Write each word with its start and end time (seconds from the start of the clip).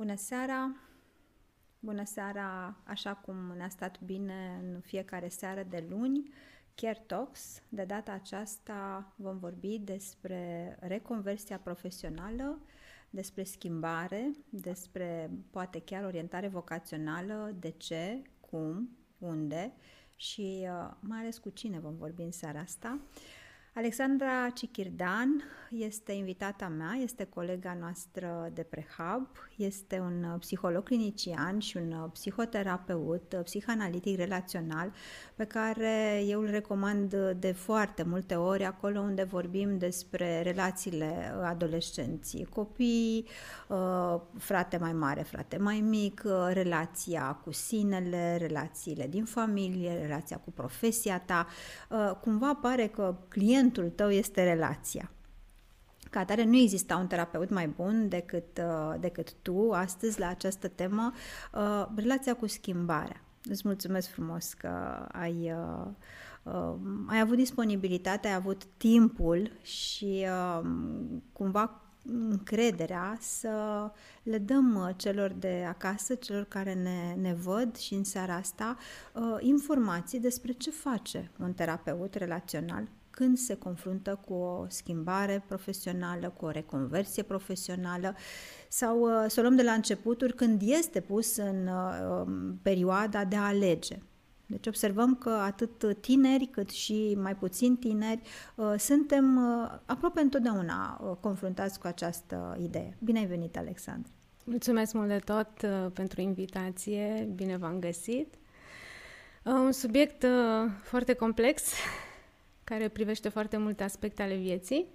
Bună 0.00 0.16
seara! 0.16 0.76
Bună 1.78 2.04
seara, 2.04 2.76
așa 2.84 3.14
cum 3.14 3.36
ne-a 3.56 3.68
stat 3.68 4.00
bine 4.00 4.60
în 4.62 4.80
fiecare 4.80 5.28
seară 5.28 5.62
de 5.62 5.86
luni, 5.88 6.32
Care 6.74 7.02
Talks. 7.06 7.62
De 7.68 7.84
data 7.84 8.12
aceasta 8.12 9.12
vom 9.16 9.38
vorbi 9.38 9.78
despre 9.78 10.76
reconversia 10.80 11.58
profesională, 11.58 12.62
despre 13.10 13.42
schimbare, 13.42 14.30
despre 14.48 15.30
poate 15.50 15.80
chiar 15.80 16.04
orientare 16.04 16.48
vocațională, 16.48 17.56
de 17.58 17.70
ce, 17.70 18.22
cum, 18.40 18.96
unde 19.18 19.72
și 20.16 20.58
uh, 20.62 20.90
mai 21.00 21.18
ales 21.18 21.38
cu 21.38 21.50
cine 21.50 21.78
vom 21.78 21.96
vorbi 21.96 22.22
în 22.22 22.32
seara 22.32 22.60
asta. 22.60 22.98
Uh, 23.00 23.39
Alexandra 23.74 24.50
Cichirdan 24.54 25.42
este 25.70 26.12
invitata 26.12 26.68
mea, 26.68 26.98
este 27.02 27.24
colega 27.24 27.76
noastră 27.80 28.50
de 28.54 28.62
prehab, 28.62 29.28
este 29.56 29.98
un 29.98 30.36
psiholog 30.38 30.82
clinician 30.82 31.58
și 31.58 31.76
un 31.76 32.08
psihoterapeut, 32.12 33.40
psihanalitic 33.44 34.16
relațional, 34.16 34.92
pe 35.34 35.44
care 35.44 36.22
eu 36.26 36.40
îl 36.40 36.50
recomand 36.50 37.14
de 37.38 37.52
foarte 37.52 38.02
multe 38.02 38.34
ori 38.34 38.64
acolo 38.64 39.00
unde 39.00 39.22
vorbim 39.22 39.78
despre 39.78 40.42
relațiile 40.42 41.34
adolescenții, 41.42 42.44
copii, 42.44 43.26
uh, 43.68 44.20
frate 44.38 44.76
mai 44.76 44.92
mare, 44.92 45.22
frate 45.22 45.56
mai 45.56 45.80
mic, 45.80 46.22
uh, 46.24 46.32
relația 46.52 47.38
cu 47.44 47.52
sinele, 47.52 48.36
relațiile 48.36 49.06
din 49.06 49.24
familie, 49.24 49.98
relația 50.00 50.36
cu 50.36 50.50
profesia 50.50 51.18
ta. 51.18 51.46
Uh, 51.90 52.10
cumva 52.20 52.54
pare 52.54 52.86
că 52.86 53.16
clientul 53.28 53.68
clientul 53.70 53.96
tău 53.96 54.10
este 54.10 54.44
relația. 54.44 55.10
Ca 56.10 56.20
atare, 56.20 56.44
nu 56.44 56.56
exista 56.56 56.96
un 56.96 57.06
terapeut 57.06 57.50
mai 57.50 57.68
bun 57.68 58.08
decât, 58.08 58.58
uh, 58.58 58.94
decât 59.00 59.32
tu 59.32 59.70
astăzi 59.72 60.20
la 60.20 60.28
această 60.28 60.68
temă, 60.68 61.12
uh, 61.54 61.86
relația 61.96 62.34
cu 62.34 62.46
schimbarea. 62.46 63.20
Îți 63.42 63.62
mulțumesc 63.64 64.08
frumos 64.08 64.52
că 64.52 64.68
ai, 65.12 65.52
uh, 65.52 65.86
uh, 66.42 66.74
ai 67.06 67.20
avut 67.20 67.36
disponibilitate, 67.36 68.28
ai 68.28 68.34
avut 68.34 68.64
timpul 68.76 69.50
și 69.62 70.26
uh, 70.26 70.66
cumva 71.32 71.80
încrederea 72.04 73.16
să 73.20 73.50
le 74.22 74.38
dăm 74.38 74.74
uh, 74.74 74.88
celor 74.96 75.32
de 75.32 75.64
acasă, 75.68 76.14
celor 76.14 76.44
care 76.44 76.74
ne, 76.74 77.14
ne 77.20 77.34
văd 77.34 77.76
și 77.76 77.94
în 77.94 78.04
seara 78.04 78.34
asta, 78.34 78.76
uh, 79.14 79.36
informații 79.40 80.20
despre 80.20 80.52
ce 80.52 80.70
face 80.70 81.30
un 81.38 81.52
terapeut 81.52 82.14
relațional, 82.14 82.88
când 83.10 83.36
se 83.38 83.54
confruntă 83.54 84.20
cu 84.26 84.32
o 84.34 84.64
schimbare 84.68 85.44
profesională, 85.46 86.32
cu 86.36 86.44
o 86.44 86.50
reconversie 86.50 87.22
profesională 87.22 88.14
sau 88.68 89.00
uh, 89.00 89.24
să 89.28 89.38
o 89.38 89.42
luăm 89.42 89.56
de 89.56 89.62
la 89.62 89.72
începuturi 89.72 90.34
când 90.34 90.62
este 90.64 91.00
pus 91.00 91.36
în 91.36 91.66
uh, 91.66 92.24
um, 92.26 92.58
perioada 92.62 93.24
de 93.24 93.36
a 93.36 93.46
alege. 93.46 93.98
Deci 94.46 94.66
observăm 94.66 95.14
că 95.14 95.30
atât 95.30 96.00
tineri 96.00 96.46
cât 96.46 96.70
și 96.70 97.16
mai 97.20 97.36
puțin 97.36 97.76
tineri 97.76 98.20
uh, 98.54 98.74
suntem 98.78 99.38
aproape 99.86 100.20
întotdeauna 100.20 100.96
confruntați 101.20 101.80
cu 101.80 101.86
această 101.86 102.56
idee. 102.62 102.96
Bine 103.04 103.18
ai 103.18 103.26
venit, 103.26 103.56
Alexandru! 103.56 104.12
Mulțumesc 104.44 104.92
mult 104.92 105.08
de 105.08 105.18
tot 105.18 105.66
pentru 105.92 106.20
invitație, 106.20 107.28
bine 107.34 107.56
v-am 107.56 107.78
găsit. 107.78 108.34
Un 109.44 109.72
subiect 109.72 110.26
foarte 110.82 111.12
complex 111.12 111.72
care 112.70 112.88
privește 112.88 113.28
foarte 113.28 113.56
multe 113.56 113.82
aspecte 113.82 114.22
ale 114.22 114.36
vieții. 114.36 114.86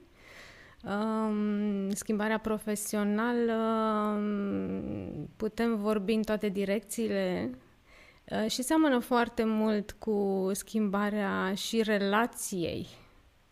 Um, 0.83 1.89
schimbarea 1.89 2.37
profesională, 2.39 3.53
um, 4.17 5.29
putem 5.35 5.75
vorbi 5.75 6.13
în 6.13 6.21
toate 6.21 6.49
direcțiile 6.49 7.49
uh, 8.29 8.49
și 8.49 8.61
seamănă 8.61 8.99
foarte 8.99 9.43
mult 9.43 9.91
cu 9.91 10.49
schimbarea 10.53 11.53
și 11.53 11.81
relației, 11.81 12.87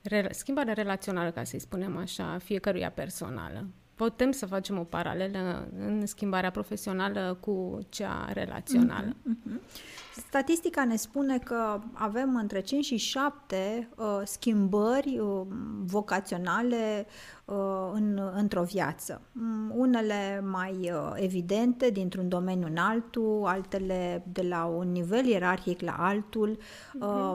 re- 0.02 0.30
schimbarea 0.32 0.74
relațională, 0.74 1.32
ca 1.32 1.44
să-i 1.44 1.60
spunem 1.60 1.98
așa, 1.98 2.38
fiecăruia 2.44 2.92
personală. 2.92 3.68
Putem 3.96 4.32
să 4.32 4.46
facem 4.46 4.80
o 4.80 4.84
paralelă 4.84 5.68
în 5.78 6.06
schimbarea 6.06 6.52
profesională 6.52 7.38
cu 7.42 7.80
cea 7.90 8.30
relațională. 8.34 9.16
Mm-hmm, 9.16 9.52
mm-hmm. 9.52 10.02
Statistica 10.16 10.86
ne 10.86 10.96
spune 10.96 11.40
că 11.40 11.80
avem 11.94 12.36
între 12.36 12.62
5 12.62 12.86
și 12.86 12.98
7 12.98 13.90
uh, 13.98 14.22
schimbări 14.24 15.20
uh, 15.20 15.42
vocaționale 15.84 17.06
uh, 17.46 17.92
în, 17.94 18.32
într-o 18.36 18.64
viață. 18.64 19.22
Um, 19.36 19.72
unele 19.76 20.42
mai 20.52 20.72
uh, 20.72 21.12
evidente 21.16 21.90
dintr-un 21.90 22.30
domeniu 22.30 22.68
în 22.68 22.78
altul, 22.78 23.44
altele 23.46 24.24
de 24.32 24.42
la 24.42 24.66
un 24.66 24.92
nivel 24.92 25.26
ierarhic 25.26 25.82
la 25.82 25.96
altul. 25.98 26.58
Uh, 27.00 27.34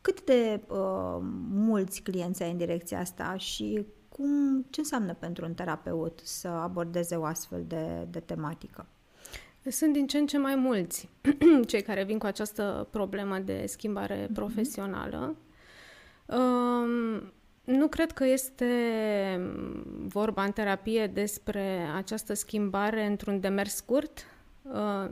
cât 0.00 0.24
de 0.24 0.60
uh, 0.68 1.18
mulți 1.50 2.00
clienți 2.00 2.42
ai 2.42 2.50
în 2.50 2.56
direcția 2.56 2.98
asta 2.98 3.36
și 3.36 3.86
cum, 4.08 4.66
ce 4.70 4.80
înseamnă 4.80 5.14
pentru 5.14 5.44
un 5.44 5.54
terapeut 5.54 6.20
să 6.24 6.48
abordeze 6.48 7.16
o 7.16 7.24
astfel 7.24 7.64
de, 7.66 8.06
de 8.10 8.20
tematică? 8.20 8.86
Sunt 9.70 9.92
din 9.92 10.06
ce 10.06 10.18
în 10.18 10.26
ce 10.26 10.38
mai 10.38 10.54
mulți 10.54 11.08
cei 11.66 11.82
care 11.82 12.04
vin 12.04 12.18
cu 12.18 12.26
această 12.26 12.88
problemă 12.90 13.38
de 13.38 13.64
schimbare 13.66 14.26
mm-hmm. 14.26 14.32
profesională. 14.32 15.36
Um, 16.26 17.32
nu 17.64 17.88
cred 17.88 18.12
că 18.12 18.24
este 18.24 18.66
vorba 20.06 20.44
în 20.44 20.52
terapie 20.52 21.06
despre 21.06 21.86
această 21.96 22.34
schimbare 22.34 23.06
într-un 23.06 23.40
demers 23.40 23.74
scurt. 23.74 24.26
Uh, 24.62 25.10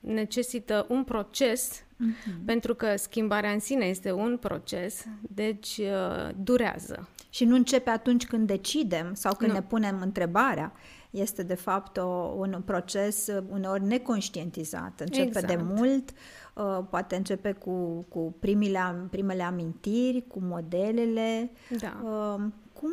necesită 0.00 0.86
un 0.88 1.04
proces, 1.04 1.80
mm-hmm. 1.80 2.44
pentru 2.44 2.74
că 2.74 2.96
schimbarea 2.96 3.50
în 3.50 3.60
sine 3.60 3.84
este 3.84 4.12
un 4.12 4.36
proces, 4.36 5.06
deci 5.20 5.76
uh, 5.78 6.28
durează. 6.36 7.08
Și 7.30 7.44
nu 7.44 7.54
începe 7.54 7.90
atunci 7.90 8.26
când 8.26 8.46
decidem 8.46 9.14
sau 9.14 9.34
când 9.34 9.50
nu. 9.50 9.56
ne 9.56 9.62
punem 9.62 9.98
întrebarea 10.00 10.72
este 11.12 11.42
de 11.42 11.54
fapt 11.54 11.96
o, 11.96 12.34
un 12.36 12.62
proces 12.64 13.30
uneori 13.50 13.84
neconștientizat. 13.84 15.00
Începe 15.00 15.26
exact. 15.26 15.46
de 15.46 15.56
mult, 15.56 16.10
uh, 16.54 16.78
poate 16.90 17.16
începe 17.16 17.52
cu, 17.52 18.06
cu 18.08 18.34
primele, 18.38 19.06
primele 19.10 19.42
amintiri, 19.42 20.24
cu 20.28 20.40
modelele. 20.40 21.50
Da. 21.80 22.00
Uh, 22.04 22.44
cum... 22.72 22.90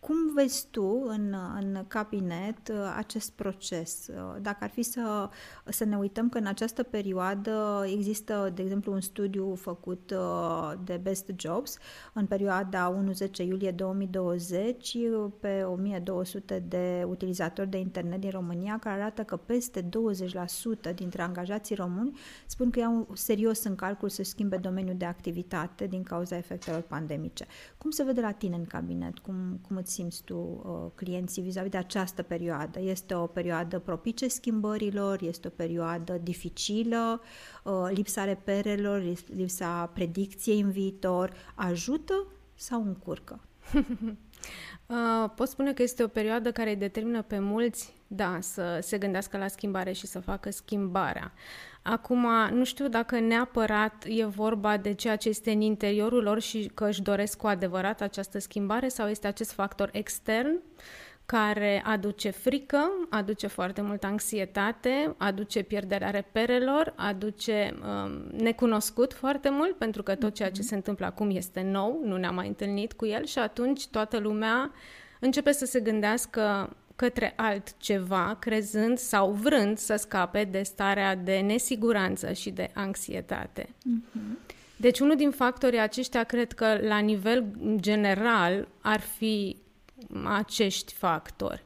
Uh, 0.00 0.10
cum 0.10 0.34
vezi 0.34 0.66
tu 0.70 1.04
în, 1.06 1.34
în 1.60 1.84
cabinet 1.88 2.68
uh, 2.68 2.94
acest 2.96 3.30
proces? 3.30 4.06
Uh, 4.08 4.36
dacă 4.42 4.58
ar 4.60 4.70
fi 4.70 4.82
să, 4.82 5.28
să 5.64 5.84
ne 5.84 5.96
uităm 5.96 6.28
că 6.28 6.38
în 6.38 6.46
această 6.46 6.82
perioadă 6.82 7.84
există, 7.86 8.52
de 8.54 8.62
exemplu, 8.62 8.92
un 8.92 9.00
studiu 9.00 9.54
făcut 9.54 10.10
uh, 10.10 10.72
de 10.84 11.00
Best 11.02 11.30
Jobs 11.36 11.78
în 12.12 12.26
perioada 12.26 13.04
1-10 13.42 13.44
iulie 13.46 13.70
2020 13.70 14.96
pe 15.40 15.62
1200 15.62 16.64
de 16.68 17.04
utilizatori 17.08 17.70
de 17.70 17.78
internet 17.78 18.20
din 18.20 18.30
România 18.30 18.78
care 18.80 19.00
arată 19.00 19.22
că 19.22 19.36
peste 19.36 19.88
20% 20.90 20.94
dintre 20.94 21.22
angajații 21.22 21.74
români 21.74 22.18
spun 22.46 22.70
că 22.70 22.78
iau 22.78 23.08
serios 23.14 23.64
în 23.64 23.74
calcul 23.74 24.08
să 24.08 24.22
schimbe 24.22 24.56
domeniul 24.56 24.96
de 24.96 25.04
activitate 25.04 25.86
din 25.86 26.02
cauza 26.02 26.36
efectelor 26.36 26.80
pandemice. 26.80 27.46
Cum 27.78 27.90
se 27.90 28.02
vede 28.02 28.20
la 28.20 28.32
tine 28.32 28.56
în 28.56 28.64
cabinet? 28.64 29.18
Cum, 29.18 29.60
cum 29.68 29.76
îți 29.76 29.89
simți 29.90 30.22
tu 30.22 30.36
uh, 30.36 30.90
clienții 30.94 31.42
vis-a-vis 31.42 31.70
de 31.70 31.76
această 31.76 32.22
perioadă? 32.22 32.80
Este 32.80 33.14
o 33.14 33.26
perioadă 33.26 33.78
propice 33.78 34.28
schimbărilor? 34.28 35.22
Este 35.22 35.46
o 35.46 35.50
perioadă 35.50 36.18
dificilă? 36.22 37.20
Uh, 37.64 37.88
lipsa 37.90 38.24
reperelor, 38.24 39.02
lipsa 39.34 39.86
predicției 39.86 40.60
în 40.60 40.70
viitor 40.70 41.32
ajută 41.54 42.26
sau 42.54 42.82
încurcă? 42.82 43.40
Uh, 44.86 45.30
pot 45.34 45.48
spune 45.48 45.72
că 45.72 45.82
este 45.82 46.02
o 46.02 46.08
perioadă 46.08 46.52
care 46.52 46.70
îi 46.70 46.76
determină 46.76 47.22
pe 47.22 47.38
mulți, 47.38 47.94
da, 48.06 48.38
să 48.40 48.78
se 48.82 48.98
gândească 48.98 49.38
la 49.38 49.48
schimbare 49.48 49.92
și 49.92 50.06
să 50.06 50.20
facă 50.20 50.50
schimbarea. 50.50 51.32
Acum, 51.82 52.26
nu 52.52 52.64
știu 52.64 52.88
dacă 52.88 53.18
neapărat 53.18 54.04
e 54.08 54.24
vorba 54.24 54.76
de 54.76 54.92
ceea 54.92 55.16
ce 55.16 55.28
este 55.28 55.50
în 55.50 55.60
interiorul 55.60 56.22
lor 56.22 56.40
și 56.40 56.70
că 56.74 56.88
își 56.88 57.02
doresc 57.02 57.36
cu 57.38 57.46
adevărat 57.46 58.00
această 58.00 58.38
schimbare 58.38 58.88
sau 58.88 59.08
este 59.08 59.26
acest 59.26 59.52
factor 59.52 59.88
extern 59.92 60.60
care 61.26 61.82
aduce 61.84 62.30
frică, 62.30 62.90
aduce 63.10 63.46
foarte 63.46 63.80
multă 63.80 64.06
anxietate, 64.06 65.14
aduce 65.18 65.62
pierderea 65.62 66.10
reperelor, 66.10 66.92
aduce 66.96 67.74
um, 67.82 68.10
necunoscut 68.36 69.12
foarte 69.12 69.50
mult, 69.50 69.76
pentru 69.76 70.02
că 70.02 70.14
tot 70.14 70.34
ceea 70.34 70.50
ce 70.50 70.62
se 70.62 70.74
întâmplă 70.74 71.06
acum 71.06 71.30
este 71.30 71.62
nou, 71.62 72.00
nu 72.04 72.16
ne-am 72.16 72.34
mai 72.34 72.46
întâlnit 72.46 72.92
cu 72.92 73.06
el 73.06 73.24
și 73.24 73.38
atunci 73.38 73.88
toată 73.88 74.18
lumea 74.18 74.72
începe 75.20 75.52
să 75.52 75.64
se 75.64 75.80
gândească 75.80 76.76
către 77.00 77.32
altceva, 77.36 78.36
crezând 78.40 78.98
sau 78.98 79.30
vrând 79.30 79.78
să 79.78 79.96
scape 79.96 80.44
de 80.44 80.62
starea 80.62 81.14
de 81.14 81.38
nesiguranță 81.38 82.32
și 82.32 82.50
de 82.50 82.70
anxietate. 82.74 83.68
Uh-huh. 83.68 84.52
Deci 84.76 85.00
unul 85.00 85.16
din 85.16 85.30
factorii 85.30 85.78
aceștia 85.78 86.24
cred 86.24 86.52
că 86.52 86.78
la 86.80 86.98
nivel 86.98 87.44
general 87.76 88.68
ar 88.80 89.00
fi 89.00 89.56
acești 90.24 90.92
factori. 90.92 91.64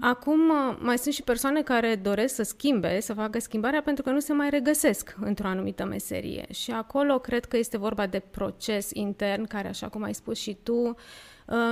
Acum, 0.00 0.40
mai 0.78 0.98
sunt 0.98 1.14
și 1.14 1.22
persoane 1.22 1.62
care 1.62 1.94
doresc 1.94 2.34
să 2.34 2.42
schimbe, 2.42 3.00
să 3.00 3.14
facă 3.14 3.38
schimbarea 3.38 3.82
pentru 3.82 4.02
că 4.02 4.10
nu 4.10 4.20
se 4.20 4.32
mai 4.32 4.50
regăsesc 4.50 5.16
într-o 5.20 5.48
anumită 5.48 5.84
meserie. 5.84 6.46
Și 6.50 6.70
acolo 6.70 7.18
cred 7.18 7.44
că 7.44 7.56
este 7.56 7.78
vorba 7.78 8.06
de 8.06 8.22
proces 8.30 8.90
intern 8.92 9.46
care, 9.46 9.68
așa 9.68 9.88
cum 9.88 10.02
ai 10.02 10.14
spus 10.14 10.38
și 10.38 10.56
tu, 10.62 10.74
uh, 10.74 10.94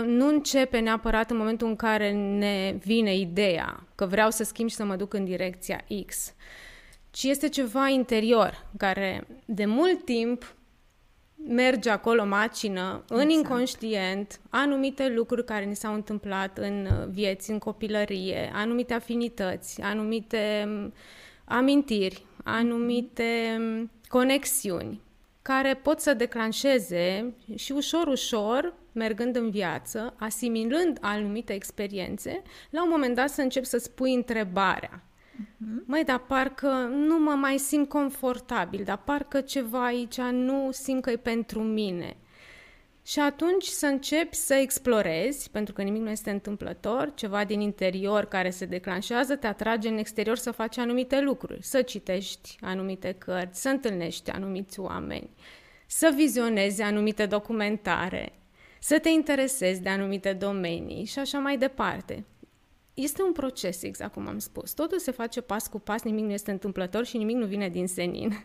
nu 0.05 0.27
începe 0.27 0.79
neapărat 0.79 1.31
în 1.31 1.37
momentul 1.37 1.69
în 1.69 1.77
care 1.77 2.13
ne 2.13 2.79
vine 2.85 3.17
ideea 3.17 3.87
că 3.95 4.07
vreau 4.07 4.31
să 4.31 4.45
schimb 4.45 4.69
și 4.69 4.75
să 4.75 4.85
mă 4.85 4.97
duc 4.97 5.15
în 5.15 5.25
direcția 5.25 5.85
X, 6.07 6.35
ci 7.11 7.23
este 7.23 7.49
ceva 7.49 7.89
interior 7.89 8.67
care 8.77 9.27
de 9.45 9.67
mult 9.67 10.05
timp 10.05 10.55
merge 11.49 11.91
acolo 11.91 12.25
macină, 12.25 13.05
în 13.09 13.21
exact. 13.21 13.31
inconștient, 13.39 14.41
anumite 14.51 15.09
lucruri 15.09 15.45
care 15.45 15.65
ni 15.65 15.77
s-au 15.77 15.95
întâmplat 15.95 16.59
în 16.59 16.87
uh, 16.91 17.09
vieți, 17.09 17.51
în 17.51 17.59
copilărie, 17.59 18.51
anumite 18.55 18.95
afinități, 18.95 19.81
anumite 19.81 20.65
mm, 20.67 20.93
amintiri, 21.45 22.25
anumite 22.45 23.57
mm, 23.59 23.91
conexiuni 24.09 25.01
care 25.43 25.75
pot 25.75 26.01
să 26.01 26.15
declanșeze 26.15 27.35
și 27.55 27.73
ușor, 27.73 28.07
ușor, 28.07 28.75
mergând 28.93 29.37
în 29.37 29.51
viață, 29.51 30.15
asimilând 30.19 30.99
anumite 31.01 31.53
experiențe, 31.53 32.43
la 32.71 32.83
un 32.83 32.89
moment 32.91 33.15
dat 33.15 33.31
să 33.31 33.41
încep 33.41 33.65
să-ți 33.65 33.91
pui 33.91 34.15
întrebarea 34.15 35.05
Uh-huh. 35.41 35.85
Măi, 35.85 36.05
dar 36.05 36.19
parcă 36.19 36.69
nu 36.93 37.19
mă 37.19 37.31
mai 37.31 37.59
simt 37.59 37.89
confortabil, 37.89 38.85
dar 38.85 38.97
parcă 38.97 39.41
ceva 39.41 39.85
aici 39.85 40.21
nu 40.21 40.69
simt 40.73 41.03
că 41.03 41.11
e 41.11 41.17
pentru 41.17 41.63
mine. 41.63 42.17
Și 43.11 43.19
atunci 43.19 43.65
să 43.65 43.87
începi 43.87 44.37
să 44.37 44.55
explorezi, 44.55 45.51
pentru 45.51 45.75
că 45.75 45.83
nimic 45.83 46.03
nu 46.03 46.11
este 46.11 46.31
întâmplător, 46.31 47.13
ceva 47.15 47.45
din 47.45 47.61
interior 47.61 48.25
care 48.25 48.51
se 48.51 48.65
declanșează, 48.65 49.37
te 49.37 49.47
atrage 49.47 49.89
în 49.89 49.99
exterior 49.99 50.37
să 50.37 50.51
faci 50.51 50.79
anumite 50.79 51.21
lucruri, 51.21 51.63
să 51.63 51.83
citești 51.83 52.57
anumite 52.61 53.13
cărți, 53.19 53.61
să 53.61 53.69
întâlnești 53.69 54.31
anumiți 54.31 54.81
oameni, 54.81 55.31
să 55.87 56.13
vizionezi 56.17 56.83
anumite 56.83 57.27
documentare, 57.27 58.33
să 58.81 58.99
te 58.99 59.09
interesezi 59.09 59.83
de 59.83 59.89
anumite 59.89 60.33
domenii 60.33 61.05
și 61.05 61.19
așa 61.19 61.39
mai 61.39 61.59
departe 61.59 62.25
este 62.95 63.23
un 63.23 63.33
proces, 63.33 63.83
exact 63.83 64.13
cum 64.13 64.29
am 64.29 64.39
spus. 64.39 64.73
Totul 64.73 64.99
se 64.99 65.11
face 65.11 65.41
pas 65.41 65.67
cu 65.69 65.79
pas, 65.79 66.03
nimic 66.03 66.25
nu 66.25 66.33
este 66.33 66.51
întâmplător 66.51 67.05
și 67.05 67.17
nimic 67.17 67.37
nu 67.37 67.47
vine 67.47 67.69
din 67.69 67.87
senin. 67.87 68.45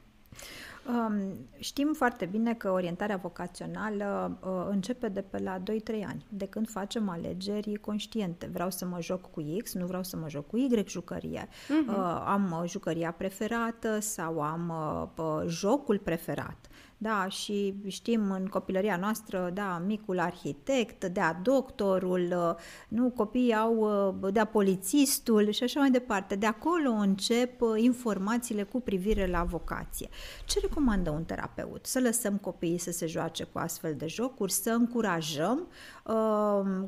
Um, 0.87 1.47
știm 1.59 1.93
foarte 1.93 2.25
bine 2.25 2.53
că 2.53 2.71
orientarea 2.71 3.17
vocațională 3.17 4.37
uh, 4.41 4.67
începe 4.69 5.07
de 5.07 5.21
pe 5.21 5.37
la 5.37 5.59
2-3 5.59 5.63
ani, 6.07 6.25
de 6.29 6.45
când 6.45 6.69
facem 6.69 7.09
alegeri 7.09 7.75
conștiente. 7.75 8.49
Vreau 8.53 8.71
să 8.71 8.85
mă 8.85 9.01
joc 9.01 9.31
cu 9.31 9.43
X, 9.63 9.73
nu 9.73 9.85
vreau 9.85 10.03
să 10.03 10.17
mă 10.17 10.29
joc 10.29 10.47
cu 10.47 10.57
Y 10.57 10.83
jucărie. 10.87 11.47
Uh-huh. 11.47 11.87
Uh, 11.87 12.23
am 12.25 12.59
uh, 12.61 12.69
jucăria 12.69 13.11
preferată 13.11 13.99
sau 13.99 14.41
am 14.41 14.73
uh, 15.17 15.43
jocul 15.47 15.99
preferat. 15.99 16.57
Da, 16.97 17.27
și 17.29 17.75
știm 17.87 18.31
în 18.31 18.45
copilăria 18.45 18.97
noastră, 18.97 19.51
da, 19.53 19.81
micul 19.85 20.19
arhitect, 20.19 21.05
dea 21.05 21.39
doctorul, 21.43 22.55
nu, 22.87 23.09
copiii 23.09 23.53
au 23.53 23.89
dea 24.31 24.45
polițistul 24.45 25.49
și 25.49 25.63
așa 25.63 25.79
mai 25.79 25.91
departe. 25.91 26.35
De 26.35 26.45
acolo 26.45 26.89
încep 26.89 27.61
informațiile 27.75 28.63
cu 28.63 28.81
privire 28.81 29.27
la 29.27 29.43
vocație. 29.43 30.09
Ce 30.45 30.59
recomandă 30.59 31.09
un 31.09 31.23
terapeut? 31.23 31.85
Să 31.85 31.99
lăsăm 31.99 32.37
copiii 32.37 32.77
să 32.77 32.91
se 32.91 33.05
joace 33.05 33.43
cu 33.43 33.57
astfel 33.57 33.95
de 33.95 34.07
jocuri, 34.07 34.51
să 34.51 34.69
încurajăm 34.69 35.57
uh, 35.59 35.94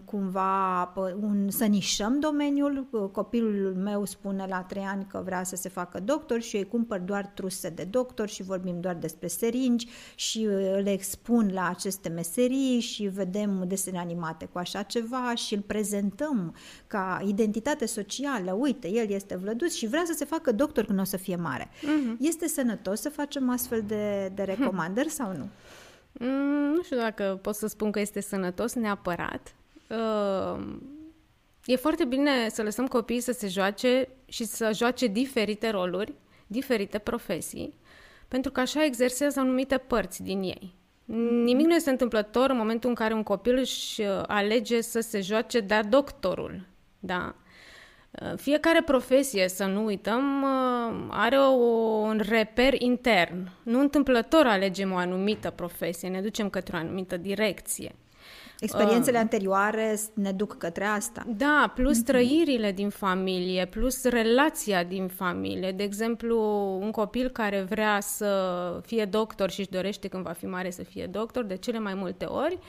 cumva 0.06 0.94
un, 1.22 1.50
să 1.50 1.66
nișăm 1.66 2.20
domeniul. 2.20 2.88
Copilul 3.12 3.76
meu 3.76 4.06
spune 4.06 4.46
la 4.50 4.62
trei 4.62 4.84
ani 4.84 5.06
că 5.06 5.22
vrea 5.26 5.44
să 5.44 5.56
se 5.56 5.70
facă 5.70 6.00
doctor 6.00 6.42
și 6.42 6.56
eu 6.56 6.62
îi 6.62 6.68
cumpăr 6.68 7.00
doar 7.00 7.26
truse 7.26 7.70
de 7.70 7.84
doctor 7.84 8.28
și 8.28 8.44
vorbim 8.44 8.80
doar 8.80 8.96
despre 8.96 9.28
seringi 9.28 9.88
și 10.16 10.48
uh, 10.50 10.84
le 10.84 10.92
expun 10.92 11.50
la 11.54 11.68
aceste 11.68 12.10
meserii 12.10 12.80
și 12.80 13.04
vedem 13.04 13.64
desene 13.68 14.00
animate 14.00 14.46
cu 14.46 14.58
așa 14.58 14.82
ceva 14.82 15.36
și 15.36 15.54
îl 15.54 15.62
prezentăm 15.62 16.56
ca 16.88 17.22
identitate 17.26 17.86
socială. 17.86 18.54
Uite, 18.54 18.90
el 18.90 19.10
este 19.10 19.36
vlăduț 19.36 19.74
și 19.74 19.88
vrea 19.88 20.04
să 20.06 20.14
se 20.14 20.26
facă 20.26 20.52
doctor 20.52 20.86
când 20.86 21.00
o 21.00 21.04
să 21.04 21.18
fie 21.18 21.36
mare. 21.36 21.68
Uh-huh. 21.68 22.18
Este 22.20 22.48
sănătos 22.48 23.02
să 23.02 23.10
facem 23.10 23.50
astfel 23.50 23.84
de, 23.88 24.32
de 24.36 24.44
recomandări 24.44 25.10
sau 25.10 25.32
nu? 25.38 25.50
Mm, 26.20 26.74
nu 26.74 26.84
știu 26.84 26.98
dacă 26.98 27.40
pot 27.42 27.56
să 27.56 27.68
spun 27.68 27.92
că 27.92 28.00
este 28.00 28.22
sănătos 28.22 28.74
neapărat. 28.74 29.56
Uh, 29.90 30.66
e 31.66 31.76
foarte 31.76 32.06
bine 32.06 32.50
să 32.50 32.64
lăsăm 32.64 32.88
copiii 32.88 33.20
să 33.20 33.32
se 33.32 33.48
joace 33.48 34.08
și 34.26 34.44
să 34.44 34.72
joace 34.74 35.08
diferite 35.08 35.70
roluri, 35.70 36.14
diferite 36.48 36.98
profesii, 36.98 37.74
pentru 38.28 38.52
că 38.52 38.60
așa 38.60 38.86
exersează 38.86 39.40
anumite 39.40 39.78
părți 39.78 40.24
din 40.24 40.42
ei. 40.42 40.76
Nimic 41.44 41.66
nu 41.66 41.76
este 41.76 41.90
întâmplător 41.90 42.50
în 42.50 42.58
momentul 42.58 42.90
în 42.90 42.96
care 42.96 43.14
un 43.14 43.24
copil 43.24 43.58
își 43.58 44.02
uh, 44.02 44.22
alege 44.28 44.82
să 44.82 45.00
se 45.00 45.22
joace 45.22 45.60
de 45.60 45.80
doctorul. 45.90 46.66
Da? 47.00 47.36
Uh, 48.22 48.38
fiecare 48.38 48.82
profesie, 48.82 49.48
să 49.48 49.66
nu 49.66 49.86
uităm, 49.86 50.42
uh, 50.42 51.08
are 51.10 51.40
un 51.40 52.22
reper 52.30 52.82
intern. 52.82 53.50
Nu 53.64 53.80
întâmplător 53.80 54.46
alegem 54.46 54.92
o 54.92 54.96
anumită 54.96 55.50
profesie, 55.50 56.10
ne 56.10 56.22
ducem 56.22 56.50
către 56.50 56.76
o 56.76 56.80
anumită 56.80 57.18
direcție. 57.18 57.96
Experiențele 58.60 59.16
uh, 59.16 59.22
anterioare 59.24 60.00
ne 60.14 60.32
duc 60.32 60.58
către 60.58 60.84
asta. 60.86 61.24
Da, 61.28 61.72
plus 61.76 61.98
mm-hmm. 61.98 62.06
trăirile 62.06 62.72
din 62.72 62.90
familie, 62.90 63.66
plus 63.66 64.04
relația 64.04 64.84
din 64.84 65.08
familie. 65.08 65.72
De 65.72 65.84
exemplu, 65.84 66.40
un 66.82 66.92
copil 66.92 67.30
care 67.30 67.62
vrea 67.62 68.00
să 68.00 68.82
fie 68.86 69.06
doctor 69.06 69.50
și 69.50 69.60
își 69.60 69.70
dorește 69.70 70.08
când 70.08 70.24
va 70.24 70.32
fi 70.32 70.46
mare 70.46 70.70
să 70.70 70.84
fie 70.84 71.06
doctor, 71.06 71.44
de 71.44 71.56
cele 71.56 71.80
mai 71.80 71.94
multe 71.94 72.26
ori, 72.26 72.54
uh, 72.54 72.60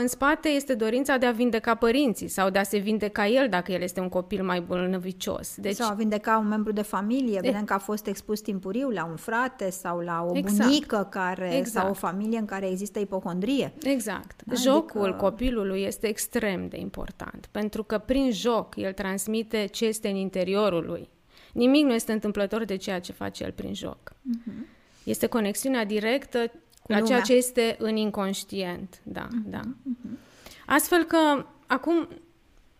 în 0.00 0.08
spate 0.08 0.48
este 0.48 0.74
dorința 0.74 1.16
de 1.16 1.26
a 1.26 1.30
vindeca 1.30 1.74
părinții 1.74 2.28
sau 2.28 2.50
de 2.50 2.58
a 2.58 2.62
se 2.62 2.78
vindeca 2.78 3.26
el 3.26 3.48
dacă 3.48 3.72
el 3.72 3.82
este 3.82 4.00
un 4.00 4.08
copil 4.08 4.44
mai 4.44 4.60
bolnăvicios. 4.60 5.54
Deci... 5.56 5.74
Sau 5.74 5.90
a 5.90 5.94
vindeca 5.94 6.38
un 6.38 6.48
membru 6.48 6.72
de 6.72 6.82
familie. 6.82 7.40
Vedem 7.40 7.64
că 7.64 7.72
a 7.72 7.78
fost 7.78 8.06
expus 8.06 8.40
timpuriu 8.40 8.90
la 8.90 9.04
un 9.04 9.16
frate 9.16 9.70
sau 9.70 9.98
la 9.98 10.26
o 10.28 10.36
exact. 10.36 10.68
bunică 10.68 11.08
care, 11.10 11.56
exact. 11.56 11.84
sau 11.84 11.90
o 11.90 11.92
familie 11.92 12.38
în 12.38 12.44
care 12.44 12.70
există 12.70 12.98
ipocondrie. 12.98 13.72
Exact. 13.82 14.40
Da? 14.44 14.54
Jocul 14.54 15.02
adică... 15.02 15.16
copilului 15.16 15.82
este 15.82 16.06
extrem 16.06 16.68
de 16.68 16.78
important 16.78 17.48
pentru 17.50 17.82
că 17.82 17.98
prin 17.98 18.32
joc 18.32 18.76
el 18.76 18.92
transmite 18.92 19.66
ce 19.66 19.84
este 19.84 20.08
în 20.08 20.16
interiorul 20.16 20.84
lui. 20.86 21.08
Nimic 21.52 21.84
nu 21.84 21.92
este 21.92 22.12
întâmplător 22.12 22.64
de 22.64 22.76
ceea 22.76 23.00
ce 23.00 23.12
face 23.12 23.44
el 23.44 23.52
prin 23.52 23.74
joc. 23.74 23.98
Uh-huh. 24.12 24.76
Este 25.04 25.26
conexiunea 25.26 25.84
directă 25.84 26.50
la 26.88 27.00
ceea 27.00 27.20
ce 27.20 27.34
este 27.34 27.76
în 27.78 27.96
inconștient, 27.96 29.00
da, 29.02 29.26
uh-huh, 29.26 29.50
da. 29.50 29.60
Uh-huh. 29.60 30.18
Astfel 30.66 31.04
că 31.04 31.46
acum 31.66 32.08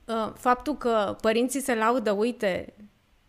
uh, 0.05 0.33
faptul 0.35 0.77
că 0.77 1.17
părinții 1.21 1.61
se 1.61 1.75
laudă, 1.75 2.13
uite, 2.13 2.75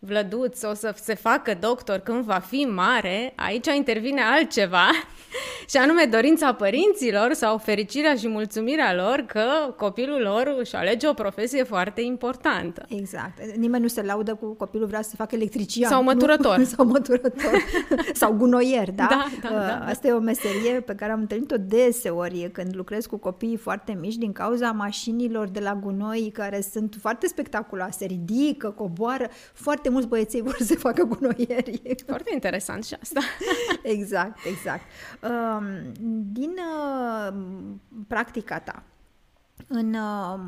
Vlăduț 0.02 0.62
o 0.62 0.74
să 0.74 0.94
se 1.02 1.14
facă 1.14 1.56
doctor 1.60 1.98
când 1.98 2.24
va 2.24 2.38
fi 2.38 2.64
mare, 2.74 3.32
aici 3.36 3.66
intervine 3.76 4.20
altceva 4.22 4.86
și 5.70 5.76
anume 5.76 6.04
dorința 6.04 6.54
părinților 6.54 7.32
sau 7.32 7.58
fericirea 7.58 8.14
și 8.14 8.28
mulțumirea 8.28 8.94
lor 8.94 9.24
că 9.26 9.74
copilul 9.76 10.20
lor 10.20 10.54
își 10.58 10.74
alege 10.74 11.08
o 11.08 11.12
profesie 11.12 11.62
foarte 11.62 12.00
importantă. 12.00 12.84
Exact. 12.88 13.56
Nimeni 13.56 13.82
nu 13.82 13.88
se 13.88 14.02
laudă 14.02 14.34
cu 14.34 14.54
copilul 14.54 14.86
vrea 14.86 15.02
să 15.02 15.08
se 15.08 15.16
facă 15.16 15.34
electrician. 15.34 15.90
Sau 15.90 16.02
măturător. 16.02 16.56
Nu? 16.56 16.64
sau 16.74 16.86
măturător. 16.86 17.64
sau 18.12 18.32
gunoier, 18.32 18.90
da? 18.90 19.06
Da, 19.10 19.26
da, 19.42 19.48
da, 19.48 19.58
da? 19.58 19.84
Asta 19.86 20.08
e 20.08 20.12
o 20.12 20.18
meserie 20.18 20.80
pe 20.80 20.94
care 20.94 21.12
am 21.12 21.20
întâlnit-o 21.20 21.56
deseori 21.58 22.50
când 22.52 22.76
lucrez 22.76 23.06
cu 23.06 23.16
copiii 23.16 23.56
foarte 23.56 23.98
mici 24.00 24.16
din 24.16 24.32
cauza 24.32 24.70
mașinilor 24.70 25.48
de 25.48 25.60
la 25.60 25.74
gunoi 25.74 26.30
care 26.32 26.60
sunt 26.72 26.96
foarte 27.00 27.26
spectaculoase, 27.26 28.04
ridică, 28.04 28.70
coboară, 28.70 29.28
foarte 29.52 29.88
mulți 29.90 30.08
băieței 30.08 30.42
vor 30.42 30.56
să 30.60 30.74
facă 30.74 31.02
gunoieri. 31.04 31.80
Foarte 32.06 32.30
interesant 32.32 32.84
și 32.84 32.96
asta. 33.00 33.20
exact, 33.82 34.38
exact. 34.44 34.82
Um, 35.22 35.92
din 36.32 36.54
uh, 36.58 37.34
practica 38.08 38.58
ta, 38.58 38.82
în 39.66 39.94
uh, 39.94 40.40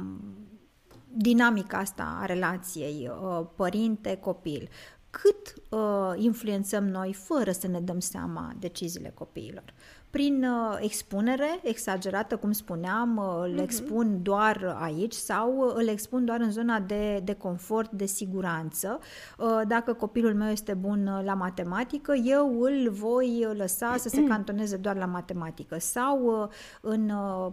dinamica 1.15 1.79
asta 1.79 2.19
a 2.21 2.27
relației 2.27 3.11
uh, 3.23 3.47
părinte-copil, 3.57 4.69
cât 5.11 5.55
uh, 5.73 6.13
influențăm 6.17 6.89
noi 6.89 7.13
fără 7.13 7.53
să 7.53 7.67
ne 7.67 7.81
dăm 7.81 8.01
seama 8.01 8.55
deciziile 8.59 9.13
copiilor? 9.15 9.75
prin 10.13 10.45
uh, 10.45 10.79
expunere 10.81 11.61
exagerată, 11.63 12.37
cum 12.37 12.53
spuneam, 12.53 13.17
uh, 13.17 13.25
îl 13.43 13.59
uh-huh. 13.59 13.63
expun 13.63 14.23
doar 14.23 14.77
aici 14.81 15.13
sau 15.13 15.57
uh, 15.57 15.73
îl 15.75 15.89
expun 15.89 16.25
doar 16.25 16.41
în 16.41 16.51
zona 16.51 16.81
de, 16.81 17.21
de 17.25 17.33
confort, 17.35 17.91
de 17.91 18.07
siguranță. 18.07 18.99
Uh, 19.39 19.61
dacă 19.67 19.93
copilul 19.93 20.35
meu 20.35 20.51
este 20.51 20.75
bun 20.75 21.07
uh, 21.07 21.25
la 21.25 21.35
matematică, 21.35 22.15
eu 22.25 22.61
îl 22.61 22.91
voi 22.91 23.47
lăsa 23.57 23.97
să 23.97 24.09
se 24.09 24.25
cantoneze 24.33 24.77
doar 24.77 24.97
la 24.97 25.07
matematică 25.07 25.79
sau 25.79 26.25
uh, 26.25 26.49
în 26.81 27.11
uh, 27.11 27.53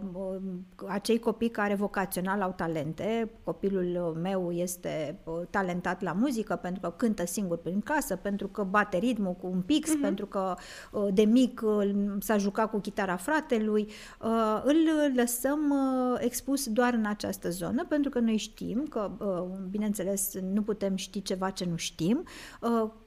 acei 0.86 1.18
copii 1.18 1.50
care 1.50 1.74
vocațional 1.74 2.42
au 2.42 2.52
talente, 2.56 3.30
copilul 3.44 4.18
meu 4.22 4.52
este 4.52 5.18
uh, 5.24 5.34
talentat 5.50 6.02
la 6.02 6.12
muzică 6.12 6.56
pentru 6.56 6.80
că 6.80 6.90
cântă 6.96 7.26
singur 7.26 7.58
prin 7.58 7.80
casă, 8.10 8.20
pentru 8.22 8.46
că 8.48 8.62
bate 8.62 8.96
ritmul 8.96 9.32
cu 9.32 9.46
un 9.46 9.60
pix, 9.60 9.90
uh-huh. 9.90 10.02
pentru 10.02 10.26
că 10.26 10.54
uh, 10.92 11.08
de 11.12 11.22
mic 11.22 11.60
uh, 11.64 11.90
s-a 12.18 12.36
juca 12.36 12.66
cu 12.66 12.78
chitara 12.78 13.16
fratelui, 13.16 13.86
uh, 14.20 14.62
îl 14.64 14.76
lăsăm 15.14 15.70
uh, 15.70 16.18
expus 16.18 16.68
doar 16.68 16.94
în 16.94 17.04
această 17.04 17.50
zonă, 17.50 17.84
pentru 17.88 18.10
că 18.10 18.18
noi 18.18 18.36
știm 18.36 18.86
că, 18.88 19.10
uh, 19.18 19.58
bineînțeles, 19.70 20.34
nu 20.52 20.62
putem 20.62 20.96
ști 20.96 21.22
ceva 21.22 21.50
ce 21.50 21.64
nu 21.64 21.76
știm, 21.76 22.24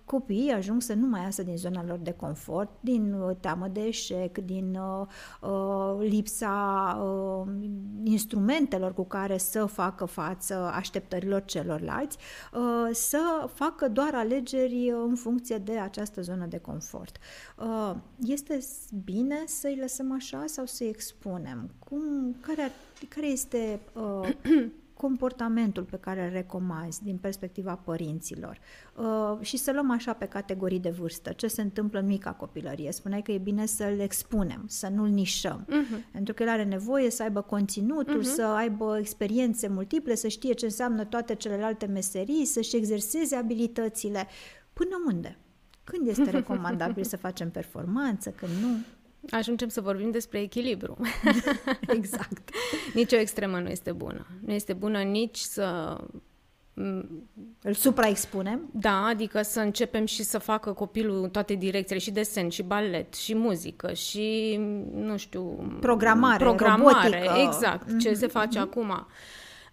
copiii 0.05 0.51
ajung 0.51 0.81
să 0.81 0.93
nu 0.93 1.07
mai 1.07 1.21
iasă 1.21 1.43
din 1.43 1.57
zona 1.57 1.83
lor 1.85 1.97
de 1.97 2.11
confort, 2.11 2.69
din 2.79 3.13
uh, 3.13 3.35
teamă 3.39 3.67
de 3.67 3.81
eșec, 3.81 4.37
din 4.37 4.75
uh, 4.75 5.07
uh, 5.41 6.07
lipsa 6.09 6.97
uh, 7.03 7.53
instrumentelor 8.03 8.93
cu 8.93 9.03
care 9.03 9.37
să 9.37 9.65
facă 9.65 10.05
față 10.05 10.53
așteptărilor 10.53 11.43
celorlalți, 11.45 12.17
uh, 12.53 12.89
să 12.91 13.49
facă 13.53 13.89
doar 13.89 14.13
alegeri 14.13 14.93
în 15.07 15.15
funcție 15.15 15.57
de 15.57 15.77
această 15.77 16.21
zonă 16.21 16.45
de 16.45 16.57
confort. 16.57 17.17
Uh, 17.57 17.95
este 18.25 18.59
bine 19.03 19.43
să-i 19.45 19.77
lăsăm 19.81 20.13
așa 20.13 20.43
sau 20.45 20.65
să-i 20.65 20.87
expunem? 20.87 21.69
Cum, 21.79 22.35
care, 22.41 22.71
care 23.09 23.27
este 23.27 23.79
uh, 23.93 24.29
comportamentul 25.03 25.83
pe 25.83 25.97
care 25.97 26.25
îl 26.25 26.31
recomanzi 26.31 27.03
din 27.03 27.17
perspectiva 27.17 27.75
părinților 27.75 28.59
uh, 28.95 29.37
și 29.41 29.57
să 29.57 29.71
luăm 29.71 29.91
așa 29.91 30.13
pe 30.13 30.25
categorii 30.25 30.79
de 30.79 30.89
vârstă, 30.89 31.31
ce 31.31 31.47
se 31.47 31.61
întâmplă 31.61 31.99
în 31.99 32.05
mica 32.05 32.31
copilărie. 32.31 32.91
Spuneai 32.91 33.21
că 33.21 33.31
e 33.31 33.37
bine 33.37 33.65
să-l 33.65 33.99
expunem, 33.99 34.63
să 34.67 34.87
nu-l 34.87 35.07
nișăm, 35.07 35.65
uh-huh. 35.65 36.11
pentru 36.11 36.33
că 36.33 36.43
el 36.43 36.49
are 36.49 36.63
nevoie 36.63 37.09
să 37.09 37.23
aibă 37.23 37.41
conținutul, 37.41 38.19
uh-huh. 38.19 38.35
să 38.35 38.43
aibă 38.43 38.97
experiențe 38.99 39.67
multiple, 39.67 40.15
să 40.15 40.27
știe 40.27 40.53
ce 40.53 40.65
înseamnă 40.65 41.03
toate 41.05 41.35
celelalte 41.35 41.85
meserii, 41.85 42.45
să-și 42.45 42.75
exerseze 42.75 43.35
abilitățile. 43.35 44.27
Până 44.73 45.03
unde? 45.07 45.37
Când 45.83 46.07
este 46.07 46.29
recomandabil 46.39 47.03
să 47.03 47.17
facem 47.17 47.51
performanță, 47.51 48.29
când 48.29 48.51
nu? 48.61 48.77
Ajungem 49.29 49.67
să 49.67 49.81
vorbim 49.81 50.11
despre 50.11 50.39
echilibru. 50.39 50.97
exact. 51.97 52.49
nici 52.93 53.11
o 53.11 53.17
extremă 53.17 53.59
nu 53.59 53.69
este 53.69 53.91
bună. 53.91 54.27
Nu 54.45 54.53
este 54.53 54.73
bună 54.73 55.01
nici 55.01 55.37
să 55.37 55.97
îl 57.61 57.73
supraexpunem? 57.73 58.69
Da, 58.71 59.05
adică 59.05 59.41
să 59.41 59.59
începem 59.59 60.05
și 60.05 60.23
să 60.23 60.37
facă 60.37 60.71
copilul 60.71 61.29
toate 61.29 61.53
direcțiile, 61.53 61.99
și 61.99 62.11
desen, 62.11 62.49
și 62.49 62.63
balet, 62.63 63.13
și 63.13 63.35
muzică, 63.35 63.93
și, 63.93 64.55
nu 64.93 65.17
știu... 65.17 65.43
Programare, 65.79 66.43
programare 66.43 67.19
robotică. 67.19 67.41
Exact, 67.47 67.87
mm-hmm. 67.87 67.97
ce 67.99 68.13
se 68.13 68.27
face 68.27 68.59
mm-hmm. 68.59 68.61
acum. 68.61 69.07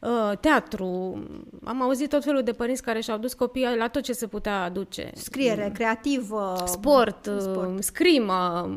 Uh, 0.00 0.33
teatru. 0.40 1.19
Am 1.64 1.83
auzit 1.83 2.09
tot 2.09 2.25
felul 2.25 2.42
de 2.42 2.52
părinți 2.52 2.83
care 2.83 3.00
și-au 3.00 3.19
dus 3.19 3.35
copiii 3.35 3.76
la 3.78 3.88
tot 3.88 4.02
ce 4.02 4.12
se 4.12 4.26
putea 4.26 4.62
aduce. 4.62 5.11
Scriere, 5.14 5.66
mm. 5.66 5.73
creativă. 5.73 6.62
Sport, 6.66 7.26
uh, 7.26 7.37
sport. 7.38 7.83
scrimă, 7.83 8.71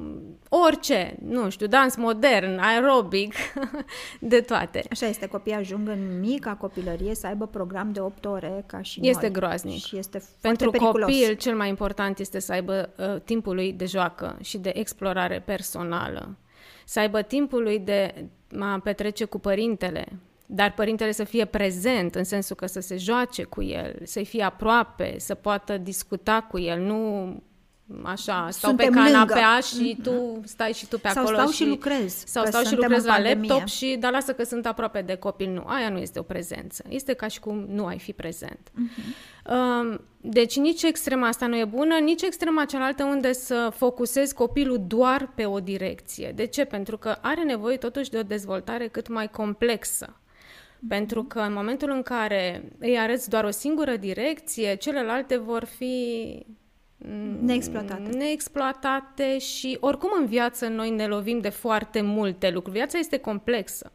orice, 0.50 1.18
nu 1.26 1.50
știu, 1.50 1.68
dans 1.68 1.96
modern, 1.96 2.58
aerobic, 2.60 3.34
de 4.20 4.42
toate. 4.42 4.84
Așa 4.92 5.06
este, 5.06 5.28
copiii 5.28 5.56
ajung 5.56 5.88
în 5.88 6.20
mica 6.20 6.56
copilărie 6.56 7.16
să 7.16 7.28
aibă 7.28 7.48
program 7.48 7.92
de 7.92 8.00
8 8.00 8.26
ore 8.26 8.64
ca 8.66 8.82
și 8.82 9.00
Este 9.04 9.22
noi. 9.22 9.32
groaznic. 9.32 9.84
Și 9.84 9.98
este 9.98 10.24
Pentru 10.42 10.70
periculos. 10.70 11.10
copil, 11.10 11.34
cel 11.36 11.56
mai 11.56 11.70
important 11.70 12.20
este 12.20 12.40
să 12.40 12.52
aibă 12.52 12.90
uh, 12.98 13.22
timpul 13.22 13.56
lui 13.56 13.74
de 13.74 13.86
joacă 13.86 14.38
și 14.42 14.58
de 14.58 14.72
explorare 14.76 15.40
personală. 15.46 16.38
Să 16.86 17.00
aibă 17.00 17.22
timpul 17.22 17.64
lui 17.64 17.80
de 17.80 18.30
a 18.60 18.80
petrece 18.84 19.26
cu 19.26 19.40
părintele, 19.40 20.06
dar 20.56 20.74
părintele 20.74 21.12
să 21.12 21.24
fie 21.24 21.46
prezent, 21.46 22.16
în 22.16 22.24
sensul 22.24 22.56
că 22.56 22.66
să 22.66 22.80
se 22.80 22.98
joace 22.98 23.44
cu 23.44 23.62
el, 23.62 23.96
să-i 24.04 24.26
fie 24.26 24.44
aproape, 24.44 25.16
să 25.20 25.36
poată 25.36 25.78
discuta 25.78 26.48
cu 26.52 26.60
el, 26.60 26.80
nu 26.80 27.44
așa, 28.04 28.48
stau 28.50 28.70
Suntem 28.70 28.94
pe 28.94 28.96
canapea 28.96 29.60
lângă. 29.74 29.86
și 29.86 29.98
tu 30.04 30.42
stai 30.44 30.74
și 30.74 30.88
tu 30.88 31.00
pe 31.00 31.08
sau 31.08 31.22
acolo. 31.22 31.38
stau 31.38 31.50
și, 31.50 31.56
și 31.56 31.68
lucrez. 31.68 32.24
Sau 32.26 32.46
stau 32.46 32.64
și 32.64 32.76
lucrez 32.76 33.06
la 33.06 33.22
laptop 33.22 33.66
și, 33.66 33.96
dar 34.00 34.12
lasă 34.12 34.34
că 34.34 34.44
sunt 34.44 34.66
aproape 34.66 35.02
de 35.02 35.16
copil. 35.16 35.50
Nu, 35.50 35.64
aia 35.66 35.90
nu 35.90 35.98
este 35.98 36.20
o 36.20 36.24
prezență. 36.24 36.84
Este 36.90 37.14
ca 37.14 37.28
și 37.28 37.40
cum 37.40 37.66
nu 37.70 37.86
ai 37.86 38.00
fi 38.00 38.14
prezent. 38.14 38.72
Uh-huh. 38.72 40.00
Deci 40.22 40.58
nici 40.58 40.84
extrema 40.84 41.28
asta 41.28 41.48
nu 41.48 41.58
e 41.58 41.66
bună, 41.66 41.96
nici 41.96 42.22
extrema 42.22 42.66
cealaltă 42.66 43.04
unde 43.04 43.34
să 43.34 43.72
focusezi 43.76 44.34
copilul 44.34 44.84
doar 44.88 45.32
pe 45.36 45.46
o 45.46 45.60
direcție. 45.60 46.32
De 46.36 46.46
ce? 46.46 46.66
Pentru 46.66 46.98
că 46.98 47.18
are 47.22 47.44
nevoie 47.44 47.78
totuși 47.78 48.10
de 48.10 48.18
o 48.18 48.24
dezvoltare 48.24 48.88
cât 48.88 49.08
mai 49.08 49.30
complexă. 49.30 50.18
Pentru 50.88 51.24
că 51.24 51.40
în 51.40 51.54
momentul 51.54 51.90
în 51.90 52.02
care 52.02 52.72
îi 52.80 52.98
arăți 52.98 53.30
doar 53.30 53.44
o 53.44 53.50
singură 53.50 53.96
direcție, 53.96 54.76
celelalte 54.76 55.38
vor 55.38 55.64
fi 55.64 56.38
mm, 56.98 57.46
neexploatate. 57.46 58.10
neexploatate 58.10 59.38
și 59.38 59.78
oricum 59.80 60.10
în 60.20 60.26
viață 60.26 60.68
noi 60.68 60.90
ne 60.90 61.08
lovim 61.08 61.40
de 61.40 61.50
foarte 61.50 62.02
multe 62.02 62.50
lucruri. 62.50 62.78
Viața 62.78 62.98
este 62.98 63.18
complexă. 63.18 63.92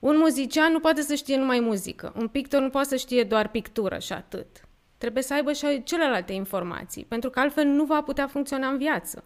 Un 0.00 0.16
muzician 0.16 0.72
nu 0.72 0.80
poate 0.80 1.00
să 1.00 1.14
știe 1.14 1.36
numai 1.36 1.60
muzică, 1.60 2.12
un 2.16 2.28
pictor 2.28 2.60
nu 2.60 2.70
poate 2.70 2.88
să 2.88 2.96
știe 2.96 3.24
doar 3.24 3.48
pictură 3.48 3.98
și 3.98 4.12
atât. 4.12 4.46
Trebuie 4.98 5.22
să 5.22 5.34
aibă 5.34 5.52
și 5.52 5.82
celelalte 5.82 6.32
informații, 6.32 7.04
pentru 7.04 7.30
că 7.30 7.40
altfel 7.40 7.64
nu 7.66 7.84
va 7.84 8.02
putea 8.02 8.26
funcționa 8.26 8.68
în 8.68 8.78
viață. 8.78 9.24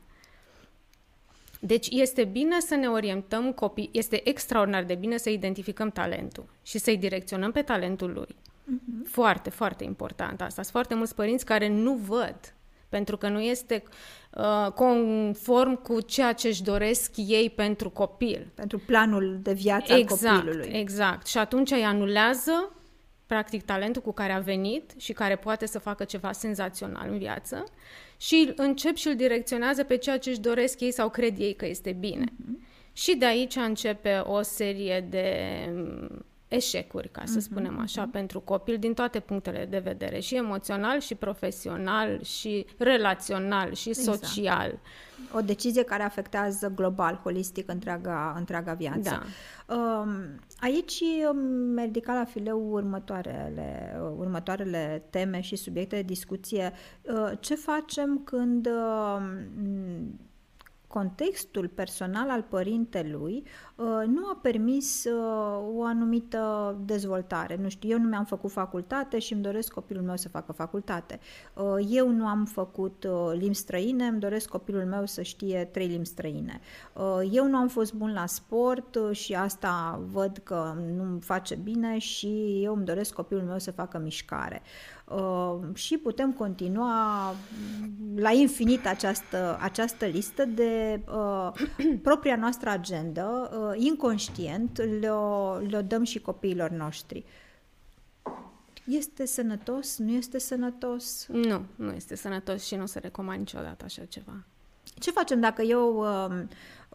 Deci 1.66 1.88
este 1.90 2.25
bine 2.25 2.61
să 2.61 2.75
ne 2.75 2.87
orientăm 2.87 3.52
copii, 3.52 3.88
este 3.92 4.28
extraordinar 4.28 4.85
de 4.85 4.94
bine 4.94 5.16
să 5.16 5.30
identificăm 5.30 5.90
talentul 5.90 6.44
și 6.62 6.78
să-i 6.78 6.96
direcționăm 6.96 7.52
pe 7.52 7.62
talentul 7.62 8.12
lui. 8.12 8.37
Uh-huh. 8.37 9.08
Foarte, 9.08 9.50
foarte 9.50 9.85
important 9.85 10.40
asta. 10.40 10.62
Sunt 10.62 10.66
foarte 10.66 10.94
mulți 10.94 11.14
părinți 11.14 11.44
care 11.44 11.68
nu 11.68 11.94
văd 11.94 12.54
pentru 12.88 13.16
că 13.16 13.28
nu 13.28 13.40
este 13.40 13.82
uh, 14.30 14.73
conform 14.73 15.82
cu 15.82 16.00
ceea 16.00 16.32
ce 16.32 16.49
își 16.49 16.62
doresc 16.62 17.11
ei 17.16 17.50
pentru 17.50 17.90
copil. 17.90 18.50
Pentru 18.54 18.78
planul 18.78 19.38
de 19.42 19.52
viață 19.52 19.92
exact, 19.92 20.25
al 20.25 20.38
copilului. 20.38 20.70
Exact. 20.73 21.26
Și 21.26 21.38
atunci 21.38 21.70
îi 21.70 21.85
anulează 21.85 22.75
practic 23.26 23.64
talentul 23.64 24.02
cu 24.02 24.12
care 24.12 24.33
a 24.33 24.38
venit 24.38 24.92
și 24.97 25.12
care 25.12 25.37
poate 25.37 25.66
să 25.66 25.78
facă 25.78 26.04
ceva 26.04 26.33
senzațional 26.33 27.09
în 27.11 27.18
viață 27.18 27.64
și 28.16 28.52
încep 28.56 28.97
și 28.97 29.09
îl 29.09 29.16
direcționează 29.16 29.85
pe 29.85 29.97
ceea 29.97 30.18
ce 30.18 30.30
își 30.30 30.40
doresc 30.40 30.80
ei 30.80 30.92
sau 30.92 31.11
cred 31.11 31.38
ei 31.38 31.54
că 31.54 31.66
este 31.66 31.92
bine. 31.92 32.25
Uh-huh. 32.25 32.75
Și 32.92 33.16
de 33.16 33.25
aici 33.26 33.56
începe 33.56 34.18
o 34.25 34.42
serie 34.42 35.06
de 35.11 35.35
mm, 35.73 36.25
eșecuri, 36.48 37.08
ca 37.08 37.22
să 37.24 37.38
uh-huh, 37.38 37.42
spunem 37.42 37.78
așa, 37.78 38.08
uh-huh. 38.08 38.12
pentru 38.12 38.40
copil 38.40 38.78
din 38.78 38.94
toate 38.94 39.20
punctele 39.20 39.66
de 39.70 39.78
vedere, 39.78 40.20
și 40.20 40.36
emoțional, 40.36 41.00
și 41.00 41.14
profesional, 41.14 42.22
și 42.22 42.66
relațional, 42.78 43.72
și 43.72 43.88
exact. 43.88 44.24
social. 44.24 44.78
O 45.32 45.40
decizie 45.40 45.82
care 45.82 46.02
afectează 46.02 46.72
global, 46.74 47.20
holistic, 47.22 47.70
întreaga, 47.70 48.34
întreaga 48.38 48.72
viață. 48.72 49.22
Da. 49.66 49.74
Um, 49.74 50.40
aici 50.60 51.00
mi 51.74 51.82
ridica 51.84 52.14
la 52.14 52.24
fileu 52.24 52.70
următoarele, 52.70 53.96
următoarele 54.16 55.02
teme 55.10 55.40
și 55.40 55.56
subiecte 55.56 55.96
de 55.96 56.02
discuție. 56.02 56.72
Uh, 57.02 57.32
ce 57.40 57.54
facem 57.54 58.20
când 58.24 58.66
um, 58.66 60.20
contextul 60.86 61.68
personal 61.68 62.30
al 62.30 62.42
părintelui 62.42 63.42
uh, 63.44 63.65
nu 64.06 64.26
a 64.26 64.38
permis 64.42 65.04
uh, 65.04 65.75
o 65.75 65.83
anumită 65.85 66.76
dezvoltare. 66.85 67.59
Nu 67.62 67.68
știu, 67.68 67.88
eu 67.88 67.99
nu 67.99 68.09
mi-am 68.09 68.25
făcut 68.25 68.50
facultate 68.50 69.18
și 69.18 69.33
îmi 69.33 69.42
doresc 69.42 69.73
copilul 69.73 70.02
meu 70.02 70.16
să 70.16 70.28
facă 70.28 70.52
facultate. 70.52 71.21
Uh, 71.54 71.87
eu 71.90 72.09
nu 72.09 72.26
am 72.26 72.45
făcut 72.45 73.06
limbi 73.33 73.54
străine, 73.54 74.06
îmi 74.06 74.21
doresc 74.21 74.49
copilul 74.49 74.85
meu 74.85 75.06
să 75.06 75.23
știe 75.23 75.68
trei 75.73 75.87
limbi 75.87 76.06
străine. 76.06 76.61
Eu 77.30 77.47
nu 77.47 77.56
am 77.56 77.68
fost 77.68 77.95
bun 77.95 78.12
la 78.12 78.26
sport 78.26 78.99
și 79.11 79.35
asta 79.35 80.00
văd 80.12 80.40
că 80.42 80.75
nu 80.97 81.18
face 81.21 81.54
bine 81.54 81.99
și 81.99 82.61
eu 82.62 82.75
îmi 82.75 82.85
doresc 82.85 83.12
copilul 83.12 83.42
meu 83.42 83.59
să 83.59 83.71
facă 83.71 83.99
mișcare. 83.99 84.62
Uh, 85.06 85.56
și 85.75 85.99
putem 85.99 86.33
continua 86.33 87.35
la 88.16 88.30
infinit 88.30 88.87
această, 88.87 89.59
această 89.61 90.06
listă 90.06 90.45
de 90.45 91.00
uh, 91.14 91.52
propria 92.02 92.37
noastră 92.37 92.71
agendă, 92.71 93.50
uh, 93.52 93.65
inconștient, 93.75 95.00
le-o, 95.00 95.56
le 95.58 95.80
dăm 95.80 96.04
și 96.04 96.20
copiilor 96.20 96.70
noștri. 96.70 97.25
Este 98.85 99.26
sănătos? 99.26 99.99
Nu 99.99 100.12
este 100.12 100.38
sănătos? 100.38 101.26
Nu, 101.26 101.64
nu 101.75 101.92
este 101.92 102.16
sănătos 102.16 102.64
și 102.64 102.75
nu 102.75 102.87
se 102.87 102.99
recomand 102.99 103.38
niciodată 103.38 103.85
așa 103.85 104.04
ceva. 104.04 104.44
Ce 104.99 105.11
facem 105.11 105.40
dacă 105.40 105.62
eu 105.62 105.96
uh, 105.96 106.44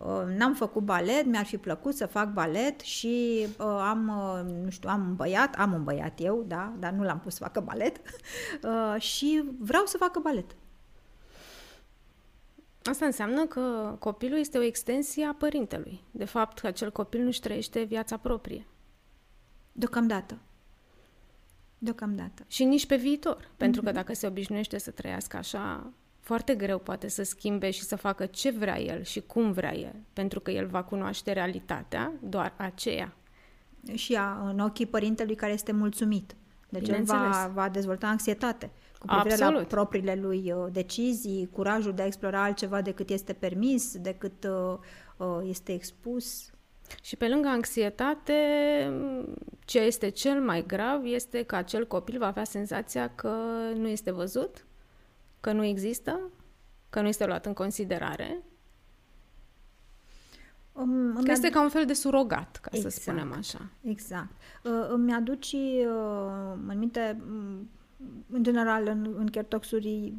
Uh, 0.06 0.36
n-am 0.38 0.54
făcut 0.54 0.84
balet, 0.84 1.26
mi-ar 1.26 1.46
fi 1.46 1.58
plăcut 1.58 1.96
să 1.96 2.06
fac 2.06 2.34
balet 2.34 2.80
și 2.80 3.46
uh, 3.60 3.66
am, 3.66 4.08
uh, 4.08 4.54
nu 4.64 4.70
știu, 4.70 4.90
am 4.90 5.02
un 5.08 5.16
băiat, 5.16 5.56
am 5.56 5.74
un 5.74 5.84
băiat 5.84 6.14
eu, 6.18 6.44
da, 6.48 6.74
dar 6.80 6.92
nu 6.92 7.04
l-am 7.04 7.20
pus 7.20 7.34
să 7.34 7.44
facă 7.44 7.60
balet 7.60 7.98
uh, 8.64 9.02
și 9.02 9.44
vreau 9.60 9.86
să 9.86 9.98
facă 9.98 10.20
balet. 10.20 10.56
Asta 12.84 13.06
înseamnă 13.06 13.46
că 13.46 13.96
copilul 14.00 14.40
este 14.40 14.58
o 14.58 14.62
extensie 14.62 15.26
a 15.26 15.34
părintelui. 15.34 16.04
De 16.12 16.26
fapt, 16.26 16.60
că 16.60 16.68
acel 16.68 16.92
copil 16.92 17.22
nu-și 17.24 17.40
trăiește 17.40 17.84
viața 17.84 18.18
proprie. 18.18 18.66
Deocamdată. 19.72 20.38
Deocamdată. 21.78 22.44
Și 22.48 22.64
nici 22.64 22.86
pe 22.86 22.96
viitor. 22.96 23.46
Mm-hmm. 23.46 23.58
Pentru 23.58 23.82
că 23.82 23.88
mhm. 23.88 23.96
dacă 23.96 24.14
se 24.14 24.28
obișnuiește 24.28 24.78
să 24.78 24.92
trăiască 24.92 25.38
așa, 25.38 25.92
foarte 26.20 26.56
greu 26.56 26.80
poate 26.80 27.08
să 27.08 27.24
schimbe 27.24 27.72
și 27.72 27.82
să 27.82 27.96
facă 27.96 28.26
ce 28.26 28.52
vrea 28.52 28.80
el 28.80 29.04
și 29.04 29.22
cum 29.22 29.52
vrea 29.52 29.78
el. 29.78 29.96
Pentru 30.14 30.40
că 30.40 30.52
el 30.52 30.68
va 30.68 30.84
cunoaște 30.84 31.32
realitatea, 31.32 32.14
doar 32.20 32.54
aceea. 32.58 33.14
Și 33.94 34.16
a, 34.16 34.50
în 34.50 34.60
ochii 34.60 34.86
părintelui 34.86 35.36
care 35.36 35.52
este 35.52 35.72
mulțumit. 35.72 36.36
Deci 36.70 36.88
el 36.88 37.04
va, 37.04 37.52
va 37.54 37.70
dezvolta 37.70 38.08
anxietate 38.08 38.72
cu 39.02 39.08
privire 39.08 39.34
Absolut. 39.34 39.60
la 39.60 39.66
propriile 39.66 40.16
lui 40.16 40.52
uh, 40.52 40.68
decizii, 40.72 41.50
curajul 41.52 41.94
de 41.94 42.02
a 42.02 42.06
explora 42.06 42.44
altceva 42.44 42.82
decât 42.82 43.10
este 43.10 43.34
permis, 43.34 43.98
decât 43.98 44.44
uh, 44.44 44.78
uh, 45.18 45.40
este 45.44 45.74
expus. 45.74 46.50
Și 47.02 47.16
pe 47.16 47.28
lângă 47.28 47.48
anxietate, 47.48 48.34
ce 49.66 49.80
este 49.80 50.10
cel 50.10 50.42
mai 50.42 50.66
grav 50.66 51.06
este 51.06 51.44
că 51.44 51.56
acel 51.56 51.88
copil 51.88 52.18
va 52.18 52.28
avea 52.28 52.44
senzația 52.44 53.16
că 53.16 53.36
nu 53.76 53.88
este 53.88 54.12
văzut, 54.12 54.66
că 55.40 55.52
nu 55.52 55.64
există, 55.64 56.20
că 56.90 57.02
nu 57.02 57.08
este 57.08 57.26
luat 57.26 57.46
în 57.46 57.54
considerare. 57.54 58.44
Um, 60.72 61.24
că 61.24 61.32
este 61.32 61.48
ad... 61.48 61.54
ca 61.54 61.62
un 61.62 61.70
fel 61.70 61.86
de 61.86 61.94
surogat, 61.94 62.58
ca 62.62 62.70
exact, 62.74 62.94
să 62.94 63.00
spunem 63.00 63.34
așa. 63.38 63.70
Exact. 63.82 64.32
Uh, 64.64 64.88
îmi 64.90 65.14
aduci 65.14 65.52
uh, 65.52 66.54
în 66.68 66.78
minte 66.78 67.22
în 68.30 68.44
general, 68.44 68.88
în, 68.88 69.16
în 69.18 69.26
Chertoxuri, 69.26 70.14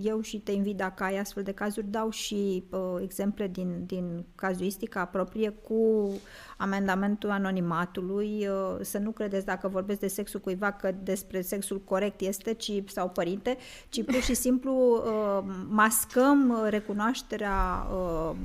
eu 0.00 0.20
și 0.20 0.38
te 0.40 0.52
invit 0.52 0.76
dacă 0.76 1.04
ai 1.04 1.18
astfel 1.18 1.42
de 1.42 1.52
cazuri, 1.52 1.90
dau 1.90 2.10
și 2.10 2.64
uh, 2.70 2.96
exemple 3.00 3.48
din, 3.48 3.82
din 3.86 4.24
cazuistica 4.34 5.04
proprie 5.04 5.48
cu 5.48 6.10
amendamentul 6.56 7.30
anonimatului. 7.30 8.46
Uh, 8.46 8.78
să 8.80 8.98
nu 8.98 9.10
credeți 9.10 9.46
dacă 9.46 9.68
vorbesc 9.68 10.00
de 10.00 10.08
sexul 10.08 10.40
cuiva 10.40 10.72
că 10.72 10.94
despre 11.02 11.40
sexul 11.40 11.80
corect 11.80 12.20
este 12.20 12.52
ci, 12.52 12.82
sau 12.86 13.08
părinte, 13.08 13.56
ci 13.88 14.04
pur 14.04 14.20
și 14.22 14.34
simplu 14.34 14.72
uh, 14.74 15.44
mascăm 15.68 16.66
recunoașterea 16.68 17.86
uh, 17.92 18.36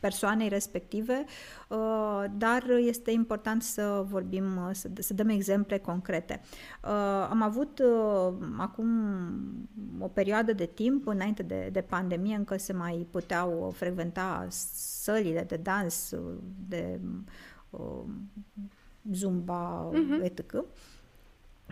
persoanei 0.00 0.48
respective, 0.48 1.24
uh, 1.68 2.24
dar 2.36 2.64
este 2.78 3.10
important 3.10 3.62
să 3.62 4.04
vorbim, 4.08 4.56
uh, 4.56 4.70
să, 4.72 4.88
să 4.98 5.14
dăm 5.14 5.28
exemple 5.28 5.78
concrete. 5.78 6.40
Uh, 6.84 7.26
am 7.30 7.42
avut 7.42 7.82
acum 8.56 8.88
o 9.98 10.08
perioadă 10.08 10.52
de 10.52 10.66
timp, 10.66 11.06
înainte 11.06 11.42
de, 11.42 11.68
de 11.72 11.80
pandemie, 11.80 12.36
încă 12.36 12.56
se 12.56 12.72
mai 12.72 13.06
puteau 13.10 13.72
frecventa 13.76 14.46
sălile 14.72 15.44
de 15.48 15.56
dans, 15.56 16.14
de 16.68 17.00
zumba, 19.12 19.90
uh-huh. 19.92 20.24
etc. 20.24 20.64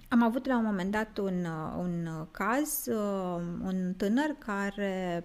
Am 0.09 0.23
avut 0.23 0.47
la 0.47 0.57
un 0.57 0.65
moment 0.65 0.91
dat 0.91 1.19
un, 1.19 1.47
un 1.79 2.09
caz, 2.31 2.87
un 3.63 3.95
tânăr 3.97 4.37
care 4.39 5.25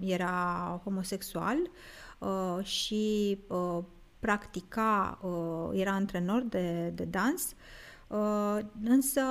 era 0.00 0.80
homosexual 0.84 1.56
uh, 1.56 1.68
și 2.62 3.38
uh, 3.48 3.78
practica, 4.18 5.18
uh, 5.22 5.80
era 5.80 5.90
antrenor 5.92 6.42
de, 6.42 6.92
de 6.94 7.04
dans. 7.04 7.42
Uh, 7.42 7.87
însă 8.84 9.22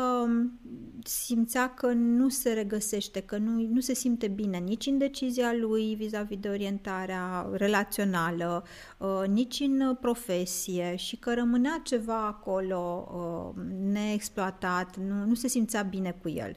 simțea 1.04 1.74
că 1.74 1.88
nu 1.94 2.30
se 2.30 2.54
regăsește, 2.54 3.22
că 3.22 3.38
nu, 3.38 3.68
nu 3.72 3.80
se 3.80 3.94
simte 3.94 4.28
bine 4.28 4.58
nici 4.58 4.86
în 4.86 4.98
decizia 4.98 5.54
lui 5.54 5.96
vis-a-vis 5.96 6.38
de 6.40 6.50
orientarea 6.50 7.50
relațională, 7.54 8.64
uh, 8.98 9.24
nici 9.28 9.60
în 9.60 9.98
profesie 10.02 10.96
și 10.96 11.16
că 11.16 11.34
rămânea 11.34 11.82
ceva 11.84 12.26
acolo 12.26 13.08
uh, 13.14 13.64
neexploatat, 13.92 14.98
nu, 14.98 15.26
nu 15.26 15.34
se 15.34 15.48
simțea 15.48 15.82
bine 15.82 16.18
cu 16.22 16.30
el. 16.30 16.56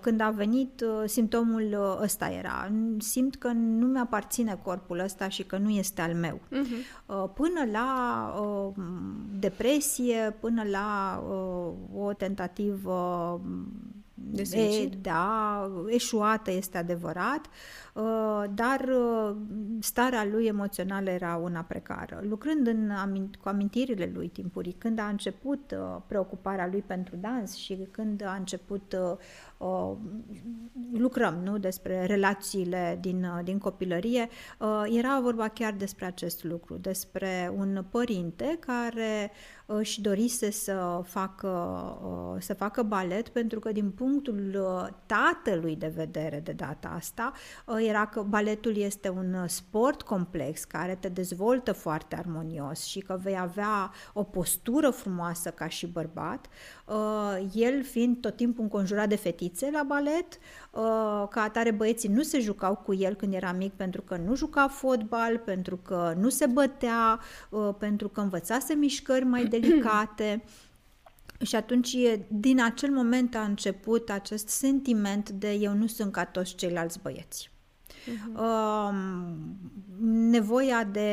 Când 0.00 0.20
a 0.20 0.30
venit, 0.30 0.84
simptomul 1.04 1.96
ăsta 2.02 2.28
era, 2.28 2.72
simt 2.98 3.36
că 3.36 3.48
nu 3.52 3.86
mi-aparține 3.86 4.60
corpul 4.62 4.98
ăsta 4.98 5.28
și 5.28 5.42
că 5.42 5.56
nu 5.56 5.70
este 5.70 6.00
al 6.00 6.14
meu. 6.14 6.40
Uh-huh. 6.40 7.34
Până 7.34 7.70
la 7.72 7.86
depresie, 9.38 10.36
până 10.40 10.62
la 10.70 11.22
o 11.94 12.12
tentativă 12.12 13.40
de 14.18 14.44
suicid? 14.44 14.92
E, 14.92 14.98
da, 15.00 15.70
eșuată 15.86 16.50
este 16.50 16.78
adevărat, 16.78 17.46
uh, 17.94 18.44
dar 18.54 18.80
uh, 18.80 19.36
starea 19.80 20.24
lui 20.24 20.46
emoțională 20.46 21.10
era 21.10 21.36
una 21.36 21.60
precară. 21.60 22.22
Lucrând 22.28 22.66
în, 22.66 22.92
cu 23.42 23.48
amintirile 23.48 24.10
lui 24.14 24.28
timpurii, 24.28 24.74
când 24.78 24.98
a 24.98 25.06
început 25.06 25.74
uh, 25.78 26.00
preocuparea 26.06 26.68
lui 26.70 26.82
pentru 26.86 27.16
dans 27.16 27.54
și 27.54 27.88
când 27.90 28.24
a 28.24 28.34
început 28.34 28.96
lucrăm 30.92 31.40
nu, 31.44 31.58
despre 31.58 32.06
relațiile 32.06 32.98
din, 33.00 33.26
din 33.44 33.58
copilărie, 33.58 34.28
era 34.84 35.20
vorba 35.20 35.48
chiar 35.48 35.72
despre 35.72 36.04
acest 36.04 36.44
lucru, 36.44 36.76
despre 36.76 37.52
un 37.56 37.84
părinte 37.90 38.56
care 38.60 39.30
își 39.66 40.00
dorise 40.00 40.50
să 40.50 41.00
facă, 41.04 42.38
să 42.40 42.54
facă 42.54 42.82
balet 42.82 43.28
pentru 43.28 43.58
că 43.58 43.72
din 43.72 43.90
punctul 43.90 44.54
uh, 44.54 44.88
tatălui 45.06 45.76
de 45.76 45.92
vedere 45.94 46.40
de 46.40 46.52
data 46.52 46.88
asta 46.88 47.32
uh, 47.66 47.76
era 47.88 48.06
că 48.06 48.22
baletul 48.22 48.76
este 48.76 49.08
un 49.08 49.46
sport 49.46 50.02
complex 50.02 50.64
care 50.64 50.94
te 51.00 51.08
dezvoltă 51.08 51.72
foarte 51.72 52.16
armonios 52.16 52.84
și 52.84 52.98
că 52.98 53.18
vei 53.22 53.38
avea 53.38 53.92
o 54.12 54.22
postură 54.22 54.90
frumoasă 54.90 55.50
ca 55.50 55.68
și 55.68 55.86
bărbat, 55.86 56.46
uh, 56.46 56.75
el 57.52 57.84
fiind 57.84 58.16
tot 58.20 58.36
timpul 58.36 58.62
înconjurat 58.62 59.08
de 59.08 59.16
fetițe 59.16 59.70
la 59.72 59.82
balet, 59.82 60.38
ca 61.30 61.40
atare 61.42 61.70
băieții 61.70 62.08
nu 62.08 62.22
se 62.22 62.40
jucau 62.40 62.76
cu 62.76 62.94
el 62.94 63.14
când 63.14 63.34
era 63.34 63.52
mic 63.52 63.72
pentru 63.72 64.02
că 64.02 64.16
nu 64.16 64.34
juca 64.34 64.68
fotbal, 64.68 65.38
pentru 65.38 65.76
că 65.76 66.14
nu 66.18 66.28
se 66.28 66.46
bătea, 66.46 67.20
pentru 67.78 68.08
că 68.08 68.20
învățase 68.20 68.74
mișcări 68.74 69.24
mai 69.24 69.44
delicate. 69.44 70.44
Și 71.42 71.56
atunci, 71.56 71.96
din 72.28 72.62
acel 72.62 72.90
moment 72.90 73.34
a 73.34 73.42
început 73.42 74.10
acest 74.10 74.48
sentiment 74.48 75.30
de 75.30 75.52
eu 75.52 75.72
nu 75.72 75.86
sunt 75.86 76.12
ca 76.12 76.24
toți 76.24 76.54
ceilalți 76.54 77.00
băieți. 77.02 77.50
Uh-huh. 78.06 78.92
nevoia 80.30 80.88
de 80.92 81.10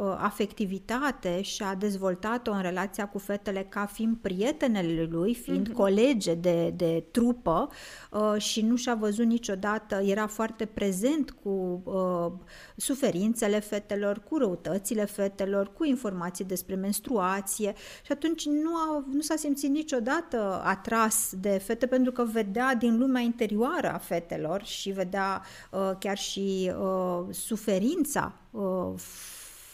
uh, 0.00 0.16
afectivitate 0.18 1.42
și 1.42 1.62
a 1.62 1.74
dezvoltat-o 1.74 2.52
în 2.52 2.62
relația 2.62 3.08
cu 3.08 3.18
fetele 3.18 3.66
ca 3.68 3.86
fiind 3.86 4.16
prietenele 4.16 5.08
lui, 5.10 5.34
fiind 5.34 5.68
uh-huh. 5.68 5.74
colege 5.74 6.34
de, 6.34 6.72
de 6.76 7.04
trupă 7.10 7.68
uh, 8.10 8.40
și 8.40 8.62
nu 8.62 8.76
și-a 8.76 8.94
văzut 8.94 9.26
niciodată, 9.26 9.94
era 10.04 10.26
foarte 10.26 10.64
prezent 10.64 11.30
cu 11.30 11.82
uh, 11.84 12.32
suferințele 12.76 13.60
fetelor, 13.60 14.22
cu 14.28 14.36
răutățile 14.36 15.04
fetelor, 15.04 15.72
cu 15.72 15.84
informații 15.84 16.44
despre 16.44 16.74
menstruație 16.74 17.74
și 18.04 18.12
atunci 18.12 18.46
nu, 18.46 18.74
a, 18.74 19.04
nu 19.12 19.20
s-a 19.20 19.36
simțit 19.36 19.70
niciodată 19.70 20.62
atras 20.64 21.32
de 21.40 21.58
fete 21.64 21.86
pentru 21.86 22.12
că 22.12 22.24
vedea 22.24 22.74
din 22.74 22.98
lumea 22.98 23.22
interioară 23.22 23.92
a 23.92 23.98
fetelor 23.98 24.64
și 24.64 24.90
vedea 24.90 25.42
uh, 25.70 25.90
chiar 25.98 26.18
și 26.18 26.72
uh, 26.80 27.34
suferința 27.34 28.32
uh, 28.50 28.92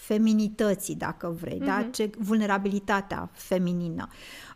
feminității, 0.02 0.94
dacă 0.94 1.36
vrei, 1.40 1.60
uh-huh. 1.62 1.66
da? 1.66 1.78
Mhm. 1.78 1.90
Ce, 1.90 2.10
vulnerabilitatea 2.18 3.30
feminină. 3.32 4.08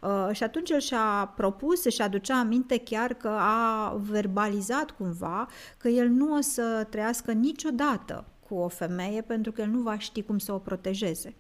Uh, 0.03 0.29
și 0.33 0.43
atunci 0.43 0.71
el 0.71 0.81
și-a 0.81 1.33
propus, 1.37 1.85
și 1.87 2.03
aducea 2.03 2.39
aminte 2.39 2.79
chiar 2.79 3.15
că 3.15 3.29
a 3.41 3.97
verbalizat 4.01 4.91
cumva 4.91 5.49
că 5.79 5.89
el 5.89 6.09
nu 6.09 6.37
o 6.37 6.41
să 6.41 6.87
trăiască 6.91 7.33
niciodată 7.33 8.25
cu 8.49 8.55
o 8.55 8.69
femeie 8.69 9.21
pentru 9.21 9.53
că 9.53 9.61
el 9.61 9.69
nu 9.69 9.81
va 9.81 9.99
ști 9.99 10.23
cum 10.23 10.39
să 10.39 10.53
o 10.53 10.59
protejeze. 10.59 11.35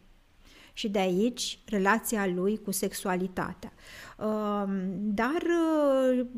Și 0.72 0.88
de 0.88 0.98
aici 0.98 1.58
relația 1.66 2.26
lui 2.26 2.60
cu 2.64 2.70
sexualitatea. 2.70 3.72
Um, 4.18 4.70
dar 5.14 5.42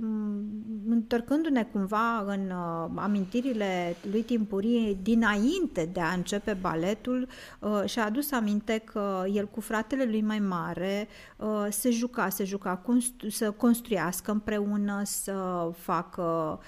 um, 0.00 0.44
întorcându-ne 0.88 1.64
cumva 1.64 2.24
în 2.26 2.50
uh, 2.50 2.90
amintirile 2.94 3.96
lui 4.11 4.22
timpurii 4.22 4.98
dinainte 5.02 5.90
de 5.92 6.00
a 6.00 6.12
începe 6.12 6.57
baletul, 6.61 7.28
uh, 7.61 7.83
și-a 7.85 8.04
adus 8.04 8.33
aminte 8.33 8.78
că 8.78 9.24
el 9.33 9.46
cu 9.46 9.61
fratele 9.61 10.04
lui 10.04 10.22
mai 10.22 10.38
mare 10.38 11.09
uh, 11.37 11.66
se 11.70 11.90
juca, 11.90 12.28
se 12.28 12.44
juca 12.44 12.83
să 13.28 13.50
construiască 13.50 14.31
împreună, 14.31 15.02
să 15.04 15.70
facă, 15.76 16.61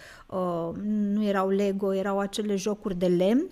nu 1.12 1.24
erau 1.24 1.48
Lego, 1.48 1.94
erau 1.94 2.18
acele 2.18 2.56
jocuri 2.56 2.98
de 2.98 3.06
lemn, 3.06 3.46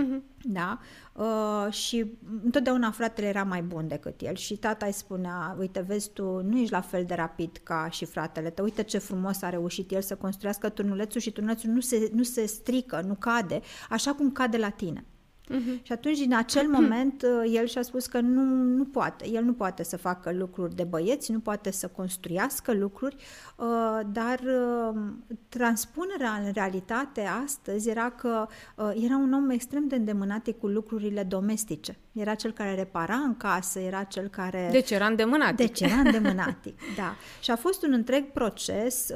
Uh-huh. 0.00 0.22
Da? 0.42 0.78
Uh, 1.12 1.72
și 1.72 2.06
întotdeauna 2.44 2.90
fratele 2.90 3.26
era 3.26 3.42
mai 3.42 3.62
bun 3.62 3.88
decât 3.88 4.20
el 4.20 4.34
și 4.34 4.56
tata 4.56 4.86
îi 4.86 4.92
spunea, 4.92 5.56
uite, 5.58 5.80
vezi, 5.80 6.10
tu 6.10 6.42
nu 6.42 6.58
ești 6.58 6.72
la 6.72 6.80
fel 6.80 7.04
de 7.04 7.14
rapid 7.14 7.60
ca 7.62 7.88
și 7.90 8.04
fratele 8.04 8.50
tău, 8.50 8.64
uite 8.64 8.82
ce 8.82 8.98
frumos 8.98 9.42
a 9.42 9.48
reușit 9.48 9.90
el 9.90 10.02
să 10.02 10.16
construiască 10.16 10.68
turnulețul 10.68 11.20
și 11.20 11.30
turnulețul 11.30 11.70
nu 11.70 11.80
se, 11.80 12.10
nu 12.14 12.22
se 12.22 12.46
strică, 12.46 13.02
nu 13.06 13.14
cade, 13.14 13.60
așa 13.88 14.14
cum 14.14 14.30
cade 14.30 14.56
la 14.56 14.68
tine. 14.68 15.04
Uh-huh. 15.50 15.82
Și 15.82 15.92
atunci, 15.92 16.18
din 16.18 16.34
acel 16.34 16.66
moment, 16.78 17.22
uh, 17.22 17.52
el 17.54 17.66
și-a 17.66 17.82
spus 17.82 18.06
că 18.06 18.20
nu, 18.20 18.42
nu 18.76 18.84
poate. 18.84 19.28
El 19.28 19.44
nu 19.44 19.52
poate 19.52 19.82
să 19.82 19.96
facă 19.96 20.32
lucruri 20.32 20.74
de 20.74 20.84
băieți, 20.84 21.32
nu 21.32 21.38
poate 21.38 21.70
să 21.70 21.88
construiască 21.88 22.72
lucruri, 22.72 23.16
uh, 23.56 24.00
dar 24.12 24.40
uh, 24.40 25.00
transpunerea 25.48 26.30
în 26.44 26.52
realitate 26.52 27.20
astăzi 27.44 27.88
era 27.88 28.10
că 28.10 28.46
era 28.94 29.16
un 29.16 29.32
om 29.32 29.50
extrem 29.50 29.88
de 29.88 29.96
îndemânat 29.96 30.48
cu 30.60 30.66
lucrurile 30.66 31.22
domestice. 31.22 31.98
Era 32.12 32.34
cel 32.34 32.52
care 32.52 32.74
repara 32.74 33.14
în 33.14 33.36
casă, 33.36 33.78
era 33.78 34.02
cel 34.02 34.28
care... 34.28 34.68
Deci 34.72 34.90
era 34.90 35.06
îndemânatic. 35.06 35.56
Deci 35.56 35.80
era 35.80 35.94
îndemânatic, 35.94 36.78
da. 36.96 37.14
Și 37.40 37.50
a 37.50 37.56
fost 37.56 37.82
un 37.82 37.92
întreg 37.92 38.24
proces 38.24 39.10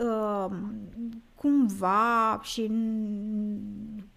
cumva 1.47 2.41
și 2.43 2.71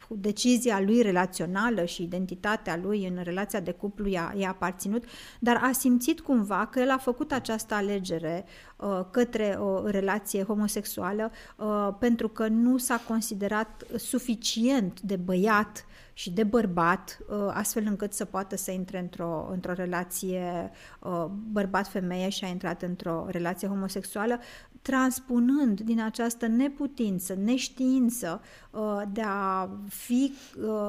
decizia 0.08 0.80
lui 0.80 1.02
relațională 1.02 1.86
și 1.86 2.04
identitatea 2.04 2.80
lui 2.84 3.08
în 3.08 3.24
relația 3.24 3.60
de 3.60 3.72
cuplu 3.72 4.08
i-a, 4.08 4.34
i-a 4.38 4.50
aparținut, 4.50 5.04
dar 5.40 5.60
a 5.64 5.72
simțit 5.72 6.20
cumva 6.20 6.68
că 6.72 6.80
el 6.80 6.90
a 6.90 6.98
făcut 6.98 7.32
această 7.32 7.74
alegere 7.74 8.46
uh, 8.76 9.02
către 9.12 9.46
o 9.60 9.88
relație 9.88 10.44
homosexuală 10.44 11.32
uh, 11.56 11.90
pentru 12.00 12.28
că 12.28 12.48
nu 12.48 12.78
s-a 12.78 13.02
considerat 13.08 13.86
suficient 13.98 15.02
de 15.02 15.16
băiat 15.16 15.86
și 16.20 16.32
de 16.32 16.44
bărbat, 16.44 17.20
uh, 17.30 17.38
astfel 17.54 17.84
încât 17.86 18.14
să 18.14 18.26
poată 18.26 18.56
să 18.56 18.72
intre 18.72 19.00
într-o, 19.00 19.50
într-o 19.52 19.74
relație 19.74 20.72
uh, 21.00 21.26
bărbat-femeie 21.52 22.30
și 22.30 22.44
a 22.44 22.48
intrat 22.48 22.82
într-o 22.82 23.26
relație 23.30 23.68
homosexuală, 23.68 24.40
transpunând 24.82 25.82
din 25.82 26.02
această 26.02 26.48
neputință, 26.48 27.36
neștiință 27.44 28.42
uh, 28.72 29.02
de 29.12 29.22
a 29.26 29.70
fi 29.88 30.34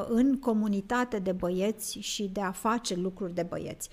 în 0.09 0.39
comunitate 0.39 1.19
de 1.19 1.33
băieți 1.33 1.99
și 1.99 2.31
de 2.33 2.41
a 2.41 2.51
face 2.51 2.95
lucruri 2.95 3.35
de 3.35 3.47
băieți 3.49 3.91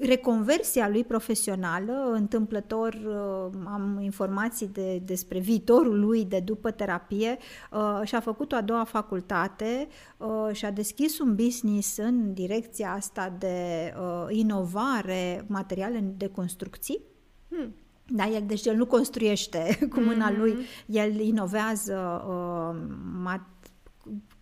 reconversia 0.00 0.88
lui 0.88 1.04
profesională, 1.04 2.10
întâmplător 2.12 2.94
uh, 2.94 3.60
am 3.64 3.98
informații 4.00 4.66
de, 4.66 5.02
despre 5.04 5.38
viitorul 5.38 6.00
lui 6.00 6.24
de 6.24 6.40
după 6.40 6.70
terapie, 6.70 7.38
uh, 7.72 8.00
și-a 8.04 8.20
făcut 8.20 8.52
o 8.52 8.56
a 8.56 8.60
doua 8.60 8.84
facultate 8.84 9.88
uh, 10.16 10.48
și-a 10.52 10.70
deschis 10.70 11.18
un 11.18 11.34
business 11.34 11.96
în 11.96 12.32
direcția 12.34 12.92
asta 12.92 13.32
de 13.38 13.92
inovare 14.28 15.44
materiale 15.46 16.14
de 16.16 16.28
construcții. 16.28 17.00
Hmm. 17.48 17.74
Da, 18.06 18.26
el, 18.26 18.42
deci 18.46 18.66
el 18.66 18.76
nu 18.76 18.86
construiește 18.86 19.78
cu 19.92 20.00
mâna 20.00 20.32
mm-hmm. 20.32 20.36
lui, 20.36 20.56
el 20.86 21.18
inovează 21.20 22.24
uh, 22.28 22.80
mat, 23.22 23.46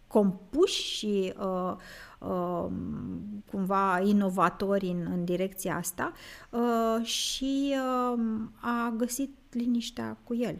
compuși 0.07 0.83
și 0.83 1.33
uh, 1.38 1.77
Um, 2.19 3.45
cumva 3.51 4.01
inovatori 4.01 4.87
în, 4.87 5.07
în 5.12 5.25
direcția 5.25 5.77
asta 5.77 6.12
uh, 6.51 7.07
și 7.07 7.75
um, 8.12 8.53
a 8.61 8.95
găsit 8.97 9.37
liniștea 9.51 10.19
cu 10.25 10.35
el. 10.35 10.59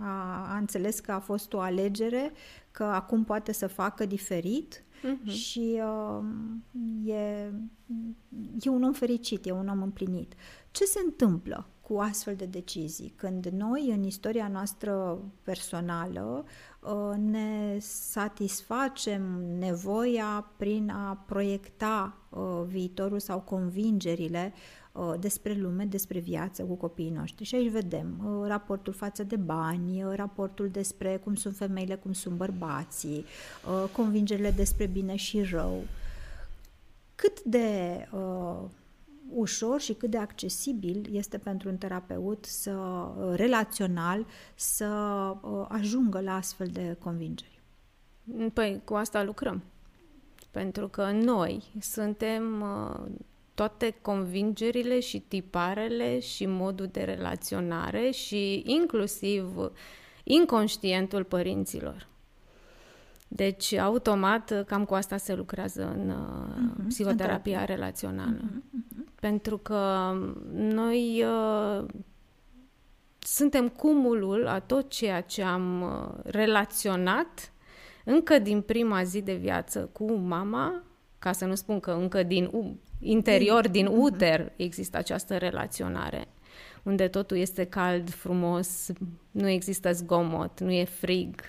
A, 0.00 0.46
a 0.52 0.56
înțeles 0.56 1.00
că 1.00 1.12
a 1.12 1.18
fost 1.18 1.52
o 1.52 1.60
alegere, 1.60 2.32
că 2.70 2.84
acum 2.84 3.24
poate 3.24 3.52
să 3.52 3.66
facă 3.66 4.06
diferit 4.06 4.82
uh-huh. 4.82 5.32
și 5.32 5.80
uh, 5.82 6.24
e, 7.04 7.52
e 8.60 8.68
un 8.68 8.82
om 8.82 8.92
fericit, 8.92 9.46
e 9.46 9.52
un 9.52 9.68
om 9.68 9.82
împlinit. 9.82 10.34
Ce 10.70 10.84
se 10.84 11.00
întâmplă 11.04 11.66
cu 11.88 11.98
astfel 11.98 12.34
de 12.34 12.44
decizii 12.44 13.12
când 13.16 13.46
noi, 13.46 13.90
în 13.90 14.02
istoria 14.02 14.48
noastră 14.48 15.18
personală, 15.42 16.44
Uh, 16.84 17.16
ne 17.16 17.78
satisfacem 17.80 19.22
nevoia 19.58 20.50
prin 20.56 20.90
a 20.90 21.24
proiecta 21.26 22.16
uh, 22.28 22.62
viitorul 22.66 23.18
sau 23.18 23.40
convingerile 23.40 24.52
uh, 24.92 25.14
despre 25.20 25.52
lume, 25.52 25.84
despre 25.84 26.18
viață 26.18 26.62
cu 26.62 26.74
copiii 26.74 27.10
noștri. 27.10 27.44
Și 27.44 27.54
aici 27.54 27.70
vedem 27.70 28.28
raportul 28.46 28.92
față 28.92 29.22
de 29.22 29.36
bani, 29.36 30.02
raportul 30.14 30.68
despre 30.68 31.16
cum 31.16 31.34
sunt 31.34 31.56
femeile, 31.56 31.94
cum 31.94 32.12
sunt 32.12 32.34
bărbații, 32.34 33.24
convingerile 33.92 34.50
despre 34.50 34.86
bine 34.86 35.16
și 35.16 35.42
rău. 35.42 35.82
Cât 37.14 37.42
de 37.42 38.08
ușor 39.34 39.80
și 39.80 39.92
cât 39.92 40.10
de 40.10 40.18
accesibil 40.18 41.08
este 41.12 41.38
pentru 41.38 41.68
un 41.68 41.76
terapeut 41.76 42.44
să 42.44 42.70
uh, 42.70 43.34
relațional 43.34 44.26
să 44.54 44.86
uh, 45.40 45.66
ajungă 45.68 46.20
la 46.20 46.34
astfel 46.34 46.66
de 46.66 46.96
convingeri. 47.00 47.60
Păi, 48.52 48.80
cu 48.84 48.94
asta 48.94 49.22
lucrăm. 49.22 49.62
Pentru 50.50 50.88
că 50.88 51.10
noi 51.10 51.62
suntem 51.80 52.60
uh, 52.60 53.10
toate 53.54 53.96
convingerile 54.02 55.00
și 55.00 55.18
tiparele 55.18 56.18
și 56.18 56.46
modul 56.46 56.86
de 56.86 57.02
relaționare 57.02 58.10
și 58.10 58.62
inclusiv 58.66 59.70
inconștientul 60.24 61.24
părinților. 61.24 62.08
Deci, 63.36 63.72
automat, 63.72 64.64
cam 64.66 64.84
cu 64.84 64.94
asta 64.94 65.16
se 65.16 65.34
lucrează 65.34 65.94
în 65.96 66.12
uh-huh, 66.12 66.86
psihoterapia 66.88 67.60
în 67.60 67.66
relațională. 67.66 68.40
Uh-huh, 68.40 69.14
Pentru 69.20 69.58
că 69.58 70.12
noi 70.52 71.24
uh, 71.24 71.84
suntem 73.18 73.68
cumulul 73.68 74.46
a 74.46 74.58
tot 74.58 74.90
ceea 74.90 75.20
ce 75.20 75.42
am 75.42 75.82
uh, 75.82 76.24
relaționat 76.24 77.52
încă 78.04 78.38
din 78.38 78.60
prima 78.60 79.02
zi 79.02 79.22
de 79.22 79.34
viață 79.34 79.88
cu 79.92 80.12
mama, 80.12 80.82
ca 81.18 81.32
să 81.32 81.44
nu 81.44 81.54
spun 81.54 81.80
că 81.80 81.90
încă 81.90 82.22
din 82.22 82.50
interior, 83.00 83.68
din 83.68 83.86
uter, 83.86 84.52
există 84.56 84.96
această 84.96 85.36
relaționare 85.36 86.28
unde 86.84 87.08
totul 87.08 87.36
este 87.36 87.64
cald, 87.64 88.10
frumos, 88.10 88.90
nu 89.30 89.48
există 89.48 89.92
zgomot, 89.92 90.60
nu 90.60 90.70
e 90.70 90.84
frig, 90.84 91.40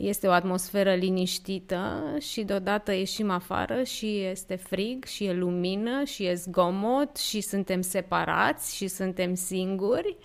este 0.00 0.26
o 0.26 0.30
atmosferă 0.30 0.94
liniștită 0.94 2.02
și 2.18 2.42
deodată 2.42 2.92
ieșim 2.92 3.30
afară 3.30 3.82
și 3.82 4.20
este 4.20 4.56
frig 4.56 5.04
și 5.04 5.24
e 5.24 5.32
lumină 5.32 6.04
și 6.04 6.26
e 6.26 6.34
zgomot 6.34 7.16
și 7.16 7.40
suntem 7.40 7.80
separați 7.80 8.76
și 8.76 8.88
suntem 8.88 9.34
singuri 9.34 10.16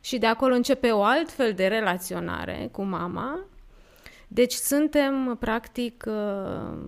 și 0.00 0.18
de 0.18 0.26
acolo 0.26 0.54
începe 0.54 0.90
o 0.90 1.02
altfel 1.02 1.52
de 1.52 1.66
relaționare 1.66 2.68
cu 2.72 2.82
mama. 2.82 3.40
Deci 4.28 4.52
suntem 4.52 5.36
practic 5.40 6.04
uh, 6.08 6.78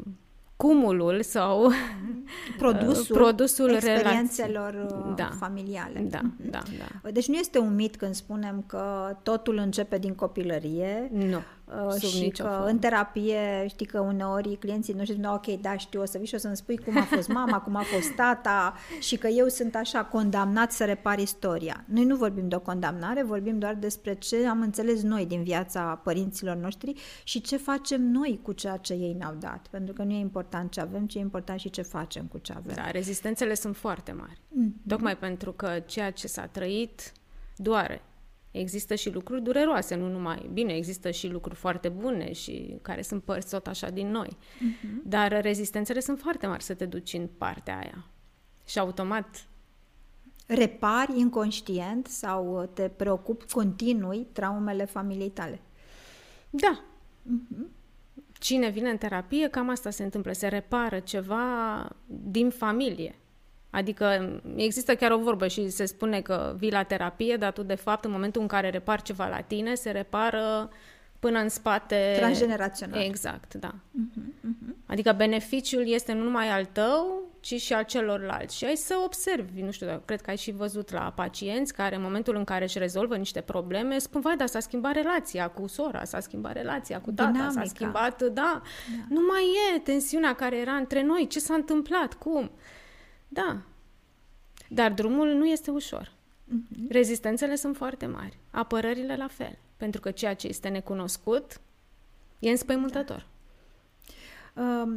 cumulul 0.61 1.23
sau 1.23 1.71
produsul, 2.59 3.17
produsul 3.17 3.71
experiențelor 3.71 4.71
relații. 4.73 5.15
da. 5.17 5.31
familiale. 5.39 6.01
Da, 6.01 6.21
mhm. 6.23 6.51
da, 6.51 6.63
da. 7.03 7.11
Deci 7.11 7.29
nu 7.29 7.35
este 7.35 7.59
un 7.59 7.75
mit 7.75 7.97
când 7.97 8.15
spunem 8.15 8.65
că 8.67 9.17
totul 9.23 9.57
începe 9.57 9.99
din 9.99 10.15
copilărie. 10.15 11.11
Nu. 11.13 11.39
Uh, 11.87 11.91
Sub 11.91 12.09
și 12.09 12.29
că 12.29 12.43
formă. 12.43 12.65
în 12.65 12.79
terapie, 12.79 13.67
știi 13.69 13.87
că 13.87 14.01
uneori 14.01 14.57
clienții 14.57 14.95
noștri 14.95 15.17
spun, 15.17 15.25
ok, 15.25 15.61
da, 15.61 15.77
știu, 15.77 16.01
o 16.01 16.05
să 16.05 16.19
vii 16.19 16.27
și 16.27 16.35
o 16.35 16.39
să-mi 16.39 16.57
spui 16.57 16.77
cum 16.77 16.97
a 16.97 17.03
fost 17.03 17.29
mama, 17.29 17.61
cum 17.61 17.77
a 17.77 17.83
fost 17.83 18.15
tata 18.15 18.75
și 19.01 19.17
că 19.17 19.27
eu 19.27 19.49
sunt 19.49 19.75
așa 19.75 20.05
condamnat 20.05 20.73
să 20.73 20.85
repar 20.85 21.19
istoria. 21.19 21.85
Noi 21.87 22.05
nu 22.05 22.17
vorbim 22.17 22.49
de 22.49 22.55
o 22.55 22.61
condamnare, 22.61 23.23
vorbim 23.23 23.59
doar 23.59 23.75
despre 23.75 24.15
ce 24.15 24.47
am 24.47 24.61
înțeles 24.61 25.03
noi 25.03 25.27
din 25.27 25.43
viața 25.43 26.01
părinților 26.05 26.57
noștri 26.57 26.95
și 27.25 27.41
ce 27.41 27.57
facem 27.57 28.03
noi 28.03 28.41
cu 28.43 28.53
ceea 28.53 28.77
ce 28.77 28.93
ei 28.93 29.13
ne-au 29.19 29.35
dat. 29.39 29.67
Pentru 29.71 29.95
că 29.95 30.03
nu 30.03 30.13
e 30.13 30.19
important 30.19 30.71
ce 30.71 30.81
avem, 30.81 31.07
ci 31.07 31.15
e 31.15 31.19
important 31.19 31.61
și 31.61 31.71
ce 31.71 31.83
facem 31.83 32.25
cu 32.25 32.39
ce 32.39 32.53
avem. 32.53 32.75
Da, 32.75 32.91
rezistențele 32.91 33.55
sunt 33.55 33.77
foarte 33.77 34.13
mari. 34.13 34.41
Mm-hmm. 34.41 34.87
Tocmai 34.89 35.17
pentru 35.17 35.53
că 35.53 35.83
ceea 35.87 36.11
ce 36.11 36.27
s-a 36.27 36.47
trăit 36.47 37.13
doare. 37.57 38.03
Există 38.51 38.95
și 38.95 39.11
lucruri 39.11 39.43
dureroase, 39.43 39.95
nu 39.95 40.09
numai. 40.09 40.51
Bine, 40.53 40.77
există 40.77 41.11
și 41.11 41.29
lucruri 41.29 41.55
foarte 41.55 41.89
bune 41.89 42.33
și 42.33 42.79
care 42.83 43.03
sunt 43.03 43.23
părți 43.23 43.51
tot 43.51 43.67
așa 43.67 43.91
din 43.91 44.11
noi. 44.11 44.29
Uh-huh. 44.29 45.03
Dar 45.05 45.41
rezistențele 45.43 46.01
sunt 46.01 46.19
foarte 46.19 46.47
mari 46.47 46.63
să 46.63 46.75
te 46.75 46.87
duci 46.87 47.13
în 47.13 47.29
partea 47.39 47.79
aia. 47.79 48.07
Și 48.67 48.79
automat 48.79 49.47
repari 50.47 51.19
inconștient 51.19 52.07
sau 52.07 52.71
te 52.75 52.89
preocupi 52.89 53.53
continui 53.53 54.27
traumele 54.33 54.85
familiei 54.85 55.31
tale. 55.31 55.61
Da. 56.51 56.85
Uh-huh. 57.25 57.79
Cine 58.39 58.69
vine 58.69 58.91
în 58.91 58.97
terapie, 58.97 59.49
cam 59.49 59.69
asta 59.69 59.91
se 59.91 60.03
întâmplă. 60.03 60.33
Se 60.33 60.49
repară 60.49 60.99
ceva 60.99 61.89
din 62.07 62.51
familie. 62.51 63.20
Adică 63.71 64.41
există 64.57 64.95
chiar 64.95 65.11
o 65.11 65.19
vorbă 65.19 65.47
și 65.47 65.69
se 65.69 65.85
spune 65.85 66.21
că 66.21 66.55
vii 66.59 66.73
la 66.73 66.83
terapie, 66.83 67.37
dar 67.37 67.53
tu 67.53 67.63
de 67.63 67.75
fapt 67.75 68.05
în 68.05 68.11
momentul 68.11 68.41
în 68.41 68.47
care 68.47 68.71
repar 68.71 69.03
ceva 69.03 69.29
la 69.29 69.41
tine, 69.41 69.75
se 69.75 69.91
repară 69.91 70.71
până 71.19 71.39
în 71.39 71.49
spate. 71.49 72.15
Transgenerațional. 72.17 73.03
Exact, 73.03 73.55
da. 73.55 73.75
Uh-huh, 73.75 74.49
uh-huh. 74.49 74.75
Adică 74.87 75.13
beneficiul 75.17 75.89
este 75.89 76.13
nu 76.13 76.23
numai 76.23 76.49
al 76.49 76.65
tău, 76.65 77.23
ci 77.41 77.61
și 77.61 77.73
al 77.73 77.85
celorlalți. 77.85 78.57
Și 78.57 78.65
ai 78.65 78.77
să 78.77 78.95
observi, 79.05 79.61
nu 79.61 79.71
știu, 79.71 80.03
cred 80.05 80.21
că 80.21 80.31
ai 80.31 80.37
și 80.37 80.51
văzut 80.51 80.93
la 80.93 81.13
pacienți 81.17 81.75
care 81.75 81.95
în 81.95 82.03
momentul 82.03 82.37
în 82.37 82.45
care 82.45 82.65
își 82.65 82.79
rezolvă 82.79 83.17
niște 83.17 83.41
probleme 83.41 83.99
spun, 83.99 84.21
vai, 84.21 84.37
dar 84.37 84.47
s-a 84.47 84.61
schimbat 84.61 84.93
relația 84.93 85.49
cu 85.49 85.67
sora, 85.67 86.05
s-a 86.05 86.21
schimbat 86.21 86.53
relația 86.53 87.01
cu 87.01 87.11
tata, 87.13 87.31
Dinamica. 87.31 87.61
s-a 87.61 87.69
schimbat, 87.69 88.23
da, 88.23 88.29
da, 88.29 88.63
nu 89.09 89.21
mai 89.21 89.43
e 89.75 89.79
tensiunea 89.79 90.35
care 90.35 90.57
era 90.57 90.73
între 90.73 91.03
noi, 91.03 91.27
ce 91.27 91.39
s-a 91.39 91.55
întâmplat, 91.55 92.15
cum. 92.15 92.51
Da. 93.33 93.61
Dar 94.69 94.93
drumul 94.93 95.29
nu 95.29 95.47
este 95.47 95.71
ușor. 95.71 96.13
Uh-huh. 96.13 96.89
Rezistențele 96.89 97.55
sunt 97.55 97.77
foarte 97.77 98.07
mari, 98.07 98.39
apărările 98.51 99.17
la 99.17 99.29
fel, 99.29 99.59
pentru 99.77 100.01
că 100.01 100.11
ceea 100.11 100.35
ce 100.35 100.47
este 100.47 100.69
necunoscut 100.69 101.61
e 102.39 102.51
înspăimântător. 102.51 103.17
Da. 103.17 103.29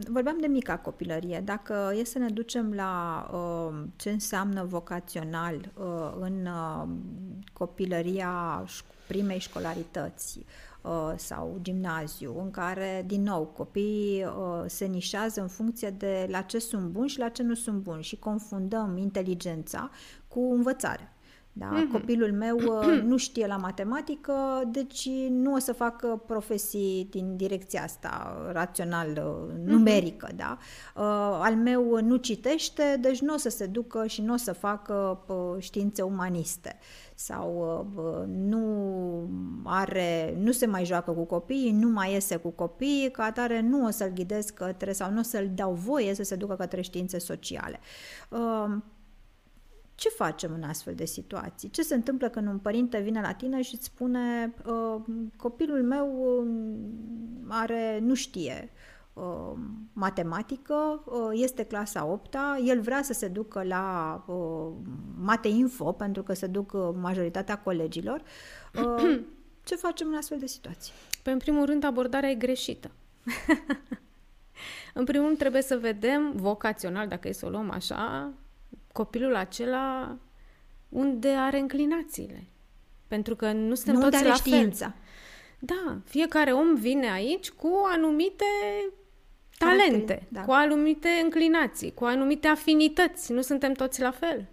Vorbeam 0.08 0.40
de 0.40 0.48
mica 0.48 0.78
copilărie. 0.78 1.42
Dacă 1.46 1.94
e 1.98 2.04
să 2.04 2.18
ne 2.18 2.30
ducem 2.30 2.74
la 2.74 3.28
ce 3.96 4.10
înseamnă 4.10 4.64
vocațional 4.64 5.72
în 6.20 6.48
copilăria 7.54 8.66
primei 9.08 9.40
școlarități 9.40 10.46
sau 11.16 11.60
gimnaziu, 11.62 12.40
în 12.40 12.52
care, 12.52 13.04
din 13.08 13.22
nou, 13.22 13.46
copiii 13.46 14.26
se 14.66 14.86
nișează 14.86 15.42
în 15.42 15.48
funcție 15.48 15.90
de 15.90 16.28
la 16.30 16.42
ce 16.42 16.60
sunt 16.60 16.88
buni 16.88 17.10
și 17.10 17.20
la 17.20 17.30
ce 17.30 17.44
nu 17.44 17.54
sunt 17.54 17.82
buni 17.82 18.04
și 18.04 18.20
confundăm 18.20 18.98
inteligența 18.98 19.90
cu 20.28 20.40
învățarea. 20.40 21.13
Da? 21.56 21.72
Mm-hmm. 21.72 21.92
Copilul 21.92 22.32
meu 22.32 22.58
uh, 22.80 23.02
nu 23.04 23.18
știe 23.18 23.48
la 23.48 23.58
matematică, 23.58 24.34
deci 24.68 25.10
nu 25.30 25.54
o 25.54 25.60
să 25.60 25.74
facă 25.74 26.22
profesii 26.26 27.08
din 27.10 27.36
direcția 27.36 27.84
asta, 27.84 28.38
rațional, 28.52 29.10
uh, 29.10 29.56
numerică. 29.66 30.28
Mm-hmm. 30.28 30.36
Da? 30.36 30.58
Uh, 30.96 31.40
al 31.42 31.56
meu 31.56 32.00
nu 32.02 32.16
citește, 32.16 32.98
deci 33.02 33.22
nu 33.22 33.34
o 33.34 33.38
să 33.38 33.50
se 33.50 33.66
ducă 33.66 34.08
și 34.08 34.22
nu 34.22 34.34
o 34.34 34.38
să 34.38 34.54
facă 34.54 35.26
științe 35.60 36.02
umaniste 36.02 36.80
sau 37.16 37.88
nu 38.28 38.64
are, 39.64 40.38
nu 40.40 40.52
se 40.52 40.66
mai 40.66 40.86
joacă 40.86 41.12
cu 41.12 41.24
copiii, 41.24 41.72
nu 41.72 41.90
mai 41.90 42.14
iese 42.14 42.36
cu 42.36 42.50
copiii, 42.50 43.12
ca 43.12 43.24
atare 43.24 43.62
nu 43.62 43.86
o 43.86 43.90
să-l 43.90 44.12
ghidez 44.14 44.50
către 44.50 44.92
sau 44.92 45.12
nu 45.12 45.20
o 45.20 45.24
să-l 45.24 45.50
dau 45.56 45.74
voie 45.74 46.14
să 46.14 46.24
se 46.24 46.36
ducă 46.36 46.56
către 46.56 46.82
științe 46.82 47.20
sociale. 47.20 47.80
Ce 50.04 50.10
facem 50.10 50.54
în 50.54 50.64
astfel 50.64 50.96
de 50.96 51.06
situații? 51.06 51.70
Ce 51.70 51.82
se 51.82 51.96
întâmplă 51.96 52.30
când 52.30 52.48
un 52.48 52.58
părinte 52.58 53.00
vine 53.00 53.22
la 53.22 53.34
tine 53.34 53.62
și 53.62 53.76
îți 53.76 53.86
spune 53.86 54.54
uh, 54.66 55.02
copilul 55.38 55.84
meu 55.84 56.38
um, 56.38 57.46
are, 57.48 58.00
nu 58.02 58.14
știe 58.14 58.72
uh, 59.14 59.54
matematică, 59.94 61.04
uh, 61.06 61.30
este 61.32 61.64
clasa 61.64 62.06
8 62.06 62.36
el 62.66 62.82
vrea 62.82 63.02
să 63.02 63.14
se 63.14 63.28
ducă 63.28 63.64
la 63.64 64.16
uh, 64.28 64.72
Mate 65.22 65.48
Info, 65.48 65.92
pentru 65.92 66.24
că 66.24 66.34
se 66.34 66.48
duc 66.48 66.72
uh, 66.74 66.90
majoritatea 67.02 67.60
colegilor. 67.60 68.22
Uh, 68.76 69.20
ce 69.68 69.76
facem 69.76 70.08
în 70.08 70.16
astfel 70.16 70.40
de 70.40 70.48
situații? 70.48 70.94
Păi, 71.22 71.34
în 71.34 71.40
primul 71.40 71.66
rând, 71.66 71.84
abordarea 71.84 72.30
e 72.30 72.36
greșită. 72.36 72.92
în 74.94 75.04
primul 75.04 75.26
rând, 75.26 75.38
trebuie 75.38 75.62
să 75.62 75.78
vedem 75.78 76.32
vocațional, 76.36 77.08
dacă 77.08 77.28
e 77.28 77.32
să 77.32 77.46
o 77.46 77.50
luăm 77.50 77.70
așa, 77.70 78.34
copilul 78.94 79.36
acela 79.36 80.18
unde 80.90 81.30
are 81.30 81.60
înclinațiile. 81.60 82.48
Pentru 83.08 83.36
că 83.36 83.52
nu 83.52 83.76
suntem 83.76 83.96
nu 83.96 84.02
toți 84.02 84.16
are 84.16 84.28
la 84.28 84.34
știința. 84.34 84.86
fel. 84.86 84.96
Da, 85.60 85.98
fiecare 86.06 86.52
om 86.52 86.76
vine 86.76 87.12
aici 87.12 87.52
cu 87.52 87.82
anumite 87.94 88.46
talente, 89.58 90.28
da. 90.30 90.42
cu 90.42 90.52
anumite 90.52 91.10
înclinații, 91.24 91.94
cu 91.94 92.06
anumite 92.06 92.48
afinități. 92.48 93.32
Nu 93.32 93.42
suntem 93.42 93.74
toți 93.74 94.02
la 94.02 94.12
fel. 94.12 94.46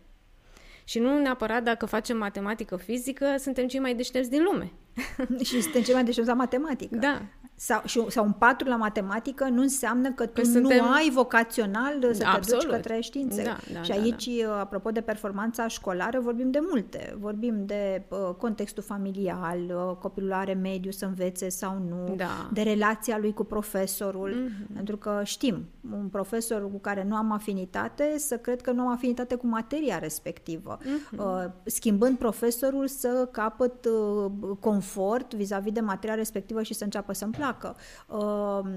Și 0.85 0.98
nu 0.98 1.18
neapărat 1.18 1.62
dacă 1.62 1.87
facem 1.87 2.16
matematică 2.16 2.76
fizică, 2.76 3.35
suntem 3.38 3.66
cei 3.66 3.81
mai 3.81 3.94
deștepți 3.94 4.31
din 4.31 4.42
lume. 4.42 4.72
și 5.48 5.61
suntem 5.62 5.83
cei 5.83 5.94
mai 5.94 6.05
deștepți 6.05 6.31
la 6.31 6.37
matematică. 6.37 6.96
Da 6.96 7.22
sau, 7.62 7.83
și, 7.85 8.05
sau 8.09 8.25
un 8.25 8.33
patru 8.33 8.68
la 8.68 8.77
matematică 8.77 9.49
nu 9.49 9.61
înseamnă 9.61 10.12
că 10.12 10.27
tu 10.27 10.40
că 10.40 10.46
suntem... 10.46 10.85
nu 10.85 10.90
ai 10.90 11.11
vocațional 11.12 12.12
să 12.12 12.25
Absolut. 12.27 12.61
te 12.61 12.66
duci 12.66 12.75
către 12.75 13.01
științe. 13.01 13.42
Da, 13.42 13.57
da, 13.73 13.83
și 13.83 13.92
aici, 13.92 14.27
da, 14.27 14.46
da. 14.46 14.61
apropo 14.61 14.90
de 14.90 15.01
performanța 15.01 15.68
școlară, 15.68 16.20
vorbim 16.20 16.51
de 16.51 16.59
multe. 16.70 17.16
Vorbim 17.18 17.66
de 17.66 18.03
uh, 18.09 18.35
contextul 18.38 18.83
familial, 18.83 19.59
uh, 19.59 19.96
copilul 19.96 20.33
are 20.33 20.53
mediu 20.53 20.90
să 20.90 21.05
învețe 21.05 21.49
sau 21.49 21.79
nu, 21.88 22.14
da. 22.14 22.49
de 22.53 22.62
relația 22.62 23.18
lui 23.18 23.33
cu 23.33 23.44
profesorul, 23.44 24.35
mm-hmm. 24.35 24.75
pentru 24.75 24.96
că 24.96 25.20
știm, 25.25 25.64
un 25.92 26.09
profesor 26.09 26.70
cu 26.70 26.79
care 26.79 27.05
nu 27.09 27.14
am 27.14 27.33
afinitate, 27.33 28.14
să 28.18 28.37
cred 28.37 28.61
că 28.61 28.70
nu 28.70 28.83
am 28.83 28.92
afinitate 28.92 29.35
cu 29.35 29.46
materia 29.46 29.99
respectivă. 29.99 30.79
Mm-hmm. 30.79 31.18
Uh, 31.18 31.44
schimbând 31.64 32.18
profesorul 32.18 32.87
să 32.88 33.29
capăt 33.33 33.85
uh, 33.85 34.31
confort 34.61 35.35
vis-a-vis 35.35 35.73
de 35.73 35.81
materia 35.81 36.14
respectivă 36.14 36.62
și 36.62 36.75
să 36.75 36.85
înceapă 36.85 37.12
să-mi 37.12 37.33
placă 37.33 37.49
pleacă, 37.52 37.76
uh, 38.06 38.70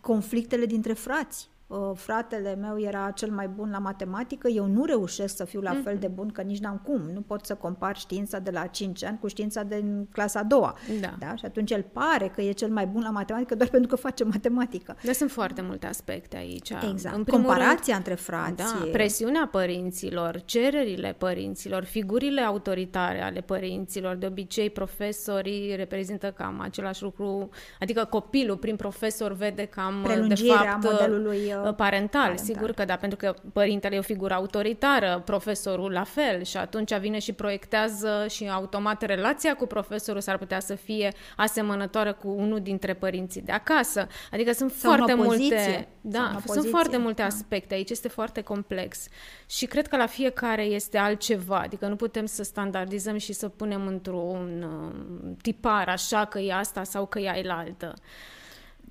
conflictele 0.00 0.66
dintre 0.66 0.92
frați, 0.92 1.50
Uh, 1.61 1.61
fratele 1.94 2.54
meu 2.54 2.80
era 2.80 3.10
cel 3.10 3.30
mai 3.30 3.48
bun 3.48 3.70
la 3.70 3.78
matematică, 3.78 4.48
eu 4.48 4.66
nu 4.66 4.84
reușesc 4.84 5.36
să 5.36 5.44
fiu 5.44 5.60
la 5.60 5.80
fel 5.84 5.96
de 5.98 6.06
bun, 6.06 6.28
că 6.28 6.42
nici 6.42 6.58
n-am 6.58 6.80
cum. 6.84 7.00
Nu 7.12 7.20
pot 7.20 7.44
să 7.44 7.54
compar 7.54 7.96
știința 7.96 8.38
de 8.38 8.50
la 8.50 8.66
5 8.66 9.04
ani 9.04 9.18
cu 9.20 9.26
știința 9.26 9.62
de 9.62 9.84
clasa 10.12 10.38
a 10.38 10.42
doua. 10.42 10.74
Da. 11.00 11.14
da. 11.18 11.36
Și 11.36 11.44
atunci 11.44 11.70
el 11.70 11.84
pare 11.92 12.28
că 12.28 12.40
e 12.40 12.52
cel 12.52 12.70
mai 12.70 12.86
bun 12.86 13.02
la 13.02 13.10
matematică 13.10 13.54
doar 13.54 13.68
pentru 13.76 13.88
că 13.88 13.96
face 13.96 14.24
matematică. 14.24 14.96
Dar 15.02 15.14
sunt 15.14 15.30
foarte 15.30 15.62
multe 15.62 15.86
aspecte 15.86 16.36
aici. 16.36 16.72
Exact. 16.90 17.16
În 17.16 17.24
Comparația 17.24 17.94
rând, 17.94 18.06
între 18.06 18.14
frați. 18.14 18.54
Da, 18.56 18.88
presiunea 18.92 19.48
părinților, 19.50 20.42
cererile 20.44 21.14
părinților, 21.18 21.84
figurile 21.84 22.40
autoritare 22.40 23.22
ale 23.22 23.40
părinților. 23.40 24.16
De 24.16 24.26
obicei, 24.26 24.70
profesorii 24.70 25.76
reprezintă 25.76 26.30
cam 26.30 26.60
același 26.60 27.02
lucru, 27.02 27.48
adică 27.80 28.04
copilul 28.04 28.56
prin 28.56 28.76
profesor 28.76 29.32
vede 29.32 29.64
cam 29.64 30.06
de 30.28 30.34
fapt 30.34 30.82
modelului 30.84 31.38
uh, 31.38 31.61
parental, 31.62 32.20
parental, 32.22 32.36
sigur 32.44 32.72
că 32.72 32.84
da, 32.84 32.96
pentru 32.96 33.18
că 33.18 33.34
părintele 33.52 33.94
e 33.94 33.98
o 33.98 34.02
figură 34.02 34.34
autoritară, 34.34 35.22
profesorul 35.24 35.92
la 35.92 36.04
fel 36.04 36.44
și 36.44 36.56
atunci 36.56 36.94
vine 36.94 37.18
și 37.18 37.32
proiectează 37.32 38.26
și 38.28 38.48
automat 38.48 39.02
relația 39.02 39.54
cu 39.54 39.66
profesorul 39.66 40.20
s-ar 40.20 40.38
putea 40.38 40.60
să 40.60 40.74
fie 40.74 41.12
asemănătoare 41.36 42.10
cu 42.12 42.28
unul 42.28 42.60
dintre 42.60 42.94
părinții 42.94 43.42
de 43.42 43.52
acasă. 43.52 44.06
Adică 44.32 44.52
sunt 44.52 44.72
Sau 44.72 44.92
foarte 44.92 45.14
multe, 45.14 45.88
da, 46.00 46.36
sunt 46.46 46.66
foarte 46.68 46.96
multe 46.96 47.22
da. 47.22 47.28
aspecte 47.28 47.74
aici, 47.74 47.90
este 47.90 48.08
foarte 48.08 48.40
complex. 48.40 49.06
Și 49.46 49.66
cred 49.66 49.86
că 49.86 49.96
la 49.96 50.06
fiecare 50.06 50.62
este 50.62 50.98
altceva, 50.98 51.58
adică 51.58 51.86
nu 51.86 51.96
putem 51.96 52.26
să 52.26 52.42
standardizăm 52.42 53.16
și 53.16 53.32
să 53.32 53.48
punem 53.48 53.86
într-un 53.86 54.62
uh, 54.62 55.30
tipar 55.42 55.88
așa 55.88 56.24
că 56.24 56.38
e 56.38 56.54
asta 56.54 56.84
sau 56.84 57.06
că 57.06 57.18
e 57.18 57.42
la 57.44 57.56
altă 57.56 57.94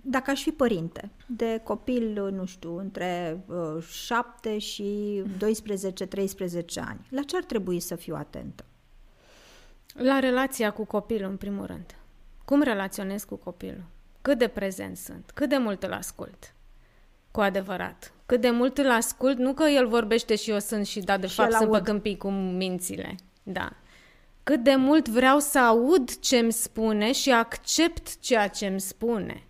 dacă 0.01 0.31
aș 0.31 0.41
fi 0.41 0.51
părinte 0.51 1.09
de 1.25 1.61
copil, 1.63 2.31
nu 2.31 2.45
știu, 2.45 2.77
între 2.77 3.39
uh, 3.47 3.83
7 3.83 4.57
și 4.57 5.21
12-13 5.23 5.29
ani, 6.75 7.07
la 7.09 7.21
ce 7.21 7.35
ar 7.35 7.43
trebui 7.43 7.79
să 7.79 7.95
fiu 7.95 8.15
atentă? 8.15 8.65
La 9.93 10.19
relația 10.19 10.71
cu 10.71 10.85
copilul, 10.85 11.29
în 11.29 11.37
primul 11.37 11.65
rând. 11.65 11.95
Cum 12.45 12.61
relaționez 12.61 13.23
cu 13.23 13.35
copilul? 13.35 13.83
Cât 14.21 14.37
de 14.37 14.47
prezent 14.47 14.97
sunt? 14.97 15.31
Cât 15.33 15.49
de 15.49 15.57
mult 15.57 15.83
îl 15.83 15.93
ascult? 15.93 16.53
Cu 17.31 17.39
adevărat. 17.39 18.13
Cât 18.25 18.41
de 18.41 18.49
mult 18.49 18.77
îl 18.77 18.91
ascult, 18.91 19.37
nu 19.37 19.53
că 19.53 19.63
el 19.63 19.87
vorbește 19.87 20.35
și 20.35 20.51
eu 20.51 20.59
sunt 20.59 20.85
și 20.85 20.99
da, 20.99 21.17
de 21.17 21.27
și 21.27 21.35
fapt 21.35 21.53
sunt 21.53 21.71
pe 21.71 21.81
câmpii 21.81 22.17
cu 22.17 22.29
mințile. 22.29 23.15
Da. 23.43 23.73
Cât 24.43 24.63
de 24.63 24.75
mult 24.75 25.07
vreau 25.07 25.39
să 25.39 25.59
aud 25.59 26.19
ce 26.19 26.37
îmi 26.37 26.51
spune 26.51 27.11
și 27.11 27.31
accept 27.31 28.19
ceea 28.19 28.47
ce 28.47 28.65
îmi 28.65 28.79
spune 28.79 29.43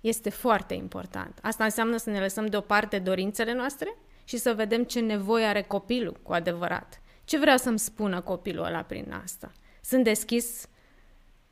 este 0.00 0.30
foarte 0.30 0.74
important. 0.74 1.38
Asta 1.42 1.64
înseamnă 1.64 1.96
să 1.96 2.10
ne 2.10 2.20
lăsăm 2.20 2.46
deoparte 2.46 2.98
dorințele 2.98 3.52
noastre 3.52 3.96
și 4.24 4.36
să 4.36 4.54
vedem 4.54 4.84
ce 4.84 5.00
nevoie 5.00 5.44
are 5.44 5.62
copilul 5.62 6.16
cu 6.22 6.32
adevărat. 6.32 7.00
Ce 7.24 7.38
vrea 7.38 7.56
să-mi 7.56 7.78
spună 7.78 8.20
copilul 8.20 8.64
ăla 8.64 8.82
prin 8.82 9.12
asta? 9.22 9.52
Sunt 9.82 10.04
deschis 10.04 10.68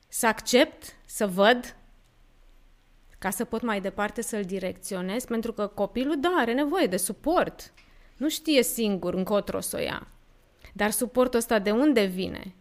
să 0.09 0.27
accept, 0.27 0.95
să 1.07 1.27
văd, 1.27 1.77
ca 3.19 3.31
să 3.31 3.45
pot 3.45 3.63
mai 3.63 3.81
departe 3.81 4.23
să-l 4.23 4.45
direcționez, 4.45 5.25
pentru 5.25 5.53
că 5.53 5.67
copilul, 5.67 6.21
da, 6.21 6.29
are 6.29 6.53
nevoie 6.53 6.87
de 6.87 6.97
suport. 6.97 7.73
Nu 8.17 8.29
știe 8.29 8.63
singur 8.63 9.15
încotro 9.15 9.61
să 9.61 9.77
o 9.77 9.81
ia. 9.81 10.07
Dar 10.73 10.91
suportul 10.91 11.39
ăsta 11.39 11.59
de 11.59 11.71
unde 11.71 12.05
vine? 12.05 12.55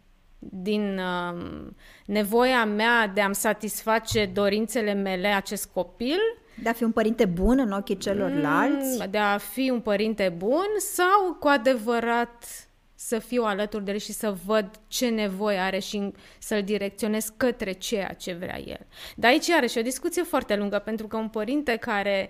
Din 0.51 0.99
uh, 0.99 1.67
nevoia 2.05 2.65
mea 2.65 3.07
de 3.07 3.21
a-mi 3.21 3.36
satisface 3.36 4.25
dorințele 4.25 4.93
mele 4.93 5.27
acest 5.27 5.69
copil. 5.73 6.19
De 6.62 6.69
a 6.69 6.73
fi 6.73 6.83
un 6.83 6.91
părinte 6.91 7.25
bun 7.25 7.60
în 7.60 7.71
ochii 7.71 7.97
celorlalți? 7.97 8.99
Mm, 8.99 9.05
de 9.10 9.17
a 9.17 9.38
fi 9.38 9.69
un 9.69 9.79
părinte 9.79 10.33
bun 10.38 10.67
sau 10.77 11.33
cu 11.39 11.47
adevărat 11.47 12.67
să 12.99 13.19
fiu 13.19 13.43
alături 13.43 13.83
de 13.86 13.91
el 13.91 13.97
și 13.97 14.12
să 14.12 14.36
văd 14.45 14.69
ce 14.88 15.07
nevoie 15.07 15.57
are 15.57 15.79
și 15.79 16.12
să-l 16.39 16.63
direcționez 16.63 17.33
către 17.38 17.71
ceea 17.71 18.13
ce 18.17 18.33
vrea 18.33 18.60
el. 18.60 18.86
Dar 19.15 19.31
aici 19.31 19.47
iarăși 19.47 19.77
o 19.77 19.81
discuție 19.81 20.23
foarte 20.23 20.55
lungă, 20.55 20.79
pentru 20.79 21.07
că 21.07 21.17
un 21.17 21.29
părinte 21.29 21.75
care 21.75 22.29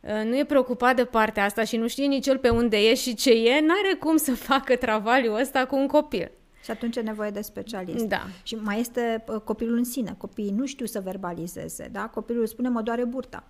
uh, 0.00 0.24
nu 0.24 0.36
e 0.36 0.44
preocupat 0.44 0.96
de 0.96 1.04
partea 1.04 1.44
asta 1.44 1.64
și 1.64 1.76
nu 1.76 1.88
știe 1.88 2.06
nici 2.06 2.26
el 2.26 2.38
pe 2.38 2.48
unde 2.48 2.76
e 2.76 2.94
și 2.94 3.14
ce 3.14 3.30
e, 3.30 3.60
n-are 3.60 3.96
cum 4.00 4.16
să 4.16 4.34
facă 4.34 4.76
travaliul 4.76 5.40
ăsta 5.40 5.66
cu 5.66 5.76
un 5.76 5.86
copil. 5.86 6.30
Și 6.68 6.74
atunci 6.74 6.96
e 6.96 7.00
nevoie 7.00 7.30
de 7.30 7.40
specialist. 7.40 8.04
Da. 8.04 8.26
Și 8.42 8.54
mai 8.54 8.80
este 8.80 9.24
uh, 9.28 9.40
copilul 9.40 9.76
în 9.76 9.84
sine. 9.84 10.14
Copiii 10.18 10.50
nu 10.50 10.66
știu 10.66 10.86
să 10.86 11.00
verbalizeze, 11.00 11.88
da? 11.92 12.00
Copilul 12.00 12.46
spune, 12.46 12.68
mă 12.68 12.82
doare 12.82 13.04
burta. 13.04 13.44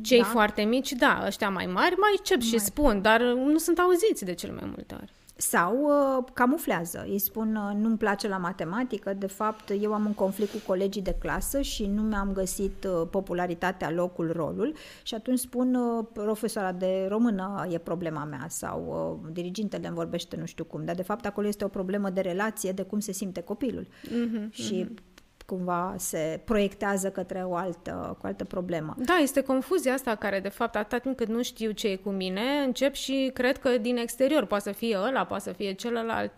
Cei 0.00 0.20
da? 0.20 0.24
foarte 0.24 0.62
mici, 0.62 0.92
da, 0.92 1.22
ăștia 1.26 1.48
mai 1.50 1.66
mari 1.66 1.94
mai 1.96 2.14
încep 2.18 2.38
mai... 2.38 2.46
și 2.46 2.58
spun, 2.58 3.02
dar 3.02 3.20
nu 3.22 3.58
sunt 3.58 3.78
auziți 3.78 4.24
de 4.24 4.34
cel 4.34 4.52
mai 4.52 4.64
multe 4.66 4.94
ori. 4.94 5.12
Sau 5.36 5.82
uh, 5.82 6.24
camuflează. 6.32 7.04
Îi 7.08 7.18
spun, 7.18 7.56
uh, 7.56 7.76
nu-mi 7.76 7.96
place 7.96 8.28
la 8.28 8.36
matematică, 8.36 9.14
de 9.14 9.26
fapt 9.26 9.72
eu 9.80 9.92
am 9.94 10.04
un 10.04 10.14
conflict 10.14 10.52
cu 10.52 10.58
colegii 10.66 11.02
de 11.02 11.16
clasă 11.18 11.60
și 11.60 11.86
nu 11.86 12.02
mi-am 12.02 12.32
găsit 12.32 12.84
uh, 12.84 13.08
popularitatea, 13.10 13.90
locul, 13.90 14.32
rolul 14.32 14.74
și 15.02 15.14
atunci 15.14 15.38
spun, 15.38 15.74
uh, 15.74 16.04
profesoara 16.12 16.72
de 16.72 17.06
română 17.08 17.66
e 17.70 17.78
problema 17.78 18.24
mea 18.24 18.46
sau 18.48 19.20
uh, 19.24 19.32
dirigintele 19.32 19.86
îmi 19.86 19.96
vorbește 19.96 20.36
nu 20.36 20.44
știu 20.44 20.64
cum, 20.64 20.84
dar 20.84 20.94
de 20.94 21.02
fapt 21.02 21.26
acolo 21.26 21.46
este 21.46 21.64
o 21.64 21.68
problemă 21.68 22.10
de 22.10 22.20
relație, 22.20 22.72
de 22.72 22.82
cum 22.82 23.00
se 23.00 23.12
simte 23.12 23.40
copilul. 23.40 23.86
Mm-hmm, 23.86 24.50
și 24.50 24.84
mm-hmm 24.84 25.11
cumva 25.52 25.94
se 25.98 26.40
proiectează 26.44 27.10
către 27.10 27.42
o 27.44 27.54
altă, 27.54 28.16
o 28.22 28.26
altă 28.26 28.44
problemă. 28.44 28.94
Da, 28.98 29.14
este 29.14 29.40
confuzia 29.40 29.92
asta 29.92 30.14
care, 30.14 30.40
de 30.40 30.48
fapt, 30.48 30.76
atât 30.76 31.02
timp 31.02 31.16
cât 31.16 31.28
nu 31.28 31.42
știu 31.42 31.70
ce 31.70 31.88
e 31.88 31.96
cu 31.96 32.10
mine, 32.10 32.42
încep 32.64 32.94
și 32.94 33.30
cred 33.34 33.58
că 33.58 33.78
din 33.78 33.96
exterior 33.96 34.44
poate 34.44 34.64
să 34.64 34.72
fie 34.72 34.98
ăla, 34.98 35.24
poate 35.24 35.42
să 35.42 35.52
fie 35.52 35.72
celălalt. 35.72 36.32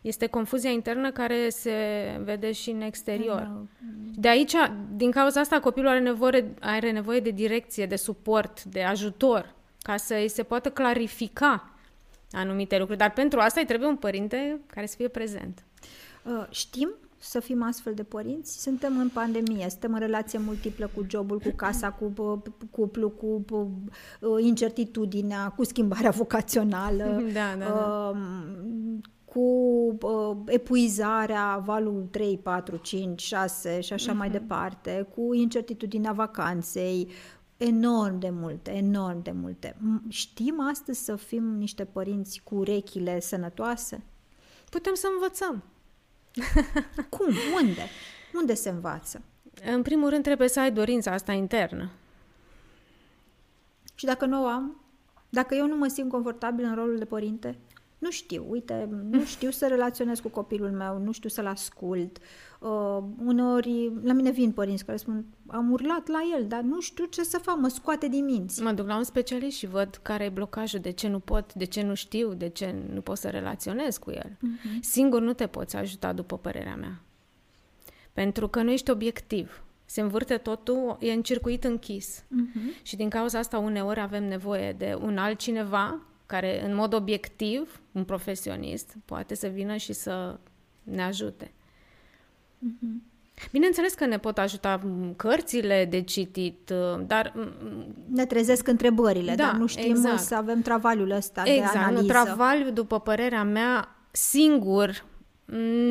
Este 0.00 0.26
confuzia 0.26 0.70
internă 0.70 1.10
care 1.10 1.48
se 1.48 1.72
vede 2.24 2.52
și 2.52 2.70
în 2.70 2.80
exterior. 2.80 3.40
Da. 3.40 3.62
De 4.14 4.28
aici, 4.28 4.54
din 4.92 5.10
cauza 5.10 5.40
asta, 5.40 5.60
copilul 5.60 5.88
are 5.88 6.00
nevoie, 6.00 6.54
are 6.60 6.90
nevoie 6.90 7.20
de 7.20 7.30
direcție, 7.30 7.86
de 7.86 7.96
suport, 7.96 8.64
de 8.64 8.82
ajutor, 8.82 9.54
ca 9.82 9.96
să 9.96 10.14
îi 10.14 10.28
se 10.28 10.42
poată 10.42 10.70
clarifica 10.70 11.70
anumite 12.32 12.78
lucruri. 12.78 12.98
Dar 12.98 13.12
pentru 13.12 13.40
asta 13.40 13.60
îi 13.60 13.66
trebuie 13.66 13.88
un 13.88 13.96
părinte 13.96 14.60
care 14.66 14.86
să 14.86 14.94
fie 14.96 15.08
prezent. 15.08 15.64
Uh, 16.22 16.46
știm 16.50 16.94
să 17.18 17.40
fim 17.40 17.62
astfel 17.62 17.94
de 17.94 18.02
părinți? 18.02 18.62
Suntem 18.62 18.98
în 18.98 19.08
pandemie, 19.08 19.66
suntem 19.68 19.92
în 19.92 19.98
relație 19.98 20.38
multiplă 20.38 20.90
cu 20.94 21.06
jobul, 21.08 21.38
cu 21.38 21.50
casa, 21.56 21.90
cu 21.90 22.12
cuplu, 22.70 23.10
cu 23.10 23.44
uh, 23.50 24.42
incertitudinea, 24.42 25.48
cu 25.48 25.64
schimbarea 25.64 26.10
vocațională, 26.10 27.04
da, 27.32 27.56
da, 27.58 27.64
da. 27.64 28.12
cu 29.24 29.40
uh, 30.00 30.36
epuizarea, 30.46 31.62
valul 31.64 32.06
3, 32.10 32.38
4, 32.38 32.76
5, 32.76 33.22
6 33.22 33.80
și 33.80 33.92
așa 33.92 34.12
uh-huh. 34.12 34.16
mai 34.16 34.28
mhm. 34.28 34.38
departe, 34.38 35.08
cu 35.14 35.34
incertitudinea 35.34 36.12
vacanței, 36.12 37.08
enorm 37.56 38.18
de 38.18 38.30
multe, 38.30 38.70
enorm 38.70 39.22
de 39.22 39.30
multe. 39.30 39.76
Știm 40.08 40.60
astăzi 40.70 41.04
să 41.04 41.16
fim 41.16 41.44
niște 41.44 41.84
părinți 41.84 42.40
cu 42.44 42.54
urechile 42.54 43.20
sănătoase? 43.20 44.02
Putem 44.70 44.94
să 44.94 45.08
învățăm. 45.14 45.62
Cum? 47.16 47.34
Unde? 47.62 47.82
Unde 48.34 48.54
se 48.54 48.68
învață? 48.68 49.22
În 49.64 49.82
primul 49.82 50.08
rând 50.08 50.22
trebuie 50.22 50.48
să 50.48 50.60
ai 50.60 50.72
dorința 50.72 51.12
asta 51.12 51.32
internă. 51.32 51.90
Și 53.94 54.04
dacă 54.04 54.26
nu 54.26 54.42
o 54.42 54.46
am, 54.46 54.80
dacă 55.28 55.54
eu 55.54 55.66
nu 55.66 55.76
mă 55.76 55.86
simt 55.86 56.10
confortabil 56.10 56.64
în 56.64 56.74
rolul 56.74 56.98
de 56.98 57.04
părinte, 57.04 57.58
nu 57.98 58.10
știu, 58.10 58.46
uite, 58.48 58.88
nu 59.10 59.24
știu 59.24 59.50
să 59.50 59.66
relaționez 59.66 60.20
cu 60.20 60.28
copilul 60.28 60.70
meu, 60.70 60.98
nu 60.98 61.12
știu 61.12 61.28
să-l 61.28 61.46
ascult. 61.46 62.18
Uh, 62.60 62.98
uneori, 63.24 63.92
la 64.02 64.12
mine 64.12 64.30
vin 64.30 64.52
părinți 64.52 64.84
care 64.84 64.96
spun, 64.96 65.24
am 65.46 65.72
urlat 65.72 66.08
la 66.08 66.18
el, 66.36 66.46
dar 66.46 66.60
nu 66.60 66.80
știu 66.80 67.04
ce 67.04 67.22
să 67.22 67.38
fac, 67.38 67.56
mă 67.56 67.68
scoate 67.68 68.08
din 68.08 68.24
minți. 68.24 68.62
Mă 68.62 68.72
duc 68.72 68.86
la 68.86 68.96
un 68.96 69.02
specialist 69.02 69.56
și 69.56 69.66
văd 69.66 69.98
care 70.02 70.24
e 70.24 70.28
blocajul, 70.28 70.80
de 70.80 70.90
ce 70.90 71.08
nu 71.08 71.18
pot, 71.18 71.54
de 71.54 71.64
ce 71.64 71.82
nu 71.82 71.94
știu, 71.94 72.34
de 72.34 72.48
ce 72.48 72.74
nu 72.92 73.00
pot 73.00 73.16
să 73.16 73.28
relaționez 73.28 73.96
cu 73.96 74.10
el. 74.10 74.30
Uh-huh. 74.30 74.80
Singur 74.80 75.20
nu 75.20 75.32
te 75.32 75.46
poți 75.46 75.76
ajuta, 75.76 76.12
după 76.12 76.38
părerea 76.38 76.76
mea. 76.76 77.02
Pentru 78.12 78.48
că 78.48 78.62
nu 78.62 78.70
ești 78.70 78.90
obiectiv. 78.90 79.62
Se 79.84 80.00
învârte 80.00 80.36
totul, 80.36 80.96
e 81.00 81.12
în 81.12 81.22
circuit 81.22 81.64
închis. 81.64 82.22
Uh-huh. 82.22 82.82
Și 82.82 82.96
din 82.96 83.08
cauza 83.08 83.38
asta 83.38 83.58
uneori 83.58 84.00
avem 84.00 84.24
nevoie 84.24 84.72
de 84.72 84.98
un 85.02 85.18
altcineva 85.18 86.02
care 86.28 86.64
în 86.64 86.74
mod 86.74 86.92
obiectiv, 86.92 87.80
un 87.92 88.04
profesionist, 88.04 88.96
poate 89.04 89.34
să 89.34 89.46
vină 89.46 89.76
și 89.76 89.92
să 89.92 90.38
ne 90.82 91.02
ajute. 91.02 91.52
Mm-hmm. 92.66 93.08
Bineînțeles 93.50 93.94
că 93.94 94.06
ne 94.06 94.18
pot 94.18 94.38
ajuta 94.38 94.80
cărțile 95.16 95.84
de 95.84 96.00
citit, 96.00 96.70
uh, 96.70 97.04
dar... 97.06 97.32
Ne 98.10 98.26
trezesc 98.26 98.68
întrebările, 98.68 99.34
da, 99.34 99.44
dar 99.44 99.54
nu 99.54 99.66
știm 99.66 99.90
exact. 99.90 100.18
să 100.18 100.34
avem 100.34 100.60
travaliul 100.60 101.10
ăsta 101.10 101.42
exact, 101.46 101.72
de 101.72 101.78
analiză. 101.78 102.02
Exact, 102.02 102.24
travaliul, 102.24 102.72
după 102.72 103.00
părerea 103.00 103.42
mea, 103.42 103.96
singur 104.10 105.04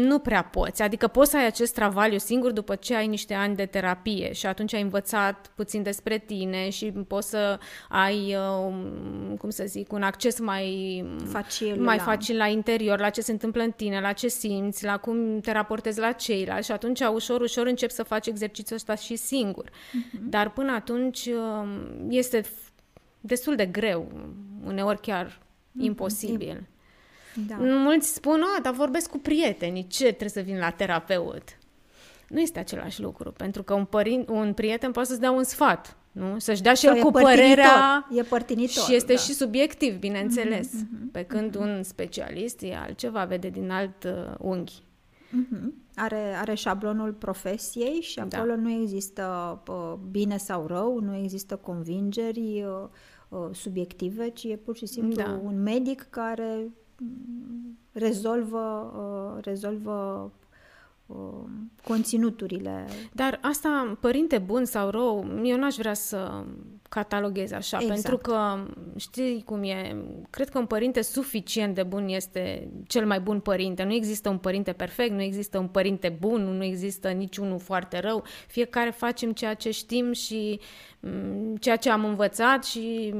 nu 0.07 0.19
prea 0.19 0.43
poți. 0.43 0.81
Adică 0.81 1.07
poți 1.07 1.29
să 1.29 1.37
ai 1.37 1.45
acest 1.45 1.73
travaliu 1.73 2.17
singur 2.17 2.51
după 2.51 2.75
ce 2.75 2.95
ai 2.95 3.07
niște 3.07 3.33
ani 3.33 3.55
de 3.55 3.65
terapie 3.65 4.33
și 4.33 4.45
atunci 4.45 4.73
ai 4.73 4.81
învățat 4.81 5.51
puțin 5.55 5.83
despre 5.83 6.17
tine 6.17 6.69
și 6.69 6.85
poți 6.85 7.29
să 7.29 7.59
ai, 7.89 8.35
uh, 8.35 8.73
cum 9.39 9.49
să 9.49 9.63
zic, 9.67 9.91
un 9.91 10.03
acces 10.03 10.39
mai 10.39 11.05
facil, 11.25 11.81
mai 11.81 11.97
la... 11.97 12.03
facil 12.03 12.37
la 12.37 12.47
interior, 12.47 12.99
la 12.99 13.09
ce 13.09 13.21
se 13.21 13.31
întâmplă 13.31 13.61
în 13.61 13.71
tine, 13.71 13.99
la 13.99 14.11
ce 14.11 14.27
simți, 14.27 14.83
la 14.83 14.97
cum 14.97 15.39
te 15.39 15.51
raportezi 15.51 15.99
la 15.99 16.11
ceilalți 16.11 16.65
și 16.65 16.71
atunci 16.71 16.99
ușor, 16.99 17.41
ușor 17.41 17.65
începi 17.65 17.93
să 17.93 18.03
faci 18.03 18.27
exercițiul 18.27 18.77
ăsta 18.77 18.95
și 18.95 19.15
singur. 19.15 19.69
Uh-huh. 19.69 20.19
Dar 20.29 20.51
până 20.51 20.71
atunci 20.71 21.25
um, 21.25 21.69
este 22.09 22.41
destul 23.21 23.55
de 23.55 23.65
greu, 23.65 24.11
uneori 24.65 25.01
chiar 25.01 25.27
uh-huh. 25.27 25.81
imposibil. 25.81 26.67
Da. 27.47 27.55
Mulți 27.59 28.13
spun, 28.13 28.41
a, 28.57 28.61
dar 28.61 28.73
vorbesc 28.73 29.09
cu 29.09 29.17
prietenii, 29.17 29.87
ce 29.87 30.03
trebuie 30.03 30.29
să 30.29 30.41
vin 30.41 30.57
la 30.57 30.69
terapeut? 30.69 31.57
Nu 32.27 32.39
este 32.39 32.59
același 32.59 33.01
lucru, 33.01 33.31
pentru 33.31 33.63
că 33.63 33.73
un, 33.73 33.85
părin, 33.85 34.25
un 34.29 34.53
prieten 34.53 34.91
poate 34.91 35.07
să-ți 35.07 35.19
dea 35.19 35.31
un 35.31 35.43
sfat, 35.43 35.97
nu? 36.11 36.39
Să-și 36.39 36.61
dea 36.61 36.73
și 36.73 36.85
el 36.85 36.95
cu 36.95 37.11
părerea... 37.11 38.07
E 38.11 38.21
părtinitor. 38.21 38.83
Și 38.83 38.95
este 38.95 39.13
da. 39.13 39.19
și 39.19 39.33
subiectiv, 39.33 39.99
bineînțeles. 39.99 40.67
Mm-hmm, 40.67 41.11
pe 41.11 41.23
când 41.23 41.57
mm-hmm. 41.57 41.59
un 41.59 41.83
specialist 41.83 42.61
e 42.61 42.75
altceva, 42.75 43.25
vede 43.25 43.49
din 43.49 43.69
alt 43.69 44.03
uh, 44.03 44.33
unghi. 44.37 44.83
Mm-hmm. 45.27 45.85
Are, 45.95 46.35
are 46.39 46.53
șablonul 46.53 47.13
profesiei 47.13 48.01
și 48.01 48.15
da. 48.15 48.37
acolo 48.37 48.53
da. 48.53 48.61
nu 48.61 48.81
există 48.81 49.57
uh, 49.67 49.93
bine 50.11 50.37
sau 50.37 50.67
rău, 50.67 50.99
nu 50.99 51.15
există 51.15 51.55
convingeri 51.55 52.63
uh, 52.63 52.87
uh, 53.29 53.49
subiective, 53.51 54.29
ci 54.29 54.43
e 54.43 54.55
pur 54.55 54.75
și 54.75 54.85
simplu 54.85 55.23
da. 55.23 55.39
un 55.43 55.63
medic 55.63 56.07
care 56.09 56.71
rezolvă, 57.91 58.93
uh, 58.95 59.43
rezolvă 59.43 60.31
uh, 61.05 61.49
conținuturile. 61.83 62.85
Dar 63.13 63.39
asta, 63.41 63.97
părinte 63.99 64.37
bun 64.37 64.65
sau 64.65 64.89
rău, 64.89 65.39
eu 65.43 65.57
n-aș 65.57 65.75
vrea 65.75 65.93
să 65.93 66.43
cataloghez 66.89 67.51
așa, 67.51 67.77
exact. 67.81 67.93
pentru 67.93 68.17
că 68.17 68.65
știi 68.95 69.43
cum 69.45 69.63
e, 69.63 69.95
cred 70.29 70.49
că 70.49 70.57
un 70.57 70.65
părinte 70.65 71.01
suficient 71.01 71.75
de 71.75 71.83
bun 71.83 72.07
este 72.07 72.67
cel 72.87 73.05
mai 73.05 73.19
bun 73.19 73.39
părinte. 73.39 73.83
Nu 73.83 73.93
există 73.93 74.29
un 74.29 74.37
părinte 74.37 74.71
perfect, 74.73 75.11
nu 75.11 75.21
există 75.21 75.57
un 75.57 75.67
părinte 75.67 76.17
bun, 76.19 76.41
nu 76.41 76.63
există 76.63 77.09
niciunul 77.09 77.59
foarte 77.59 77.99
rău. 77.99 78.23
Fiecare 78.47 78.89
facem 78.89 79.31
ceea 79.31 79.53
ce 79.53 79.71
știm 79.71 80.11
și 80.11 80.59
Mm, 80.96 80.96
ceea 81.59 81.75
ce 81.75 81.89
am 81.89 82.05
învățat 82.05 82.65
și 82.65 83.13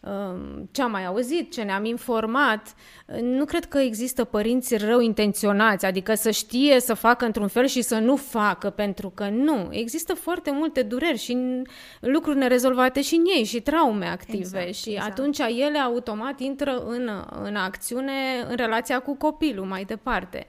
mm, 0.00 0.68
ce 0.70 0.82
am 0.82 0.90
mai 0.90 1.06
auzit, 1.06 1.52
ce 1.52 1.62
ne-am 1.62 1.84
informat. 1.84 2.74
Nu 3.20 3.44
cred 3.44 3.64
că 3.64 3.78
există 3.78 4.24
părinți 4.24 4.76
rău 4.76 5.00
intenționați, 5.00 5.86
adică 5.86 6.14
să 6.14 6.30
știe 6.30 6.80
să 6.80 6.94
facă 6.94 7.24
într-un 7.24 7.48
fel 7.48 7.66
și 7.66 7.82
să 7.82 7.98
nu 7.98 8.16
facă, 8.16 8.70
pentru 8.70 9.10
că 9.10 9.28
nu. 9.28 9.68
Există 9.70 10.14
foarte 10.14 10.50
multe 10.50 10.82
dureri 10.82 11.18
și 11.18 11.62
lucruri 12.00 12.38
nerezolvate 12.38 13.02
și 13.02 13.14
în 13.14 13.24
ei 13.36 13.44
și 13.44 13.60
traume 13.60 14.06
active 14.06 14.38
exact, 14.38 14.74
și 14.74 14.90
exact. 14.90 15.10
atunci 15.10 15.38
ele 15.38 15.78
automat 15.78 16.40
intră 16.40 16.84
în, 16.86 17.10
în 17.42 17.56
acțiune 17.56 18.12
în 18.48 18.56
relația 18.56 19.00
cu 19.00 19.16
copilul 19.16 19.64
mai 19.64 19.84
departe. 19.84 20.46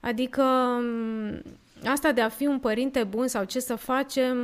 Adică 0.00 0.42
mm, 0.80 1.42
asta 1.84 2.12
de 2.12 2.20
a 2.20 2.28
fi 2.28 2.46
un 2.46 2.58
părinte 2.58 3.04
bun 3.04 3.26
sau 3.26 3.44
ce 3.44 3.60
să 3.60 3.74
facem, 3.74 4.36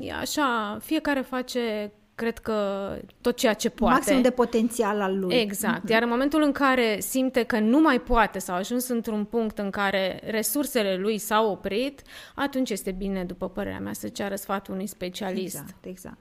e 0.00 0.12
așa, 0.12 0.78
fiecare 0.80 1.20
face 1.20 1.92
cred 2.14 2.38
că 2.38 2.88
tot 3.20 3.36
ceea 3.36 3.54
ce 3.54 3.68
poate. 3.68 3.94
Maxim 3.94 4.22
de 4.22 4.30
potențial 4.30 5.00
al 5.00 5.18
lui. 5.18 5.34
Exact. 5.34 5.88
Iar 5.88 6.02
în 6.02 6.08
momentul 6.08 6.42
în 6.42 6.52
care 6.52 7.00
simte 7.00 7.42
că 7.42 7.58
nu 7.58 7.80
mai 7.80 8.00
poate 8.00 8.38
sau 8.38 8.54
a 8.54 8.58
ajuns 8.58 8.88
într-un 8.88 9.24
punct 9.24 9.58
în 9.58 9.70
care 9.70 10.20
resursele 10.24 10.96
lui 10.96 11.18
s-au 11.18 11.50
oprit, 11.50 12.02
atunci 12.34 12.70
este 12.70 12.90
bine, 12.90 13.24
după 13.24 13.48
părerea 13.48 13.80
mea, 13.80 13.92
să 13.92 14.08
ceară 14.08 14.34
sfatul 14.34 14.74
unui 14.74 14.86
specialist. 14.86 15.58
Exact, 15.60 15.84
exact. 15.84 16.18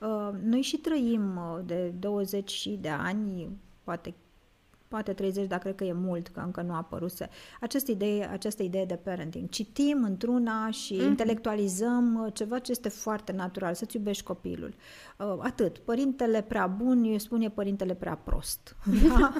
Uh, 0.00 0.28
noi 0.42 0.60
și 0.60 0.76
trăim 0.76 1.36
uh, 1.36 1.60
de 1.64 1.92
20 1.98 2.66
de 2.66 2.88
ani, 2.88 3.48
poate 3.84 4.14
poate 4.88 5.12
30, 5.12 5.46
dar 5.46 5.58
cred 5.58 5.74
că 5.74 5.84
e 5.84 5.92
mult, 5.92 6.28
că 6.28 6.40
încă 6.40 6.62
nu 6.62 6.72
a 6.72 6.76
apăruse, 6.76 7.28
această 7.60 7.90
idee, 7.90 8.28
această 8.30 8.62
idee 8.62 8.84
de 8.84 8.94
parenting. 8.94 9.48
Citim 9.48 10.02
într-una 10.04 10.70
și 10.70 10.94
mm-hmm. 10.94 11.06
intelectualizăm 11.06 12.22
uh, 12.24 12.32
ceva 12.34 12.58
ce 12.58 12.70
este 12.70 12.88
foarte 12.88 13.32
natural, 13.32 13.74
să-ți 13.74 13.96
iubești 13.96 14.22
copilul. 14.22 14.74
Uh, 15.18 15.36
atât. 15.38 15.78
Părintele 15.78 16.42
prea 16.42 16.66
bun, 16.66 17.04
eu 17.04 17.18
spun 17.18 17.40
e 17.40 17.48
părintele 17.48 17.94
prea 17.94 18.14
prost. 18.14 18.76
Da? 19.08 19.32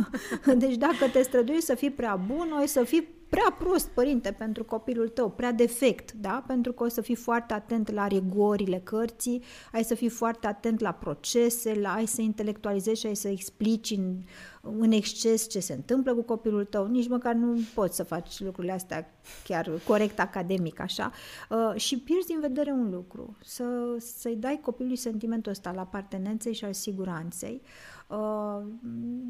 Deci 0.54 0.76
dacă 0.76 1.08
te 1.12 1.22
străduiești 1.22 1.64
să 1.64 1.74
fii 1.74 1.90
prea 1.90 2.16
bun, 2.16 2.48
o 2.62 2.66
să 2.66 2.84
fii 2.84 3.15
prea 3.28 3.56
prost, 3.58 3.88
părinte, 3.88 4.32
pentru 4.32 4.64
copilul 4.64 5.08
tău, 5.08 5.30
prea 5.30 5.52
defect, 5.52 6.12
da? 6.12 6.44
Pentru 6.46 6.72
că 6.72 6.84
o 6.84 6.88
să 6.88 7.00
fii 7.00 7.14
foarte 7.14 7.54
atent 7.54 7.90
la 7.90 8.06
rigorile 8.06 8.80
cărții, 8.84 9.42
ai 9.72 9.84
să 9.84 9.94
fii 9.94 10.08
foarte 10.08 10.46
atent 10.46 10.80
la 10.80 10.92
procese, 10.92 11.74
la 11.74 11.92
ai 11.92 12.06
să 12.06 12.20
intelectualizezi 12.20 13.00
și 13.00 13.06
ai 13.06 13.16
să 13.16 13.28
explici 13.28 13.90
în, 13.90 14.22
în 14.60 14.92
exces 14.92 15.48
ce 15.48 15.60
se 15.60 15.72
întâmplă 15.72 16.14
cu 16.14 16.22
copilul 16.22 16.64
tău, 16.64 16.86
nici 16.86 17.08
măcar 17.08 17.34
nu 17.34 17.60
poți 17.74 17.96
să 17.96 18.02
faci 18.02 18.40
lucrurile 18.40 18.72
astea 18.72 19.10
chiar 19.44 19.70
corect 19.86 20.20
academic, 20.20 20.80
așa, 20.80 21.12
uh, 21.50 21.80
și 21.80 21.98
pierzi 21.98 22.26
din 22.26 22.40
vedere 22.40 22.70
un 22.70 22.90
lucru, 22.90 23.36
să, 23.42 23.64
să-i 23.98 24.36
dai 24.36 24.60
copilului 24.62 24.96
sentimentul 24.96 25.52
ăsta 25.52 25.72
la 25.72 25.80
apartenenței 25.80 26.54
și 26.54 26.64
al 26.64 26.72
siguranței, 26.72 27.60
uh, 27.62 27.95
Uh, 28.08 28.62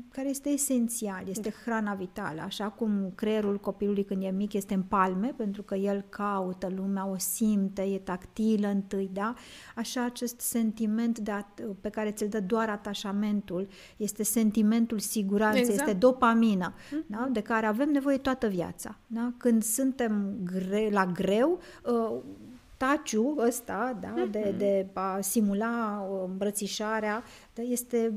care 0.08 0.28
este 0.28 0.48
esențial, 0.48 1.22
este 1.28 1.54
hrana 1.64 1.94
vitală, 1.94 2.40
așa 2.40 2.68
cum 2.68 3.12
creierul 3.14 3.58
copilului 3.58 4.04
când 4.04 4.22
e 4.22 4.28
mic 4.28 4.52
este 4.52 4.74
în 4.74 4.82
palme, 4.82 5.34
pentru 5.36 5.62
că 5.62 5.74
el 5.74 6.04
caută 6.08 6.68
lumea, 6.76 7.06
o 7.06 7.18
simte, 7.18 7.82
e 7.82 7.98
tactilă 7.98 8.68
întâi, 8.68 9.10
da? 9.12 9.34
Așa 9.76 10.04
acest 10.04 10.40
sentiment 10.40 11.18
de 11.18 11.32
at- 11.32 11.76
pe 11.80 11.88
care 11.88 12.10
ți-l 12.10 12.28
dă 12.28 12.40
doar 12.40 12.68
atașamentul 12.68 13.68
este 13.96 14.22
sentimentul 14.22 14.98
siguranței, 14.98 15.60
exact. 15.60 15.80
este 15.80 15.98
dopamină, 15.98 16.74
mm. 16.92 17.04
da? 17.06 17.28
de 17.32 17.40
care 17.40 17.66
avem 17.66 17.88
nevoie 17.88 18.18
toată 18.18 18.46
viața. 18.46 18.98
Da? 19.06 19.32
Când 19.36 19.62
suntem 19.62 20.36
gre- 20.44 20.90
la 20.92 21.06
greu, 21.06 21.60
uh, 21.84 22.22
taciu 22.76 23.34
ăsta, 23.46 23.98
da, 24.00 24.14
mm-hmm. 24.14 24.30
de, 24.30 24.54
de 24.58 24.86
a 24.92 25.20
simula 25.20 26.06
îmbrățișarea, 26.24 27.22
da, 27.54 27.62
este 27.62 28.12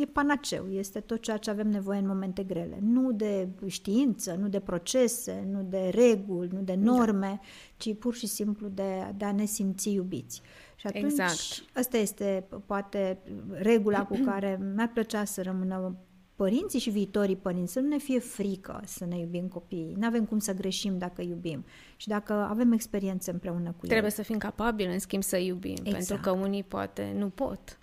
e 0.00 0.04
panaceu, 0.04 0.66
este 0.70 1.00
tot 1.00 1.20
ceea 1.20 1.36
ce 1.36 1.50
avem 1.50 1.68
nevoie 1.68 1.98
în 1.98 2.06
momente 2.06 2.42
grele. 2.42 2.78
Nu 2.80 3.12
de 3.12 3.48
știință, 3.66 4.36
nu 4.40 4.48
de 4.48 4.60
procese, 4.60 5.48
nu 5.50 5.62
de 5.62 5.90
reguli, 5.94 6.48
nu 6.52 6.60
de 6.60 6.74
da. 6.74 6.90
norme, 6.90 7.40
da. 7.40 7.46
ci 7.76 7.94
pur 7.98 8.14
și 8.14 8.26
simplu 8.26 8.68
de, 8.68 9.14
de 9.16 9.24
a 9.24 9.32
ne 9.32 9.44
simți 9.44 9.92
iubiți. 9.92 10.42
Și 10.76 10.86
atunci, 10.86 11.04
exact. 11.04 11.70
asta 11.74 11.96
este 11.96 12.46
poate 12.66 13.18
regula 13.50 14.04
cu 14.04 14.16
care 14.24 14.72
mi-ar 14.74 14.90
plăcea 14.92 15.24
să 15.24 15.42
rămână 15.42 15.96
părinții 16.36 16.78
și 16.78 16.90
viitorii 16.90 17.36
părinți 17.36 17.72
să 17.72 17.80
nu 17.80 17.88
ne 17.88 17.98
fie 17.98 18.18
frică 18.18 18.80
să 18.84 19.04
ne 19.04 19.18
iubim 19.18 19.48
copiii. 19.48 19.94
Nu 19.98 20.06
avem 20.06 20.24
cum 20.24 20.38
să 20.38 20.52
greșim 20.52 20.98
dacă 20.98 21.22
iubim 21.22 21.64
și 21.96 22.08
dacă 22.08 22.32
avem 22.32 22.72
experiențe 22.72 23.30
împreună 23.30 23.74
cu 23.78 23.86
Trebuie 23.86 24.10
ei. 24.10 24.16
să 24.16 24.22
fim 24.22 24.38
capabili, 24.38 24.92
în 24.92 24.98
schimb, 24.98 25.22
să 25.22 25.36
iubim, 25.36 25.76
exact. 25.82 25.96
pentru 25.96 26.16
că 26.16 26.30
unii 26.30 26.62
poate 26.62 27.12
nu 27.16 27.28
pot. 27.28 27.78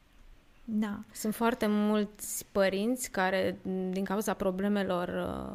Da. 0.65 0.99
Sunt 1.11 1.35
foarte 1.35 1.65
mulți 1.69 2.45
părinți 2.51 3.11
care, 3.11 3.59
din 3.89 4.03
cauza 4.03 4.33
problemelor 4.33 5.07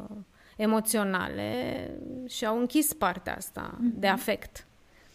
uh, 0.09 0.15
emoționale, 0.57 1.91
și-au 2.27 2.59
închis 2.59 2.93
partea 2.93 3.35
asta 3.35 3.77
mm-hmm. 3.77 3.99
de 3.99 4.07
afect 4.07 4.67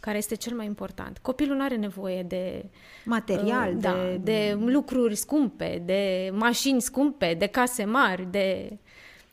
care 0.05 0.19
este 0.19 0.35
cel 0.35 0.57
mai 0.57 0.67
important. 0.67 1.19
Copilul 1.19 1.57
nu 1.57 1.63
are 1.63 1.77
nevoie 1.77 2.23
de 2.23 2.71
material, 3.05 3.69
uh, 3.69 3.81
de... 3.81 3.89
Da, 3.89 4.17
de 4.23 4.57
lucruri 4.65 5.15
scumpe, 5.15 5.83
de 5.85 6.31
mașini 6.33 6.81
scumpe, 6.81 7.35
de 7.35 7.47
case 7.47 7.85
mari, 7.85 8.31
de 8.31 8.79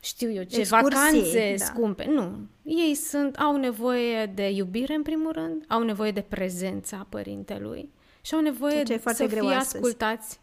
știu 0.00 0.30
eu 0.30 0.42
ce, 0.42 0.58
Excursii, 0.58 0.98
vacanțe 0.98 1.54
da. 1.58 1.64
scumpe. 1.64 2.04
Nu. 2.04 2.38
Ei 2.62 2.94
sunt, 2.94 3.36
au 3.36 3.56
nevoie 3.56 4.26
de 4.26 4.50
iubire 4.50 4.94
în 4.94 5.02
primul 5.02 5.32
rând, 5.32 5.64
au 5.68 5.82
nevoie 5.82 6.10
de 6.10 6.20
prezența 6.20 7.06
părintelui 7.08 7.90
și 8.20 8.34
au 8.34 8.40
nevoie 8.40 8.82
de 8.82 9.00
să 9.04 9.26
fie 9.26 9.40
astăzi. 9.40 9.76
ascultați 9.76 10.40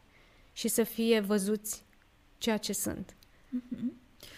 și 0.53 0.67
să 0.67 0.83
fie 0.83 1.19
văzuți 1.19 1.85
ceea 2.37 2.57
ce 2.57 2.73
sunt. 2.73 3.15
Mm-hmm. 3.57 3.93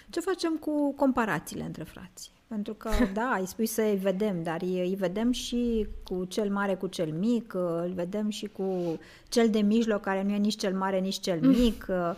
Ce 0.09 0.19
facem 0.19 0.57
cu 0.57 0.93
comparațiile 0.93 1.63
între 1.63 1.83
frați? 1.83 2.31
Pentru 2.51 2.73
că, 2.73 2.89
da, 3.13 3.37
îi 3.39 3.47
spui 3.47 3.65
să 3.65 3.81
îi 3.81 3.99
vedem, 4.01 4.43
dar 4.43 4.61
îi 4.61 4.95
vedem 4.99 5.31
și 5.31 5.87
cu 6.03 6.25
cel 6.25 6.49
mare 6.49 6.75
cu 6.75 6.87
cel 6.87 7.11
mic, 7.19 7.53
îl 7.53 7.91
vedem 7.95 8.29
și 8.29 8.47
cu 8.47 8.99
cel 9.27 9.49
de 9.49 9.59
mijloc, 9.59 10.01
care 10.01 10.23
nu 10.23 10.33
e 10.33 10.37
nici 10.37 10.57
cel 10.57 10.73
mare, 10.73 10.99
nici 10.99 11.19
cel 11.19 11.39
mm. 11.41 11.49
mic, 11.49 11.85
mm. 11.87 12.15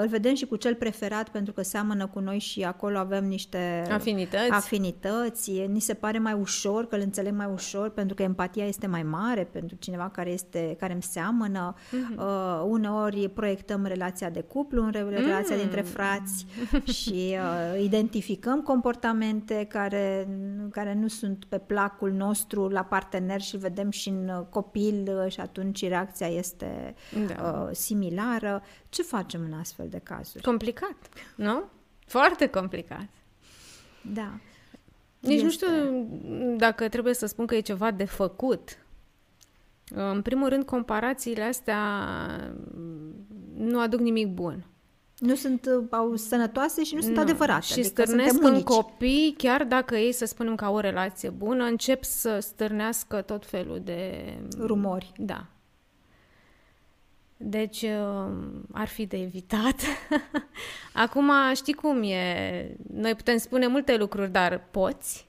îl 0.00 0.08
vedem 0.08 0.34
și 0.34 0.46
cu 0.46 0.56
cel 0.56 0.74
preferat, 0.74 1.28
pentru 1.28 1.52
că 1.52 1.62
seamănă 1.62 2.06
cu 2.06 2.18
noi 2.18 2.38
și 2.38 2.62
acolo 2.62 2.98
avem 2.98 3.24
niște 3.24 3.86
afinități. 3.90 4.50
afinități. 4.50 5.50
Ni 5.66 5.80
se 5.80 5.94
pare 5.94 6.18
mai 6.18 6.32
ușor, 6.32 6.86
că 6.86 6.94
îl 6.94 7.00
înțeleg 7.00 7.34
mai 7.34 7.48
ușor, 7.52 7.88
pentru 7.88 8.14
că 8.14 8.22
empatia 8.22 8.66
este 8.66 8.86
mai 8.86 9.02
mare 9.02 9.48
pentru 9.52 9.76
cineva 9.76 10.10
care, 10.12 10.30
este, 10.30 10.76
care 10.78 10.92
îmi 10.92 11.02
seamănă. 11.02 11.74
Mm-hmm. 11.76 12.16
Uh, 12.16 12.62
uneori 12.66 13.28
proiectăm 13.28 13.84
relația 13.84 14.30
de 14.30 14.40
cuplu, 14.40 14.82
în 14.82 14.90
relația 14.90 15.54
mm. 15.54 15.60
dintre 15.60 15.80
frați 15.80 16.46
și 17.00 17.36
uh, 17.36 17.82
identificăm 17.82 18.60
comportamente 18.60 19.63
care, 19.64 20.28
care 20.70 20.94
nu 20.94 21.08
sunt 21.08 21.44
pe 21.44 21.58
placul 21.58 22.12
nostru 22.12 22.68
la 22.68 22.82
partener 22.82 23.40
și 23.40 23.56
vedem 23.56 23.90
și 23.90 24.08
în 24.08 24.46
copil 24.50 25.28
și 25.28 25.40
atunci 25.40 25.88
reacția 25.88 26.26
este 26.26 26.94
da. 27.26 27.66
uh, 27.68 27.74
similară. 27.76 28.62
Ce 28.88 29.02
facem 29.02 29.40
în 29.44 29.52
astfel 29.52 29.88
de 29.88 29.98
cazuri? 29.98 30.44
Complicat, 30.44 30.96
nu? 31.36 31.62
Foarte 32.06 32.46
complicat. 32.46 33.08
Da. 34.12 34.38
Nici 35.18 35.42
este... 35.42 35.44
nu 35.44 35.50
știu 35.50 35.68
dacă 36.56 36.88
trebuie 36.88 37.14
să 37.14 37.26
spun 37.26 37.46
că 37.46 37.54
e 37.54 37.60
ceva 37.60 37.90
de 37.90 38.04
făcut. 38.04 38.78
În 39.94 40.22
primul 40.22 40.48
rând, 40.48 40.64
comparațiile 40.64 41.42
astea 41.42 41.80
nu 43.54 43.80
aduc 43.80 44.00
nimic 44.00 44.28
bun 44.28 44.66
nu 45.24 45.34
sunt 45.34 45.66
uh, 45.66 45.84
au 45.90 46.16
sănătoase 46.16 46.84
și 46.84 46.94
nu 46.94 47.00
sunt 47.00 47.14
nu. 47.14 47.20
adevărate. 47.20 47.64
Și 47.64 47.78
adică 47.78 48.02
stârnesc 48.02 48.42
în 48.42 48.62
copii, 48.62 49.34
chiar 49.38 49.64
dacă 49.64 49.96
ei, 49.96 50.12
să 50.12 50.24
spunem 50.24 50.54
că 50.54 50.64
au 50.64 50.74
o 50.74 50.80
relație 50.80 51.30
bună, 51.30 51.64
încep 51.64 52.04
să 52.04 52.38
stârnească 52.38 53.22
tot 53.22 53.46
felul 53.46 53.80
de... 53.84 54.32
Rumori. 54.58 55.12
Da. 55.16 55.46
Deci 57.36 57.82
uh, 57.82 58.32
ar 58.72 58.88
fi 58.88 59.06
de 59.06 59.20
evitat. 59.20 59.80
Acum 61.04 61.30
știi 61.54 61.74
cum 61.74 62.02
e. 62.02 62.76
Noi 62.92 63.14
putem 63.14 63.36
spune 63.36 63.66
multe 63.66 63.96
lucruri, 63.96 64.30
dar 64.30 64.68
poți 64.70 65.28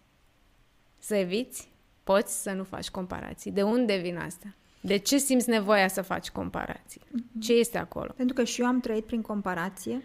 să 0.98 1.16
eviți? 1.16 1.72
Poți 2.04 2.42
să 2.42 2.52
nu 2.52 2.64
faci 2.64 2.90
comparații. 2.90 3.52
De 3.52 3.62
unde 3.62 3.98
vin 3.98 4.18
astea? 4.18 4.56
De 4.86 4.98
ce 4.98 5.18
simți 5.18 5.50
nevoia 5.50 5.88
să 5.88 6.02
faci 6.02 6.30
comparații? 6.30 7.02
Mm-hmm. 7.02 7.40
Ce 7.40 7.54
este 7.54 7.78
acolo? 7.78 8.14
Pentru 8.16 8.36
că 8.36 8.44
și 8.44 8.62
eu 8.62 8.68
am 8.68 8.80
trăit 8.80 9.06
prin 9.06 9.22
comparație. 9.22 10.02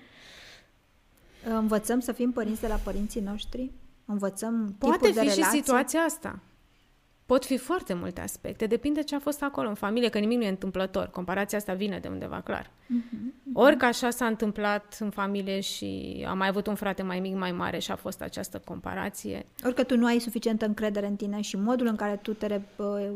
Învățăm 1.44 2.00
să 2.00 2.12
fim 2.12 2.32
părinți 2.32 2.60
de 2.60 2.66
la 2.66 2.74
părinții 2.74 3.20
noștri? 3.20 3.70
Învățăm 4.04 4.74
Poate 4.78 5.06
fi 5.06 5.12
de 5.12 5.30
și 5.30 5.44
situația 5.44 6.00
asta. 6.00 6.38
Pot 7.30 7.44
fi 7.44 7.56
foarte 7.56 7.94
multe 7.94 8.20
aspecte, 8.20 8.66
depinde 8.66 9.02
ce 9.02 9.14
a 9.14 9.18
fost 9.18 9.42
acolo 9.42 9.68
în 9.68 9.74
familie, 9.74 10.08
că 10.08 10.18
nimic 10.18 10.38
nu 10.38 10.44
e 10.44 10.48
întâmplător. 10.48 11.06
Comparația 11.06 11.58
asta 11.58 11.72
vine 11.72 11.98
de 11.98 12.08
undeva, 12.08 12.40
clar. 12.40 12.66
Uh-huh, 12.66 13.52
Ori 13.52 13.76
că 13.76 13.84
așa 13.84 14.10
s-a 14.10 14.26
întâmplat 14.26 14.96
în 15.00 15.10
familie 15.10 15.60
și 15.60 16.24
am 16.28 16.38
mai 16.38 16.48
avut 16.48 16.66
un 16.66 16.74
frate 16.74 17.02
mai 17.02 17.20
mic, 17.20 17.34
mai 17.34 17.52
mare 17.52 17.78
și 17.78 17.90
a 17.90 17.96
fost 17.96 18.22
această 18.22 18.62
comparație. 18.64 19.46
Ori 19.64 19.74
că 19.74 19.82
tu 19.82 19.96
nu 19.96 20.06
ai 20.06 20.18
suficientă 20.18 20.66
încredere 20.66 21.06
în 21.06 21.16
tine 21.16 21.40
și 21.40 21.56
modul 21.56 21.86
în 21.86 21.96
care 21.96 22.16
tu 22.16 22.32
te 22.32 22.60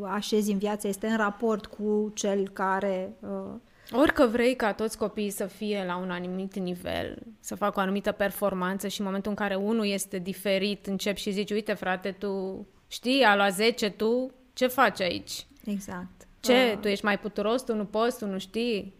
așezi 0.02 0.52
în 0.52 0.58
viață 0.58 0.88
este 0.88 1.06
în 1.06 1.16
raport 1.16 1.66
cu 1.66 2.12
cel 2.14 2.48
care... 2.48 3.12
Uh... 3.20 3.54
Ori 3.92 4.12
că 4.12 4.26
vrei 4.26 4.56
ca 4.56 4.72
toți 4.72 4.98
copiii 4.98 5.30
să 5.30 5.46
fie 5.46 5.84
la 5.86 5.96
un 5.96 6.10
anumit 6.10 6.58
nivel, 6.58 7.18
să 7.40 7.54
facă 7.54 7.74
o 7.76 7.82
anumită 7.82 8.12
performanță 8.12 8.88
și 8.88 9.00
în 9.00 9.06
momentul 9.06 9.30
în 9.30 9.36
care 9.36 9.54
unul 9.54 9.86
este 9.86 10.18
diferit, 10.18 10.86
începi 10.86 11.20
și 11.20 11.30
zici, 11.30 11.50
uite 11.50 11.72
frate, 11.72 12.10
tu 12.10 12.66
Știi, 12.94 13.22
a 13.22 13.36
luat 13.36 13.52
10, 13.52 13.90
tu 13.90 14.30
ce 14.52 14.66
faci 14.66 15.00
aici? 15.00 15.46
Exact. 15.64 16.26
Ce? 16.40 16.72
Uh. 16.74 16.78
Tu 16.80 16.88
ești 16.88 17.04
mai 17.04 17.18
puturos, 17.18 17.62
tu 17.62 17.74
nu 17.74 17.84
poți, 17.84 18.18
tu 18.18 18.26
nu 18.26 18.38
știi? 18.38 18.94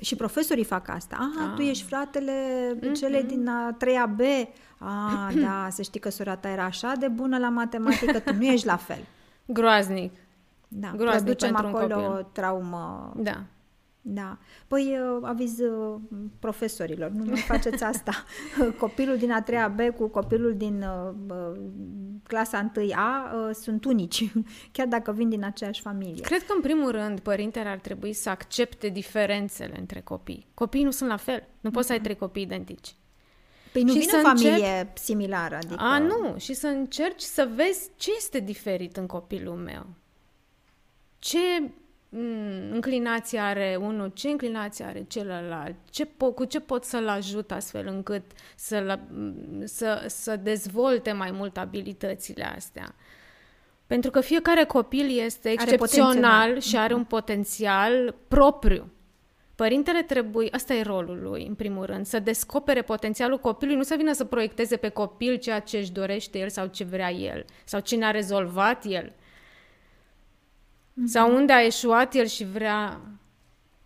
Și 0.00 0.16
profesorii 0.16 0.64
fac 0.64 0.88
asta. 0.88 1.16
Ah, 1.20 1.46
ah. 1.46 1.54
tu 1.54 1.62
ești 1.62 1.84
fratele 1.84 2.32
mm-hmm. 2.76 2.92
cele 2.92 3.22
din 3.22 3.48
a 3.48 3.72
treia 3.72 4.06
B. 4.06 4.20
Ah, 4.78 5.34
da, 5.44 5.68
să 5.70 5.82
știi 5.82 6.00
că 6.00 6.10
sora 6.10 6.36
ta 6.36 6.48
era 6.48 6.64
așa 6.64 6.92
de 6.98 7.08
bună 7.08 7.38
la 7.38 7.48
matematică, 7.48 8.18
tu 8.18 8.34
nu 8.34 8.44
ești 8.44 8.66
la 8.66 8.76
fel. 8.76 9.04
Groaznic. 9.46 10.12
Da, 10.68 10.92
Groaznic 10.96 11.38
pentru 11.38 11.66
acolo 11.66 11.96
un 11.96 12.06
copil. 12.06 12.26
traumă. 12.32 13.12
Da. 13.16 13.42
Da. 14.02 14.38
Păi, 14.66 14.98
uh, 15.00 15.18
aviz 15.22 15.58
uh, 15.58 16.00
profesorilor, 16.38 17.10
nu 17.10 17.24
mai 17.24 17.40
faceți 17.40 17.84
asta. 17.84 18.24
Copilul 18.78 19.16
din 19.16 19.30
a 19.32 19.42
treia 19.42 19.68
B 19.68 19.80
cu 19.96 20.08
copilul 20.08 20.56
din 20.56 20.84
uh, 21.28 21.52
clasa 22.22 22.70
1A 22.70 23.52
sunt 23.52 23.84
unici, 23.84 24.32
chiar 24.72 24.86
dacă 24.86 25.12
vin 25.12 25.28
din 25.28 25.44
aceeași 25.44 25.80
familie. 25.80 26.22
Cred 26.22 26.42
că, 26.42 26.52
în 26.54 26.60
primul 26.60 26.90
rând, 26.90 27.20
părintele 27.20 27.68
ar 27.68 27.78
trebui 27.78 28.12
să 28.12 28.28
accepte 28.28 28.88
diferențele 28.88 29.78
între 29.78 30.00
copii. 30.00 30.46
Copiii 30.54 30.84
nu 30.84 30.90
sunt 30.90 31.08
la 31.08 31.16
fel. 31.16 31.46
Nu 31.60 31.70
poți 31.70 31.86
să 31.86 31.92
ai 31.92 32.00
trei 32.00 32.16
copii 32.16 32.42
identici. 32.42 32.94
Păi 33.72 33.82
nu 33.82 33.92
și 33.92 33.98
vine 33.98 34.10
să 34.10 34.20
o 34.24 34.26
familie 34.26 34.52
încerc... 34.52 34.98
similară, 34.98 35.56
adică... 35.56 35.74
A, 35.78 35.98
nu, 35.98 36.34
și 36.38 36.54
să 36.54 36.66
încerci 36.66 37.20
să 37.20 37.48
vezi 37.54 37.90
ce 37.96 38.10
este 38.16 38.40
diferit 38.40 38.96
în 38.96 39.06
copilul 39.06 39.54
meu. 39.54 39.86
Ce 41.18 41.38
mm, 42.10 42.72
înclinație 42.72 43.38
are 43.38 43.78
unul, 43.80 44.10
ce 44.14 44.28
înclinație 44.28 44.84
are 44.84 45.04
celălalt, 45.08 45.74
ce 45.90 46.06
po- 46.06 46.34
cu 46.34 46.44
ce 46.44 46.60
pot 46.60 46.84
să-l 46.84 47.08
ajut 47.08 47.52
astfel 47.52 47.86
încât 47.86 48.22
să, 48.56 48.98
să, 49.64 50.04
să 50.06 50.36
dezvolte 50.36 51.12
mai 51.12 51.30
mult 51.30 51.56
abilitățile 51.56 52.44
astea. 52.44 52.94
Pentru 53.86 54.10
că 54.10 54.20
fiecare 54.20 54.64
copil 54.64 55.18
este 55.18 55.50
excepțional 55.50 56.58
și 56.60 56.76
are 56.76 56.94
un 56.94 57.04
potențial 57.04 58.14
propriu. 58.28 58.90
Părintele 59.54 60.02
trebuie, 60.02 60.48
asta 60.50 60.74
e 60.74 60.82
rolul 60.82 61.20
lui, 61.22 61.46
în 61.46 61.54
primul 61.54 61.84
rând, 61.84 62.06
să 62.06 62.18
descopere 62.18 62.82
potențialul 62.82 63.38
copilului, 63.38 63.78
nu 63.78 63.84
să 63.84 63.94
vină 63.98 64.12
să 64.12 64.24
proiecteze 64.24 64.76
pe 64.76 64.88
copil 64.88 65.36
ceea 65.36 65.60
ce 65.60 65.78
își 65.78 65.92
dorește 65.92 66.38
el 66.38 66.48
sau 66.48 66.66
ce 66.66 66.84
vrea 66.84 67.10
el, 67.10 67.44
sau 67.64 67.80
ce 67.80 67.96
ne-a 67.96 68.10
rezolvat 68.10 68.84
el, 68.84 69.12
mm-hmm. 70.92 71.04
sau 71.04 71.34
unde 71.34 71.52
a 71.52 71.64
eșuat 71.64 72.14
el 72.14 72.26
și 72.26 72.44
vrea 72.44 73.00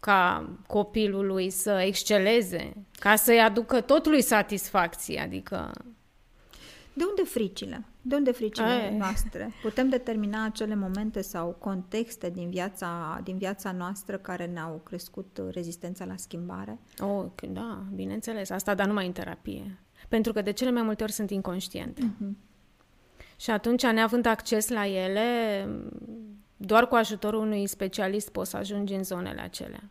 ca 0.01 0.51
copilul 0.67 1.27
lui 1.27 1.51
să 1.51 1.71
exceleze, 1.71 2.73
ca 2.99 3.17
să-i 3.17 3.41
aducă 3.41 3.81
totului 3.81 4.23
satisfacție, 4.23 5.21
adică... 5.21 5.71
De 6.93 7.05
unde 7.09 7.23
fricile? 7.23 7.85
De 8.03 8.15
unde 8.15 8.33
fricile 8.33 8.67
Ai. 8.67 8.97
noastre? 8.97 9.53
Putem 9.63 9.89
determina 9.89 10.45
acele 10.45 10.75
momente 10.75 11.21
sau 11.21 11.57
contexte 11.59 12.31
din 12.31 12.51
viața, 12.51 13.21
din 13.25 13.39
viața 13.39 13.73
noastră 13.73 14.17
care 14.17 14.47
ne-au 14.47 14.81
crescut 14.85 15.41
rezistența 15.51 16.05
la 16.05 16.17
schimbare? 16.17 16.79
Oh, 16.99 17.25
da, 17.49 17.83
bineînțeles. 17.95 18.51
Asta, 18.51 18.75
dar 18.75 18.87
numai 18.87 19.07
în 19.07 19.13
terapie. 19.13 19.79
Pentru 20.09 20.33
că 20.33 20.43
de 20.43 20.51
cele 20.51 20.71
mai 20.71 20.83
multe 20.83 21.03
ori 21.03 21.13
sunt 21.13 21.31
inconștiente. 21.31 22.03
Uh-huh. 22.03 22.33
Și 23.37 23.51
atunci, 23.51 23.83
neavând 23.83 24.27
acces 24.27 24.69
la 24.69 24.87
ele, 24.87 25.69
doar 26.65 26.89
cu 26.89 26.95
ajutorul 26.95 27.41
unui 27.41 27.67
specialist 27.67 28.31
poți 28.31 28.51
să 28.51 28.57
ajungi 28.57 28.95
în 28.95 29.05
zonele 29.05 29.41
acelea. 29.41 29.83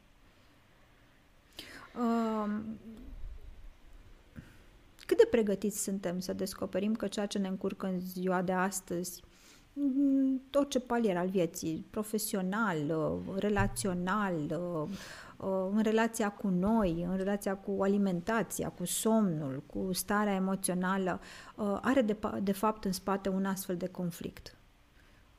Uh, 1.97 2.53
cât 5.05 5.17
de 5.17 5.27
pregătiți 5.31 5.83
suntem 5.83 6.19
să 6.19 6.33
descoperim 6.33 6.95
că 6.95 7.07
ceea 7.07 7.25
ce 7.25 7.37
ne 7.37 7.47
încurcă 7.47 7.85
în 7.85 7.99
ziua 7.99 8.41
de 8.41 8.51
astăzi, 8.51 9.23
orice 10.53 10.79
palier 10.79 11.17
al 11.17 11.27
vieții, 11.27 11.85
profesional, 11.89 12.77
uh, 12.89 13.35
relațional, 13.39 14.33
uh, 14.35 14.89
uh, 15.37 15.69
în 15.71 15.81
relația 15.81 16.29
cu 16.29 16.47
noi, 16.47 17.05
în 17.09 17.17
relația 17.17 17.55
cu 17.55 17.83
alimentația, 17.83 18.69
cu 18.69 18.85
somnul, 18.85 19.63
cu 19.65 19.89
starea 19.91 20.33
emoțională, 20.33 21.19
are 21.81 22.01
de, 22.01 22.17
de 22.41 22.51
fapt 22.51 22.85
în 22.85 22.91
spate 22.91 23.29
un 23.29 23.45
astfel 23.45 23.75
de 23.75 23.87
conflict. 23.87 24.55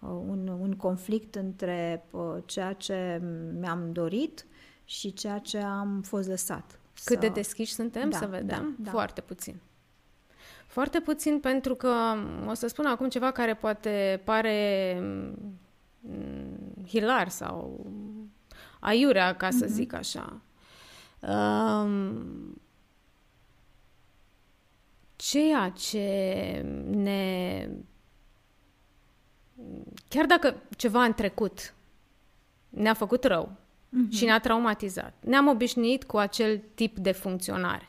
Un, 0.09 0.49
un 0.61 0.77
conflict 0.77 1.35
între 1.35 2.07
ceea 2.45 2.73
ce 2.73 3.23
mi-am 3.59 3.93
dorit 3.93 4.47
și 4.85 5.13
ceea 5.13 5.39
ce 5.39 5.59
am 5.59 6.03
fost 6.03 6.29
lăsat 6.29 6.79
cât 7.05 7.21
să... 7.21 7.27
de 7.27 7.29
deschiși 7.29 7.73
suntem, 7.73 8.11
da, 8.11 8.17
să 8.17 8.27
vedem? 8.27 8.75
Da, 8.79 8.85
da. 8.85 8.91
Foarte 8.91 9.21
puțin. 9.21 9.61
Foarte 10.67 11.01
puțin 11.01 11.41
pentru 11.41 11.75
că 11.75 11.93
o 12.47 12.55
să 12.55 12.67
spun 12.67 12.87
acum 12.87 13.09
ceva 13.09 13.31
care 13.31 13.55
poate 13.55 14.21
pare 14.25 14.99
mm, 15.01 16.87
hilar 16.87 17.29
sau 17.29 17.87
aiurea, 18.81 19.35
ca 19.37 19.51
să 19.51 19.65
mm-hmm. 19.65 19.69
zic 19.69 19.93
așa. 19.93 20.41
Um, 21.21 22.63
ceea 25.17 25.69
ce 25.69 26.07
ne... 26.91 27.69
Chiar 30.09 30.27
dacă 30.27 30.57
ceva 30.77 31.05
în 31.05 31.13
trecut 31.13 31.75
ne-a 32.69 32.95
făcut 32.95 33.25
rău, 33.25 33.53
uh-huh. 33.95 34.17
și 34.17 34.25
ne-a 34.25 34.41
traumatizat. 34.41 35.15
Ne-am 35.21 35.49
obișnuit 35.49 36.05
cu 36.05 36.17
acel 36.17 36.61
tip 36.75 36.97
de 36.99 37.13
funcționare. 37.13 37.89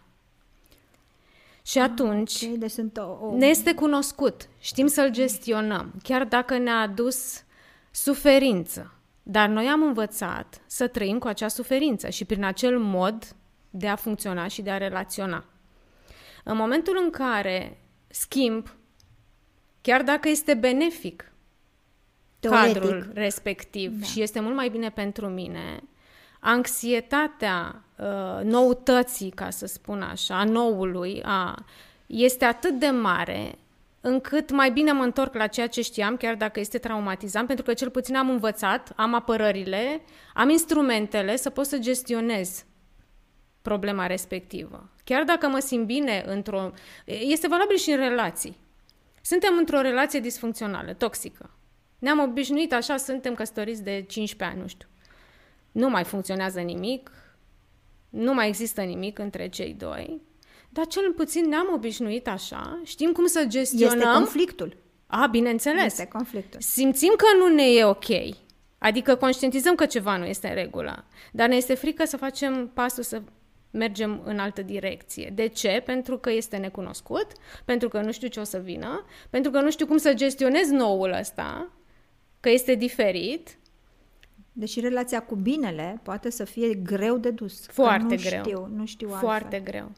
Și 1.65 1.80
ah, 1.80 1.89
atunci 1.89 2.43
okay, 2.43 2.55
deci 2.57 2.71
sunt 2.71 2.97
o, 2.97 3.17
o... 3.21 3.38
ne 3.38 3.45
este 3.45 3.73
cunoscut, 3.73 4.49
știm 4.59 4.88
să-l 4.88 5.11
gestionăm, 5.11 5.93
chiar 6.03 6.23
dacă 6.23 6.57
ne-a 6.57 6.80
adus 6.80 7.43
suferință. 7.91 8.93
Dar 9.23 9.49
noi 9.49 9.67
am 9.67 9.82
învățat 9.82 10.61
să 10.65 10.88
trăim 10.88 11.19
cu 11.19 11.28
acea 11.28 11.47
suferință 11.47 12.09
și 12.09 12.26
prin 12.26 12.43
acel 12.43 12.80
mod 12.80 13.36
de 13.69 13.88
a 13.88 13.95
funcționa 13.95 14.47
și 14.47 14.61
de 14.61 14.69
a 14.71 14.78
relaționa. 14.78 15.45
În 16.43 16.55
momentul 16.55 16.99
în 17.03 17.09
care 17.09 17.78
schimb, 18.07 18.76
chiar 19.82 20.01
dacă 20.01 20.30
este 20.30 20.53
benefic 20.53 21.32
Teoretic. 22.50 22.82
cadrul 22.82 23.12
respectiv 23.14 23.91
da. 24.00 24.06
și 24.06 24.22
este 24.22 24.39
mult 24.39 24.56
mai 24.56 24.70
bine 24.70 24.89
pentru 24.89 25.28
mine, 25.28 25.84
anxietatea 26.39 27.84
uh, 27.96 28.43
noutății, 28.43 29.30
ca 29.30 29.50
să 29.50 29.66
spun 29.66 30.02
așa, 30.02 30.39
a 30.39 30.43
noului, 30.43 31.22
a, 31.24 31.66
este 32.06 32.46
atât 32.46 32.80
de 32.80 32.88
mare 32.88 33.56
încât 34.08 34.52
mai 34.52 34.72
bine 34.72 34.91
mă 34.91 35.04
întorc 35.04 35.34
la 35.34 35.48
ceea 35.48 35.68
ce 35.68 35.82
știam, 35.82 36.18
chiar 36.18 36.36
dacă 36.36 36.60
este 36.60 36.78
traumatizant, 36.78 37.48
pentru 37.48 37.66
că 37.66 37.74
cel 37.74 37.89
puțin 37.89 38.16
am 38.16 38.30
învățat, 38.30 38.91
am 38.96 39.14
apărările, 39.14 40.02
am 40.34 40.50
instrumentele 40.50 41.36
să 41.36 41.50
pot 41.50 41.66
să 41.66 41.78
gestionez 41.78 42.66
problema 43.62 44.08
respectivă. 44.08 44.89
Chiar 45.04 45.24
dacă 45.24 45.48
mă 45.48 45.60
simt 45.60 45.86
bine 45.86 46.24
într-o... 46.28 46.72
Este 47.06 47.48
valabil 47.48 47.78
și 47.78 47.91
în 47.91 47.98
relații. 47.98 48.58
Suntem 49.22 49.58
într-o 49.58 49.82
relație 49.82 50.20
disfuncțională, 50.20 50.93
toxică. 50.93 51.50
Ne-am 52.00 52.20
obișnuit 52.20 52.74
așa, 52.74 52.98
suntem 52.98 53.34
căsătoriți 53.34 53.84
de 53.84 54.06
15 54.08 54.43
ani, 54.43 54.62
nu 54.62 54.68
știu 54.68 54.88
nu 55.76 55.89
mai 55.89 56.04
funcționează 56.04 56.60
nimic, 56.60 57.12
nu 58.10 58.34
mai 58.34 58.48
există 58.48 58.82
nimic 58.82 59.20
între 59.20 59.50
cei 59.50 59.74
doi, 59.74 60.22
dar 60.70 60.88
cel 60.88 61.12
puțin 61.16 61.46
ne-am 61.46 61.68
obișnuit 61.74 62.28
așa, 62.28 62.82
știm 62.84 63.12
cum 63.12 63.26
să 63.26 63.46
gestionăm... 63.48 63.98
Este 63.98 64.12
conflictul. 64.14 64.78
A, 65.08 65.28
bineînțeles. 65.32 65.86
Este 65.86 66.08
conflictul. 66.08 66.60
Simțim 66.62 67.14
că 67.18 67.26
nu 67.38 67.56
ne 67.56 67.64
e 67.64 67.84
ok, 67.84 68.36
adică 68.78 69.16
conștientizăm 69.16 69.76
că 69.76 69.86
ceva 69.86 70.18
nu 70.18 70.26
este 70.26 70.48
în 70.48 70.54
regulă, 70.54 71.06
dar 71.32 71.48
ne 71.48 71.56
este 71.56 71.74
frică 71.74 72.06
să 72.06 72.18
facem 72.18 72.72
pasul 72.74 73.04
să 73.04 73.22
mergem 73.72 74.22
în 74.26 74.39
altă 74.39 74.62
direcție. 74.62 75.32
De 75.36 75.48
ce? 75.48 75.82
Pentru 75.86 76.18
că 76.18 76.32
este 76.32 76.58
necunoscut, 76.58 77.28
pentru 77.66 77.88
că 77.89 78.02
nu 78.02 78.12
știu 78.12 78.28
ce 78.28 78.39
o 78.39 78.43
să 78.43 78.58
vină, 78.58 79.06
pentru 79.30 79.52
că 79.52 79.62
nu 79.62 79.72
știu 79.72 79.86
cum 79.86 79.98
să 79.98 80.14
gestionez 80.14 80.70
noul 80.70 81.12
ăsta, 81.20 81.72
că 82.46 82.52
este 82.52 82.76
diferit 82.76 83.58
Deși 84.52 84.80
relația 84.80 85.22
cu 85.22 85.36
binele 85.36 86.00
poate 86.04 86.30
să 86.30 86.43
fie 86.43 86.74
greu 86.74 87.18
de 87.18 87.32
dus. 87.32 87.66
Foarte 87.66 88.16
nu 88.16 88.22
greu. 88.22 88.43
Știu, 88.43 88.68
nu 88.76 88.86
știu 88.86 89.10
Foarte 89.10 89.56
altfel. 89.56 89.62
greu. 89.62 89.91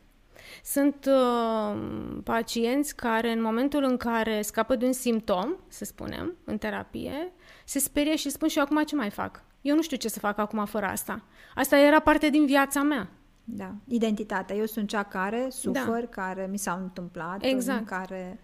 Sunt 0.63 1.09
uh, 1.09 1.77
pacienți 2.23 2.95
care 2.95 3.31
în 3.31 3.41
momentul 3.41 3.83
în 3.83 3.97
care 3.97 4.41
scapă 4.41 4.75
de 4.75 4.85
un 4.85 4.91
simptom, 4.91 5.55
să 5.67 5.85
spunem, 5.85 6.35
în 6.43 6.57
terapie, 6.57 7.31
se 7.65 7.79
sperie 7.79 8.15
și 8.15 8.29
spun 8.29 8.47
și 8.47 8.57
eu 8.57 8.63
acum 8.63 8.83
ce 8.83 8.95
mai 8.95 9.09
fac? 9.09 9.43
Eu 9.61 9.75
nu 9.75 9.81
știu 9.81 9.97
ce 9.97 10.09
să 10.09 10.19
fac 10.19 10.37
acum 10.37 10.65
fără 10.65 10.85
asta. 10.85 11.23
Asta 11.55 11.77
era 11.77 11.99
parte 11.99 12.29
din 12.29 12.45
viața 12.45 12.81
mea. 12.81 13.09
Da, 13.43 13.73
identitatea. 13.87 14.55
Eu 14.55 14.65
sunt 14.65 14.87
cea 14.87 15.03
care 15.03 15.47
sufăr, 15.49 15.99
da. 15.99 16.07
care 16.09 16.47
mi 16.51 16.57
s-au 16.57 16.79
întâmplat, 16.81 17.43
exact. 17.43 17.85
care... 17.85 18.39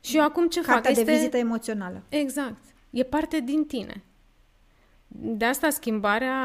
Și 0.00 0.16
eu 0.16 0.22
acum 0.22 0.48
ce 0.48 0.60
Cartea 0.60 0.82
fac? 0.82 0.94
de 0.94 1.00
este... 1.00 1.12
vizită 1.12 1.36
emoțională. 1.36 2.02
Exact. 2.08 2.76
E 2.90 3.02
parte 3.02 3.40
din 3.40 3.64
tine. 3.64 4.02
De 5.08 5.44
asta 5.44 5.70
schimbarea 5.70 6.36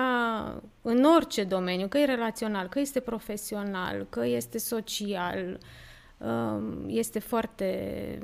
în 0.82 1.04
orice 1.04 1.44
domeniu, 1.44 1.88
că 1.88 1.98
e 1.98 2.06
relațional, 2.06 2.68
că 2.68 2.80
este 2.80 3.00
profesional, 3.00 4.08
că 4.10 4.26
este 4.26 4.58
social, 4.58 5.58
um, 6.18 6.84
este 6.88 7.20
foarte 7.20 8.20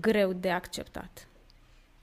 greu 0.00 0.32
de 0.32 0.50
acceptat. 0.50 1.28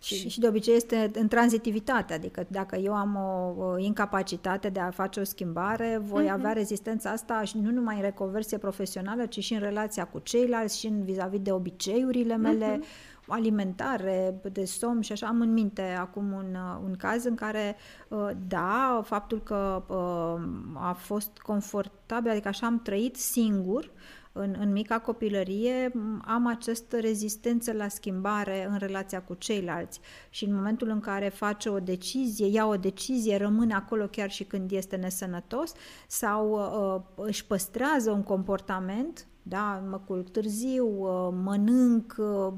Și, 0.01 0.29
și 0.29 0.39
de 0.39 0.47
obicei 0.47 0.75
este 0.75 1.11
în 1.13 1.27
tranzitivitate, 1.27 2.13
adică 2.13 2.45
dacă 2.47 2.75
eu 2.75 2.93
am 2.93 3.15
o, 3.15 3.63
o 3.63 3.77
incapacitate 3.77 4.69
de 4.69 4.79
a 4.79 4.89
face 4.89 5.19
o 5.19 5.23
schimbare, 5.23 6.01
voi 6.03 6.25
uh-huh. 6.25 6.31
avea 6.31 6.51
rezistența 6.51 7.09
asta 7.09 7.43
și 7.43 7.57
nu 7.57 7.71
numai 7.71 7.95
în 7.95 8.01
reconversie 8.01 8.57
profesională, 8.57 9.25
ci 9.25 9.43
și 9.43 9.53
în 9.53 9.59
relația 9.59 10.05
cu 10.05 10.19
ceilalți 10.19 10.79
și 10.79 10.87
în 10.87 11.03
vis-a-vis 11.03 11.39
de 11.39 11.51
obiceiurile 11.51 12.35
mele, 12.35 12.79
uh-huh 12.79 13.13
alimentare, 13.27 14.39
de 14.51 14.65
somn 14.65 15.01
și 15.01 15.11
așa. 15.11 15.27
Am 15.27 15.41
în 15.41 15.53
minte 15.53 15.81
acum 15.81 16.31
un, 16.31 16.55
uh, 16.55 16.81
un 16.83 16.95
caz 16.95 17.23
în 17.23 17.35
care, 17.35 17.75
uh, 18.07 18.29
da, 18.47 19.01
faptul 19.03 19.41
că 19.41 19.83
uh, 19.87 20.41
a 20.73 20.93
fost 20.93 21.37
confortabil, 21.37 22.31
adică 22.31 22.47
așa 22.47 22.65
am 22.65 22.79
trăit 22.79 23.15
singur, 23.15 23.91
în, 24.37 24.55
în 24.59 24.71
mica 24.71 24.99
copilărie 24.99 25.91
am 26.25 26.47
această 26.47 26.99
rezistență 26.99 27.73
la 27.73 27.87
schimbare 27.87 28.67
în 28.69 28.77
relația 28.77 29.21
cu 29.21 29.33
ceilalți 29.33 29.99
și 30.29 30.45
în 30.45 30.55
momentul 30.55 30.89
în 30.89 30.99
care 30.99 31.29
face 31.29 31.69
o 31.69 31.79
decizie, 31.79 32.47
ia 32.47 32.65
o 32.65 32.75
decizie, 32.75 33.37
rămâne 33.37 33.73
acolo 33.73 34.05
chiar 34.05 34.31
și 34.31 34.43
când 34.43 34.71
este 34.71 34.95
nesănătos 34.95 35.73
sau 36.07 36.51
uh, 36.51 37.25
își 37.25 37.45
păstrează 37.45 38.11
un 38.11 38.23
comportament 38.23 39.27
da? 39.47 39.83
mă 39.89 40.01
culc 40.05 40.29
târziu, 40.29 40.85
uh, 40.85 41.33
mănânc, 41.43 42.15
uh, 42.17 42.53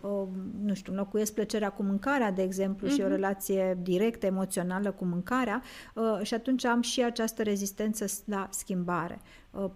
uh, 0.00 0.28
nu 0.64 0.74
știu, 0.74 0.92
înlocuiesc 0.92 1.32
plăcerea 1.34 1.70
cu 1.70 1.82
mâncarea, 1.82 2.32
de 2.32 2.42
exemplu, 2.42 2.86
uh-huh. 2.86 2.90
și 2.90 3.00
o 3.00 3.04
mhm. 3.04 3.12
relație 3.12 3.78
directă, 3.82 4.26
emoțională 4.26 4.90
cu 4.90 5.04
mâncarea 5.04 5.62
și 6.22 6.34
atunci 6.34 6.64
am 6.64 6.80
și 6.80 7.02
această 7.02 7.42
rezistență 7.42 8.04
la 8.24 8.48
schimbare. 8.50 9.20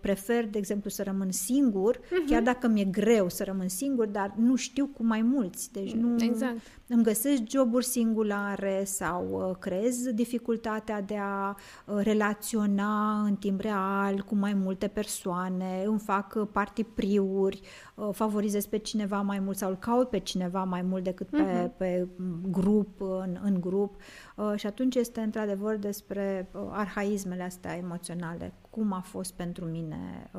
Prefer, 0.01 0.47
de 0.47 0.59
exemplu, 0.59 0.91
să 0.91 1.03
rămân 1.03 1.31
singur, 1.31 1.97
uh-huh. 1.97 2.27
chiar 2.27 2.43
dacă 2.43 2.69
mi-e 2.69 2.85
greu 2.85 3.29
să 3.29 3.45
rămân 3.45 3.69
singur, 3.69 4.07
dar 4.07 4.35
nu 4.37 4.57
știu 4.57 4.87
cu 4.87 5.05
mai 5.05 5.23
mulți. 5.23 5.73
Deci 5.73 5.93
nu 5.93 6.17
exact. 6.19 6.57
Îmi 6.95 7.03
găsesc 7.03 7.43
joburi 7.49 7.85
singulare 7.85 8.85
sau 8.85 9.57
creez 9.61 10.13
dificultatea 10.13 11.01
de 11.01 11.17
a 11.21 11.57
relaționa 11.85 13.21
în 13.23 13.37
timp 13.37 13.61
real 13.61 14.23
cu 14.23 14.35
mai 14.35 14.55
multe 14.55 14.89
persoane, 14.89 15.83
îmi 15.87 15.99
fac 15.99 16.47
party-priuri, 16.53 17.61
uh, 17.95 18.09
favorizez 18.13 18.67
pe 18.67 18.79
cineva 18.79 19.21
mai 19.21 19.39
mult 19.39 19.57
sau 19.57 19.71
îl 19.71 19.77
caut 19.77 20.09
pe 20.09 20.19
cineva 20.19 20.65
mai 20.65 20.83
mult 20.83 21.05
decât 21.05 21.29
pe, 21.29 21.43
uh-huh. 21.43 21.77
pe 21.77 22.09
grup, 22.51 23.01
în, 23.01 23.39
în 23.43 23.61
grup. 23.61 23.95
Uh, 24.37 24.53
și 24.57 24.67
atunci 24.67 24.95
este 24.95 25.21
într-adevăr 25.21 25.77
despre 25.77 26.49
uh, 26.53 26.61
arhaismele 26.71 27.43
astea 27.43 27.77
emoționale, 27.77 28.53
cum 28.71 28.93
a 28.93 29.01
fost 29.01 29.33
pentru 29.33 29.65
mine 29.65 30.31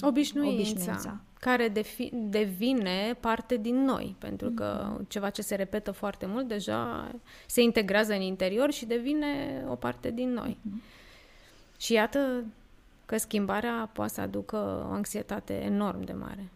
obișnuința, 0.00 0.54
obișnuința. 0.54 1.20
Care 1.38 1.68
defi- 1.68 2.12
devine 2.12 3.16
parte 3.20 3.56
din 3.56 3.84
noi, 3.84 4.16
pentru 4.18 4.50
că 4.50 4.96
uh-huh. 4.96 5.08
ceva 5.08 5.30
ce 5.30 5.42
se 5.42 5.54
repetă 5.54 5.90
foarte 5.90 6.26
mult 6.26 6.48
deja 6.48 7.10
se 7.46 7.62
integrează 7.62 8.12
în 8.12 8.20
interior 8.20 8.70
și 8.70 8.86
devine 8.86 9.64
o 9.68 9.74
parte 9.74 10.10
din 10.10 10.32
noi. 10.32 10.58
Uh-huh. 10.60 10.96
Și 11.78 11.92
iată, 11.92 12.44
că 13.06 13.16
schimbarea 13.16 13.90
poate 13.92 14.12
să 14.12 14.20
aducă 14.20 14.56
o 14.88 14.92
anxietate 14.92 15.54
enorm 15.54 16.04
de 16.04 16.12
mare. 16.12 16.52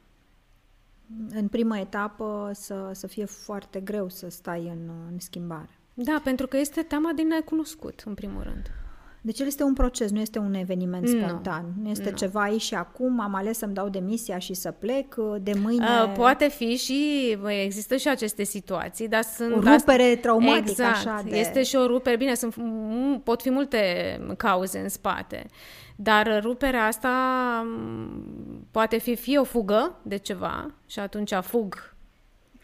În 1.30 1.48
prima 1.48 1.78
etapă 1.78 2.50
să, 2.54 2.90
să 2.92 3.06
fie 3.06 3.24
foarte 3.24 3.80
greu 3.80 4.08
să 4.08 4.28
stai 4.28 4.68
în, 4.68 4.90
în 5.10 5.18
schimbare. 5.18 5.78
Da, 5.94 6.20
pentru 6.24 6.46
că 6.46 6.56
este 6.56 6.82
teama 6.82 7.12
din 7.12 7.26
necunoscut, 7.26 8.02
în 8.04 8.14
primul 8.14 8.42
rând. 8.42 8.81
Deci 9.24 9.40
el 9.40 9.46
este 9.46 9.62
un 9.62 9.72
proces, 9.72 10.10
nu 10.10 10.20
este 10.20 10.38
un 10.38 10.54
eveniment 10.54 11.08
spontan. 11.08 11.64
Nu, 11.76 11.82
nu 11.82 11.90
este 11.90 12.10
nu. 12.10 12.16
ceva 12.16 12.40
aici 12.40 12.60
și 12.60 12.74
acum, 12.74 13.20
am 13.20 13.34
ales 13.34 13.58
să-mi 13.58 13.74
dau 13.74 13.88
demisia 13.88 14.38
și 14.38 14.54
să 14.54 14.70
plec, 14.70 15.14
de 15.40 15.52
mâine... 15.62 15.84
Uh, 15.84 16.12
poate 16.16 16.48
fi 16.48 16.76
și, 16.76 17.38
există 17.64 17.96
și 17.96 18.08
aceste 18.08 18.42
situații, 18.42 19.08
dar 19.08 19.22
sunt... 19.22 19.52
O 19.52 19.60
rupere 19.60 20.02
asta... 20.02 20.20
traumatică, 20.20 20.70
exact. 20.70 20.96
așa 20.96 21.22
de... 21.28 21.38
este 21.38 21.62
și 21.62 21.76
o 21.76 21.86
rupere, 21.86 22.16
bine, 22.16 22.34
sunt, 22.34 22.54
pot 23.24 23.42
fi 23.42 23.50
multe 23.50 23.80
cauze 24.36 24.78
în 24.78 24.88
spate. 24.88 25.46
Dar 25.96 26.40
ruperea 26.42 26.86
asta 26.86 27.10
poate 28.70 28.98
fi 28.98 29.16
fie 29.16 29.38
o 29.38 29.44
fugă 29.44 29.98
de 30.02 30.16
ceva 30.16 30.74
și 30.86 30.98
atunci 30.98 31.32
fug 31.42 31.91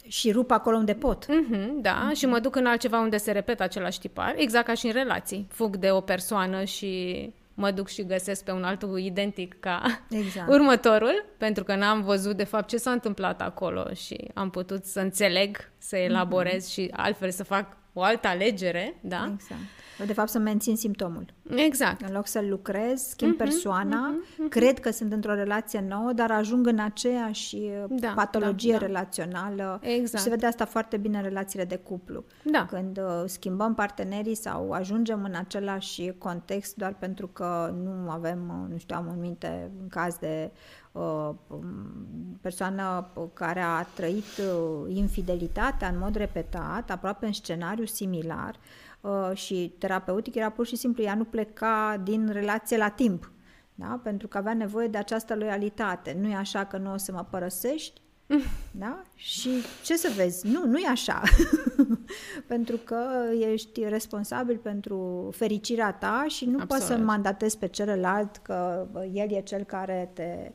și 0.08 0.30
rup 0.30 0.50
acolo 0.50 0.76
unde 0.76 0.94
pot. 0.94 1.24
Mm-hmm, 1.24 1.68
da, 1.80 2.08
mm-hmm. 2.08 2.16
și 2.16 2.26
mă 2.26 2.38
duc 2.38 2.56
în 2.56 2.66
altceva 2.66 3.00
unde 3.00 3.16
se 3.16 3.32
repetă 3.32 3.62
același 3.62 4.00
tipar, 4.00 4.34
exact 4.36 4.66
ca 4.66 4.74
și 4.74 4.86
în 4.86 4.92
relații. 4.92 5.46
Fug 5.50 5.76
de 5.76 5.90
o 5.90 6.00
persoană 6.00 6.64
și 6.64 7.32
mă 7.54 7.70
duc 7.70 7.88
și 7.88 8.06
găsesc 8.06 8.44
pe 8.44 8.50
un 8.50 8.64
altul 8.64 8.98
identic 8.98 9.56
ca 9.60 10.00
exact. 10.10 10.48
următorul, 10.56 11.24
pentru 11.38 11.64
că 11.64 11.74
n-am 11.74 12.02
văzut 12.02 12.36
de 12.36 12.44
fapt 12.44 12.68
ce 12.68 12.76
s-a 12.76 12.90
întâmplat 12.90 13.40
acolo 13.40 13.92
și 13.94 14.30
am 14.34 14.50
putut 14.50 14.84
să 14.84 15.00
înțeleg, 15.00 15.70
să 15.78 15.96
elaborez 15.96 16.64
mm-hmm. 16.64 16.72
și 16.72 16.90
altfel 16.92 17.30
să 17.30 17.44
fac 17.44 17.76
o 17.92 18.02
altă 18.02 18.28
alegere, 18.28 18.94
da? 19.00 19.30
Exact. 19.34 19.60
De 20.06 20.12
fapt, 20.12 20.28
să 20.28 20.38
mențin 20.38 20.76
simptomul. 20.76 21.24
Exact. 21.56 22.00
În 22.00 22.12
loc 22.12 22.26
să 22.26 22.40
lucrez, 22.48 23.02
schimb 23.02 23.34
uh-huh, 23.34 23.38
persoana, 23.38 24.14
uh-huh, 24.14 24.44
uh-huh. 24.44 24.48
cred 24.48 24.80
că 24.80 24.90
sunt 24.90 25.12
într-o 25.12 25.34
relație 25.34 25.84
nouă, 25.88 26.12
dar 26.12 26.30
ajung 26.30 26.66
în 26.66 26.78
aceeași 26.78 27.56
uh, 27.56 27.84
da, 27.88 28.12
patologie 28.14 28.72
da, 28.72 28.78
da. 28.78 28.86
relațională. 28.86 29.80
Exact. 29.82 30.16
Și 30.16 30.22
se 30.22 30.28
vede 30.28 30.46
asta 30.46 30.64
foarte 30.64 30.96
bine 30.96 31.16
în 31.16 31.22
relațiile 31.22 31.64
de 31.64 31.76
cuplu. 31.76 32.24
Da. 32.42 32.66
Când 32.70 32.98
uh, 32.98 33.22
schimbăm 33.26 33.74
partenerii 33.74 34.34
sau 34.34 34.70
ajungem 34.70 35.24
în 35.24 35.34
același 35.34 36.12
context 36.18 36.76
doar 36.76 36.94
pentru 36.98 37.26
că 37.26 37.74
nu 37.82 38.10
avem, 38.10 38.62
uh, 38.62 38.72
nu 38.72 38.78
știu, 38.78 38.96
am 38.96 39.08
în 39.12 39.20
minte 39.20 39.70
în 39.80 39.88
caz 39.88 40.16
de 40.18 40.50
uh, 40.92 41.30
persoană 42.40 43.10
care 43.32 43.60
a 43.60 43.82
trăit 43.82 44.24
uh, 44.38 44.94
infidelitatea 44.94 45.88
în 45.88 45.98
mod 45.98 46.14
repetat, 46.14 46.90
aproape 46.90 47.26
în 47.26 47.32
scenariu 47.32 47.84
similar, 47.84 48.54
Uh, 49.00 49.30
și 49.34 49.74
terapeutic 49.78 50.34
era 50.34 50.50
pur 50.50 50.66
și 50.66 50.76
simplu 50.76 51.02
ea 51.02 51.14
nu 51.14 51.24
pleca 51.24 52.00
din 52.04 52.28
relație 52.32 52.76
la 52.76 52.88
timp. 52.88 53.32
Da? 53.74 54.00
Pentru 54.02 54.28
că 54.28 54.38
avea 54.38 54.54
nevoie 54.54 54.88
de 54.88 54.98
această 54.98 55.34
loialitate. 55.34 56.16
Nu 56.20 56.28
e 56.28 56.34
așa 56.34 56.64
că 56.64 56.76
nu 56.76 56.92
o 56.92 56.96
să 56.96 57.12
mă 57.12 57.26
părăsești, 57.30 58.00
da? 58.70 59.02
Și 59.14 59.50
ce 59.84 59.96
să 59.96 60.12
vezi? 60.16 60.46
Nu, 60.46 60.66
nu 60.66 60.78
e 60.78 60.88
așa. 60.88 61.22
pentru 62.46 62.76
că 62.76 63.06
ești 63.40 63.88
responsabil 63.88 64.56
pentru 64.56 65.28
fericirea 65.32 65.92
ta 65.92 66.24
și 66.28 66.44
nu 66.44 66.58
Absolut. 66.60 66.68
poți 66.68 66.86
să 66.86 66.96
mandatezi 66.96 67.58
pe 67.58 67.68
celălalt 67.68 68.36
că 68.36 68.86
el 69.12 69.32
e 69.32 69.40
cel 69.40 69.64
care 69.64 70.10
te 70.14 70.36
uh, 70.44 70.52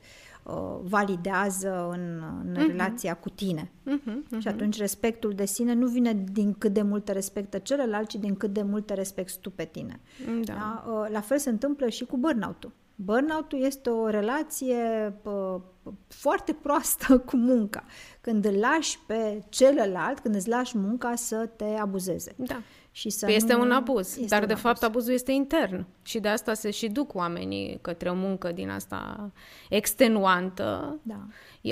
validează 0.81 1.89
în, 1.91 2.23
în 2.43 2.55
uh-huh. 2.55 2.67
relația 2.67 3.13
cu 3.13 3.29
tine. 3.29 3.71
Uh-huh, 3.87 4.13
uh-huh. 4.13 4.39
Și 4.39 4.47
atunci 4.47 4.77
respectul 4.77 5.33
de 5.33 5.45
sine 5.45 5.73
nu 5.73 5.87
vine 5.87 6.23
din 6.31 6.53
cât 6.53 6.73
de 6.73 6.81
mult 6.81 7.05
te 7.05 7.11
respectă 7.11 7.57
celălalt, 7.57 8.07
ci 8.07 8.15
din 8.15 8.35
cât 8.35 8.53
de 8.53 8.61
mult 8.61 8.85
te 8.85 8.93
respecti 8.93 9.37
tu 9.41 9.49
pe 9.49 9.65
tine. 9.65 9.99
Da. 10.43 10.53
Da? 10.53 10.83
Uh, 10.87 11.07
la 11.11 11.19
fel 11.19 11.37
se 11.37 11.49
întâmplă 11.49 11.89
și 11.89 12.05
cu 12.05 12.17
burnout-ul. 12.17 12.71
Burnout-ul 12.95 13.61
este 13.61 13.89
o 13.89 14.07
relație 14.07 15.13
uh, 15.23 15.61
foarte 16.07 16.53
proastă 16.53 17.17
cu 17.29 17.35
munca. 17.35 17.83
Când 18.21 18.45
îl 18.45 18.55
lași 18.59 18.99
pe 19.07 19.43
celălalt, 19.49 20.19
când 20.19 20.35
îți 20.35 20.49
lași 20.49 20.77
munca 20.77 21.15
să 21.15 21.49
te 21.55 21.63
abuzeze. 21.63 22.33
Da. 22.37 22.61
Și 22.95 23.09
să 23.09 23.25
păi 23.25 23.35
este 23.35 23.53
nu... 23.53 23.61
un 23.61 23.71
abuz, 23.71 24.17
este 24.17 24.25
dar 24.25 24.41
un 24.41 24.47
de 24.47 24.53
abuz. 24.53 24.65
fapt 24.65 24.83
abuzul 24.83 25.13
este 25.13 25.31
intern 25.31 25.85
și 26.01 26.19
de 26.19 26.27
asta 26.27 26.53
se 26.53 26.71
și 26.71 26.87
duc 26.87 27.15
oamenii 27.15 27.79
către 27.81 28.09
o 28.09 28.13
muncă 28.13 28.51
din 28.51 28.69
asta 28.69 29.31
extenuantă. 29.69 30.99
Da. 31.01 31.27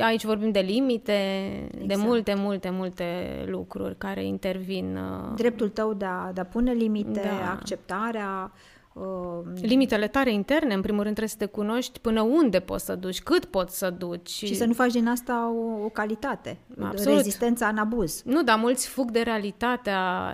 Aici 0.06 0.26
vorbim 0.26 0.52
de 0.52 0.60
limite, 0.60 1.12
exact. 1.72 1.88
de 1.88 1.96
multe, 1.96 2.34
multe, 2.34 2.70
multe 2.70 3.06
lucruri 3.48 3.98
care 3.98 4.26
intervin. 4.26 4.96
Uh, 4.96 5.34
Dreptul 5.36 5.70
tău 5.70 5.94
de 5.94 6.06
a, 6.06 6.32
de 6.34 6.42
a 6.42 6.46
pune 6.46 6.72
limite, 6.72 7.22
da. 7.24 7.52
acceptarea, 7.52 8.52
Uh, 8.94 9.62
Limitele 9.62 10.08
tare 10.08 10.34
interne, 10.34 10.74
în 10.74 10.82
primul 10.82 11.04
rând 11.04 11.16
trebuie 11.16 11.28
să 11.40 11.46
te 11.46 11.46
cunoști 11.46 12.00
până 12.00 12.22
unde 12.22 12.60
poți 12.60 12.86
să 12.86 12.96
duci, 12.96 13.22
cât 13.22 13.46
poți 13.46 13.78
să 13.78 13.90
duci. 13.90 14.30
Și 14.30 14.56
să 14.56 14.66
nu 14.66 14.74
faci 14.74 14.92
din 14.92 15.08
asta 15.08 15.52
o, 15.52 15.84
o 15.84 15.90
calitate, 15.90 16.58
Absolut. 16.82 17.16
rezistența 17.16 17.68
în 17.68 17.78
abuz. 17.78 18.22
Nu, 18.26 18.44
dar 18.44 18.58
mulți 18.58 18.88
fug 18.88 19.12
de 19.12 19.22
realitatea 19.22 20.34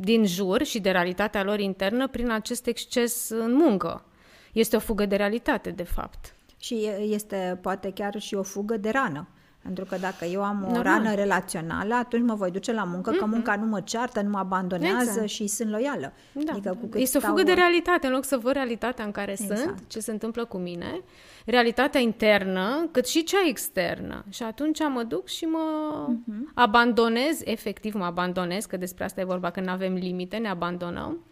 din 0.00 0.26
jur 0.26 0.62
și 0.62 0.80
de 0.80 0.90
realitatea 0.90 1.42
lor 1.42 1.60
internă 1.60 2.08
prin 2.08 2.30
acest 2.30 2.66
exces 2.66 3.28
în 3.28 3.54
muncă. 3.54 4.04
Este 4.52 4.76
o 4.76 4.78
fugă 4.78 5.06
de 5.06 5.16
realitate, 5.16 5.70
de 5.70 5.82
fapt. 5.82 6.34
Și 6.58 6.90
este 7.00 7.58
poate 7.62 7.92
chiar 7.92 8.20
și 8.20 8.34
o 8.34 8.42
fugă 8.42 8.76
de 8.76 8.90
rană. 8.90 9.28
Pentru 9.66 9.84
că 9.84 9.96
dacă 10.00 10.24
eu 10.24 10.42
am 10.42 10.64
o 10.68 10.72
Normal. 10.72 10.82
rană 10.82 11.14
relațională, 11.14 11.94
atunci 11.94 12.26
mă 12.26 12.34
voi 12.34 12.50
duce 12.50 12.72
la 12.72 12.84
muncă, 12.84 13.12
mm-hmm. 13.12 13.18
că 13.18 13.26
munca 13.26 13.56
nu 13.56 13.66
mă 13.66 13.80
ceartă, 13.80 14.20
nu 14.20 14.30
mă 14.30 14.38
abandonează 14.38 15.10
exact. 15.10 15.28
și 15.28 15.46
sunt 15.46 15.70
loială. 15.70 16.12
Da. 16.32 16.52
Adică 16.52 16.78
cu 16.90 16.98
este 16.98 17.18
o 17.18 17.20
fugă 17.20 17.42
de 17.42 17.52
realitate, 17.52 18.06
în 18.06 18.12
loc 18.12 18.24
să 18.24 18.36
văd 18.36 18.52
realitatea 18.52 19.04
în 19.04 19.10
care 19.10 19.30
exact. 19.30 19.60
sunt, 19.60 19.82
ce 19.86 20.00
se 20.00 20.10
întâmplă 20.10 20.44
cu 20.44 20.56
mine, 20.56 21.00
realitatea 21.44 22.00
internă, 22.00 22.88
cât 22.90 23.06
și 23.06 23.22
cea 23.22 23.46
externă. 23.48 24.24
Și 24.28 24.42
atunci 24.42 24.78
mă 24.88 25.02
duc 25.02 25.26
și 25.26 25.44
mă 25.44 26.06
mm-hmm. 26.08 26.52
abandonez, 26.54 27.40
efectiv 27.44 27.94
mă 27.94 28.04
abandonez, 28.04 28.64
că 28.64 28.76
despre 28.76 29.04
asta 29.04 29.20
e 29.20 29.24
vorba, 29.24 29.50
că 29.50 29.60
nu 29.60 29.70
avem 29.70 29.94
limite, 29.94 30.36
ne 30.36 30.48
abandonăm 30.48 31.24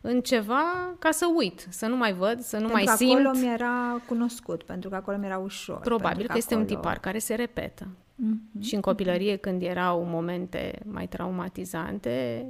în 0.00 0.20
ceva 0.20 0.94
ca 0.98 1.10
să 1.10 1.26
uit, 1.36 1.66
să 1.68 1.86
nu 1.86 1.96
mai 1.96 2.12
văd, 2.12 2.40
să 2.40 2.56
nu 2.56 2.68
pentru 2.68 2.84
mai 2.84 2.96
simt. 2.96 3.26
acolo 3.26 3.38
mi-era 3.38 4.02
cunoscut, 4.06 4.62
pentru 4.62 4.88
că 4.88 4.96
acolo 4.96 5.16
mi-era 5.16 5.38
ușor. 5.38 5.80
Probabil 5.80 6.26
că, 6.26 6.32
că 6.32 6.38
este 6.38 6.54
acolo... 6.54 6.68
un 6.70 6.76
tipar 6.76 6.98
care 6.98 7.18
se 7.18 7.34
repetă. 7.34 7.86
Mm-hmm. 7.86 8.60
Și 8.60 8.74
în 8.74 8.80
copilărie, 8.80 9.36
când 9.36 9.62
erau 9.62 10.04
momente 10.04 10.78
mai 10.84 11.06
traumatizante, 11.06 12.46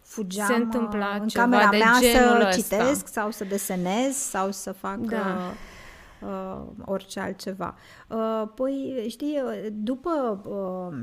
Fugeam 0.00 0.46
se 0.46 0.54
întâmpla 0.54 1.18
în 1.20 1.28
ceva 1.28 1.44
camera 1.44 1.68
de 1.70 1.76
mea 1.76 1.92
genul 2.00 2.40
să 2.40 2.46
ăsta. 2.46 2.76
citesc 2.76 3.08
sau 3.08 3.30
să 3.30 3.44
desenez 3.44 4.14
sau 4.14 4.50
să 4.50 4.72
fac... 4.72 4.98
Da. 4.98 5.16
Uh, 5.16 6.28
uh, 6.28 6.62
orice 6.84 7.20
altceva. 7.20 7.74
Uh, 8.08 8.42
păi, 8.54 9.06
știi, 9.08 9.40
după 9.72 10.40
uh, 10.44 10.98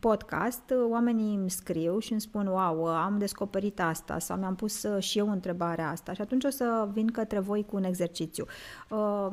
podcast, 0.00 0.72
oamenii 0.90 1.36
îmi 1.36 1.50
scriu 1.50 1.98
și 1.98 2.12
îmi 2.12 2.20
spun, 2.20 2.46
wow, 2.46 2.86
am 2.86 3.18
descoperit 3.18 3.80
asta 3.80 4.18
sau 4.18 4.36
mi-am 4.36 4.54
pus 4.54 4.82
uh, 4.82 5.02
și 5.02 5.18
eu 5.18 5.30
întrebarea 5.30 5.90
asta 5.90 6.12
și 6.12 6.20
atunci 6.20 6.44
o 6.44 6.50
să 6.50 6.88
vin 6.92 7.06
către 7.06 7.38
voi 7.38 7.64
cu 7.64 7.76
un 7.76 7.84
exercițiu. 7.84 8.44
Uh, 8.90 9.28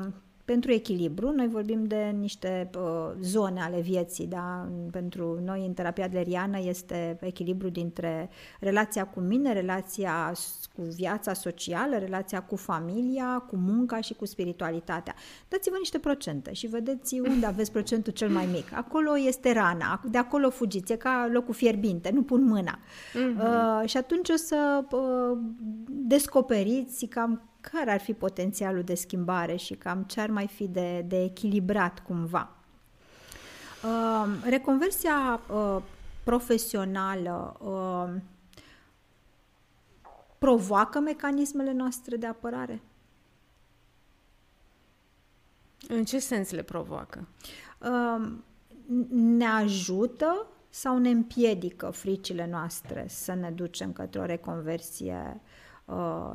pentru 0.46 0.72
echilibru. 0.72 1.32
Noi 1.32 1.48
vorbim 1.48 1.86
de 1.86 2.16
niște 2.20 2.70
uh, 2.78 3.12
zone 3.22 3.62
ale 3.62 3.82
vieții, 3.82 4.28
da? 4.28 4.70
Pentru 4.91 5.39
noi 5.44 5.66
în 5.66 5.74
terapia 5.74 6.06
adleriană 6.06 6.60
este 6.60 7.18
echilibru 7.22 7.70
dintre 7.70 8.30
relația 8.60 9.06
cu 9.06 9.20
mine, 9.20 9.54
relația 9.54 10.34
cu 10.76 10.82
viața 10.82 11.34
socială, 11.34 11.98
relația 11.98 12.41
cu 12.41 12.56
familia, 12.56 13.46
cu 13.48 13.56
munca 13.56 14.02
și 14.02 14.14
cu 14.14 14.26
spiritualitatea. 14.26 15.16
Dați-vă 15.48 15.76
niște 15.78 16.00
procente 16.00 16.54
și 16.54 16.68
vedeți 16.68 17.20
unde 17.20 17.46
aveți 17.46 17.72
procentul 17.72 18.14
cel 18.14 18.30
mai 18.30 18.48
mic. 18.52 18.74
Acolo 18.74 19.18
este 19.18 19.54
rana, 19.54 20.02
de 20.10 20.18
acolo 20.18 20.50
fugiți, 20.50 20.91
e 20.91 20.96
ca 20.96 21.30
locul 21.32 21.54
fierbinte, 21.54 22.10
nu 22.14 22.24
pun 22.24 22.44
mâna. 22.44 22.80
Mm-hmm. 22.80 23.82
Uh, 23.82 23.89
și 23.89 23.98
atunci 23.98 24.30
o 24.30 24.36
să 24.36 24.84
uh, 24.91 25.38
descoperiți 25.88 27.06
cam 27.06 27.41
care 27.72 27.91
ar 27.91 27.99
fi 27.99 28.14
potențialul 28.14 28.84
de 28.84 28.95
schimbare 28.95 29.55
și 29.55 29.74
cam 29.74 30.03
ce 30.03 30.22
ar 30.22 30.30
mai 30.30 30.47
fi 30.47 30.68
de, 30.68 31.01
de 31.07 31.24
echilibrat 31.24 31.99
cumva. 31.99 32.55
Uh, 33.84 34.49
reconversia 34.49 35.41
uh, 35.53 35.82
profesională 36.24 37.57
uh, 37.59 38.22
provoacă 40.38 40.99
mecanismele 40.99 41.72
noastre 41.72 42.16
de 42.16 42.26
apărare? 42.26 42.82
În 45.88 46.05
ce 46.05 46.20
sens 46.20 46.51
le 46.51 46.64
provoacă? 46.64 47.28
Uh, 47.80 48.32
ne 49.09 49.45
ajută 49.45 50.47
sau 50.70 50.97
ne 50.97 51.09
împiedică 51.09 51.89
fricile 51.89 52.47
noastre 52.47 53.05
să 53.09 53.34
ne 53.34 53.51
ducem 53.51 53.93
către 53.93 54.20
o 54.20 54.26
reconversie 54.26 55.41
Uh, 55.41 55.51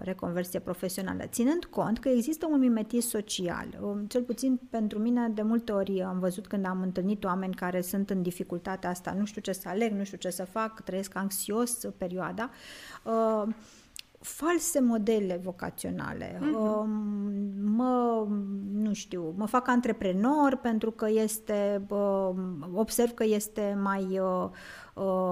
reconversie 0.01 0.59
profesională, 0.59 1.25
ținând 1.27 1.65
cont 1.65 1.99
că 1.99 2.09
există 2.09 2.47
un 2.51 2.59
mimetism 2.59 3.09
social. 3.09 3.67
Uh, 3.81 3.97
cel 4.09 4.23
puțin 4.23 4.61
pentru 4.71 4.99
mine, 4.99 5.29
de 5.29 5.43
multe 5.43 5.73
ori 5.73 6.03
am 6.03 6.19
văzut 6.19 6.47
când 6.47 6.67
am 6.67 6.81
întâlnit 6.83 7.25
oameni 7.25 7.55
care 7.55 7.81
sunt 7.81 8.11
în 8.11 8.23
dificultatea 8.23 8.91
asta, 8.91 9.15
nu 9.19 9.25
știu 9.25 9.41
ce 9.41 9.53
să 9.53 9.69
aleg, 9.69 9.93
nu 9.93 10.05
știu 10.05 10.17
ce 10.17 10.31
să 10.31 10.45
fac, 10.45 10.81
trăiesc 10.81 11.17
anxios 11.17 11.79
perioada, 11.97 12.51
uh, 13.05 13.55
false 14.21 14.81
modele 14.81 15.41
vocaționale. 15.43 16.35
Uh-huh. 16.35 16.85
Mă, 17.63 18.27
nu 18.73 18.93
știu, 18.93 19.35
mă 19.37 19.47
fac 19.47 19.69
antreprenor 19.69 20.59
pentru 20.63 20.91
că 20.91 21.09
este, 21.11 21.87
observ 22.73 23.11
că 23.11 23.25
este 23.25 23.79
mai 23.83 24.21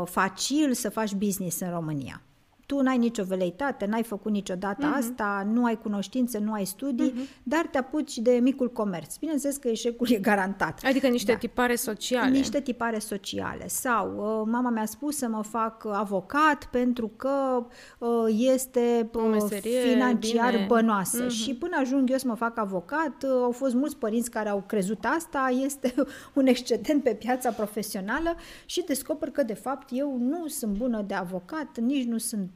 facil 0.05 0.73
să 0.73 0.91
faci 0.91 1.15
business 1.15 1.61
în 1.61 1.71
România 1.71 2.23
tu 2.67 2.81
n-ai 2.81 2.99
nicio 2.99 3.25
veleitate, 3.25 3.87
n-ai 3.87 4.03
făcut 4.03 4.33
niciodată 4.33 4.93
uh-huh. 4.93 4.99
asta, 4.99 5.49
nu 5.53 5.65
ai 5.65 5.79
cunoștințe, 5.79 6.39
nu 6.39 6.53
ai 6.53 6.65
studii, 6.65 7.13
uh-huh. 7.13 7.43
dar 7.43 7.67
te 7.71 7.79
apuci 7.79 8.17
de 8.17 8.31
micul 8.43 8.73
comerț. 8.73 9.17
Bineînțeles 9.17 9.57
că 9.57 9.69
eșecul 9.69 10.07
e 10.11 10.19
garantat. 10.19 10.81
Adică 10.85 11.07
niște 11.07 11.33
da. 11.33 11.39
tipare 11.39 11.75
sociale. 11.75 12.31
Niște 12.31 12.61
tipare 12.61 12.99
sociale. 12.99 13.69
Sau 13.69 14.15
uh, 14.17 14.49
mama 14.53 14.71
mi-a 14.71 14.85
spus 14.85 15.17
să 15.17 15.29
mă 15.29 15.43
fac 15.43 15.87
avocat 15.93 16.69
pentru 16.71 17.11
că 17.17 17.67
uh, 17.99 18.09
este 18.55 19.11
uh, 19.15 19.49
financiar 19.83 20.51
bine. 20.51 20.65
bănoasă. 20.69 21.27
Uh-huh. 21.27 21.31
Și 21.31 21.55
până 21.55 21.77
ajung 21.81 22.11
eu 22.11 22.19
să 22.19 22.27
mă 22.27 22.35
fac 22.35 22.59
avocat, 22.59 23.23
uh, 23.23 23.31
au 23.43 23.51
fost 23.51 23.75
mulți 23.75 23.97
părinți 23.97 24.31
care 24.31 24.49
au 24.49 24.65
crezut 24.67 25.05
asta, 25.17 25.55
este 25.65 25.95
un 26.35 26.47
excedent 26.47 27.03
pe 27.03 27.15
piața 27.15 27.51
profesională 27.51 28.35
și 28.65 28.85
descoper 28.87 29.31
că 29.31 29.43
de 29.43 29.55
fapt 29.55 29.89
eu 29.93 30.17
nu 30.19 30.47
sunt 30.47 30.77
bună 30.77 31.03
de 31.07 31.15
avocat, 31.15 31.79
nici 31.79 32.05
nu 32.05 32.19
sunt 32.19 32.51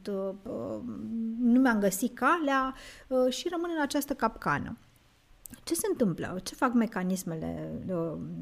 nu 1.39 1.59
mi-am 1.59 1.79
găsit 1.79 2.15
calea 2.15 2.75
uh, 3.07 3.33
și 3.33 3.47
rămân 3.51 3.69
în 3.75 3.81
această 3.81 4.13
capcană. 4.13 4.77
Ce 5.63 5.73
se 5.73 5.87
întâmplă? 5.89 6.39
Ce 6.43 6.55
fac 6.55 6.73
mecanismele 6.73 7.71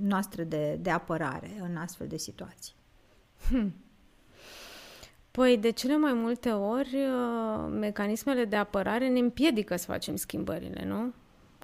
noastre 0.01 0.43
de, 0.43 0.77
de 0.81 0.89
apărare 0.89 1.51
în 1.61 1.75
astfel 1.75 2.07
de 2.07 2.17
situații? 2.17 2.73
Hmm. 3.49 3.73
Păi, 5.31 5.57
de 5.57 5.69
cele 5.69 5.97
mai 5.97 6.13
multe 6.13 6.49
ori, 6.49 6.97
mecanismele 7.69 8.45
de 8.45 8.55
apărare 8.55 9.07
ne 9.07 9.19
împiedică 9.19 9.75
să 9.75 9.85
facem 9.85 10.15
schimbările, 10.15 10.85
nu? 10.85 11.13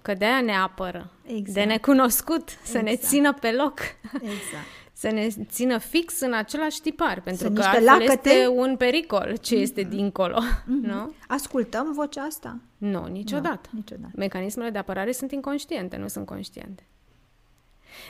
Că 0.02 0.14
de 0.14 0.24
aia 0.24 0.40
ne 0.40 0.56
apără. 0.56 1.10
Exact. 1.22 1.54
De 1.54 1.64
necunoscut, 1.64 2.48
să 2.48 2.78
exact. 2.78 2.84
ne 2.84 2.96
țină 2.96 3.34
pe 3.34 3.52
loc. 3.52 3.78
Exact 4.12 4.85
să 4.98 5.10
ne 5.10 5.28
țină 5.44 5.78
fix 5.78 6.20
în 6.20 6.32
același 6.32 6.80
tipar, 6.80 7.20
pentru 7.20 7.44
Sunt 7.44 7.58
că 7.58 7.64
altfel 7.64 7.84
lacăte... 7.84 8.28
este 8.28 8.46
un 8.46 8.76
pericol 8.76 9.36
ce 9.40 9.56
mm-hmm. 9.56 9.60
este 9.60 9.82
dincolo, 9.82 10.38
mm-hmm. 10.42 10.86
nu? 10.88 11.12
Ascultăm 11.28 11.92
vocea 11.92 12.22
asta? 12.22 12.58
Nu, 12.78 13.06
niciodată. 13.06 13.68
No, 13.72 13.78
niciodată. 13.78 14.12
Mecanismele 14.16 14.70
de 14.70 14.78
apărare 14.78 15.12
sunt 15.12 15.32
inconștiente, 15.32 15.96
nu 15.96 16.08
sunt 16.08 16.26
conștiente. 16.26 16.86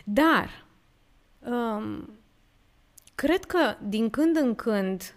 Dar, 0.04 0.64
um, 1.38 2.10
cred 3.14 3.44
că 3.44 3.76
din 3.88 4.10
când 4.10 4.36
în 4.36 4.54
când 4.54 5.14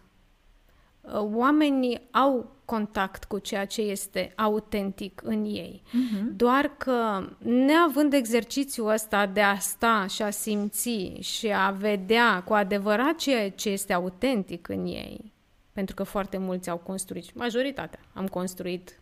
uh, 1.02 1.12
oamenii 1.14 2.02
au 2.12 2.56
contact 2.70 3.24
cu 3.24 3.38
ceea 3.40 3.66
ce 3.66 3.82
este 3.82 4.32
autentic 4.36 5.22
în 5.24 5.46
ei. 5.46 5.82
Uh-huh. 5.88 6.36
Doar 6.36 6.72
că, 6.78 7.28
neavând 7.38 8.14
exercițiul 8.14 8.90
ăsta 8.90 9.26
de 9.26 9.42
a 9.42 9.58
sta 9.58 10.06
și 10.10 10.22
a 10.22 10.30
simți 10.30 10.90
și 11.20 11.48
a 11.48 11.72
vedea 11.72 12.44
cu 12.46 12.54
adevărat 12.54 13.16
ceea 13.16 13.50
ce 13.50 13.70
este 13.70 13.94
autentic 13.94 14.68
în 14.68 14.86
ei, 14.86 15.32
pentru 15.74 15.96
că 15.96 16.04
foarte 16.04 16.38
mulți 16.38 16.70
au 16.70 16.78
construit, 16.78 17.36
majoritatea, 17.36 18.00
am 18.14 18.28
construit 18.28 19.00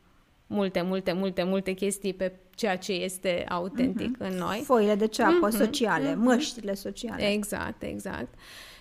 multe, 0.48 0.82
multe, 0.82 1.12
multe, 1.12 1.44
multe 1.44 1.72
chestii 1.72 2.14
pe 2.14 2.34
ceea 2.56 2.78
ce 2.78 2.92
este 2.92 3.46
autentic 3.50 4.16
uh-huh. 4.18 4.30
în 4.30 4.38
noi. 4.38 4.62
Foile 4.66 4.96
de 4.96 5.08
ceapă 5.08 5.48
uh-huh. 5.48 5.58
sociale, 5.58 6.12
uh-huh. 6.12 6.18
măștile 6.18 6.74
sociale. 6.74 7.32
Exact, 7.32 7.84
exact. 7.84 8.34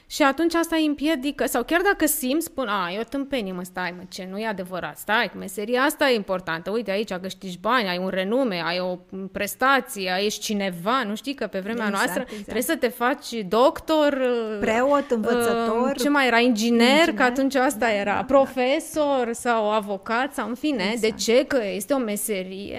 Și 0.08 0.22
atunci 0.22 0.54
asta 0.54 0.76
îi 0.76 0.86
împiedică, 0.86 1.46
sau 1.46 1.62
chiar 1.62 1.80
dacă 1.80 2.06
simți, 2.06 2.46
spun, 2.46 2.68
a, 2.68 2.90
e 2.92 2.98
o 2.98 3.02
tâmpenie, 3.02 3.52
mă, 3.52 3.62
stai, 3.62 3.94
mă, 3.96 4.02
ce, 4.08 4.28
nu 4.30 4.38
e 4.38 4.46
adevărat, 4.46 4.98
stai, 4.98 5.30
meseria 5.36 5.82
asta 5.82 6.10
e 6.10 6.14
importantă, 6.14 6.70
uite, 6.70 6.90
aici 6.90 7.12
câștigi 7.12 7.58
bani, 7.58 7.88
ai 7.88 7.98
un 7.98 8.08
renume, 8.08 8.62
ai 8.64 8.78
o 8.78 8.98
prestație, 9.32 10.12
ești 10.24 10.40
cineva, 10.40 11.02
nu 11.02 11.14
știi 11.14 11.34
că 11.34 11.46
pe 11.46 11.58
vremea 11.58 11.86
exact, 11.86 11.96
noastră 11.96 12.22
exact. 12.22 12.42
trebuie 12.42 12.62
să 12.62 12.76
te 12.76 12.88
faci 12.88 13.32
doctor, 13.48 14.12
uh, 14.12 14.58
preot, 14.60 15.10
învățător, 15.10 15.90
uh, 15.90 15.98
ce 15.98 16.08
mai 16.08 16.26
era, 16.26 16.38
inginer, 16.38 16.88
inginer, 16.88 17.14
că 17.14 17.22
atunci 17.22 17.54
asta 17.54 17.78
da, 17.78 17.92
era, 17.92 18.14
da, 18.14 18.24
profesor 18.24 19.24
da. 19.24 19.32
sau 19.32 19.72
avocat 19.72 20.34
sau 20.34 20.48
în 20.48 20.54
fine, 20.54 20.90
exact. 20.92 21.00
de 21.00 21.10
ce? 21.22 21.44
Că 21.46 21.60
este 21.64 21.94
o 21.94 21.98
meserie 21.98 22.78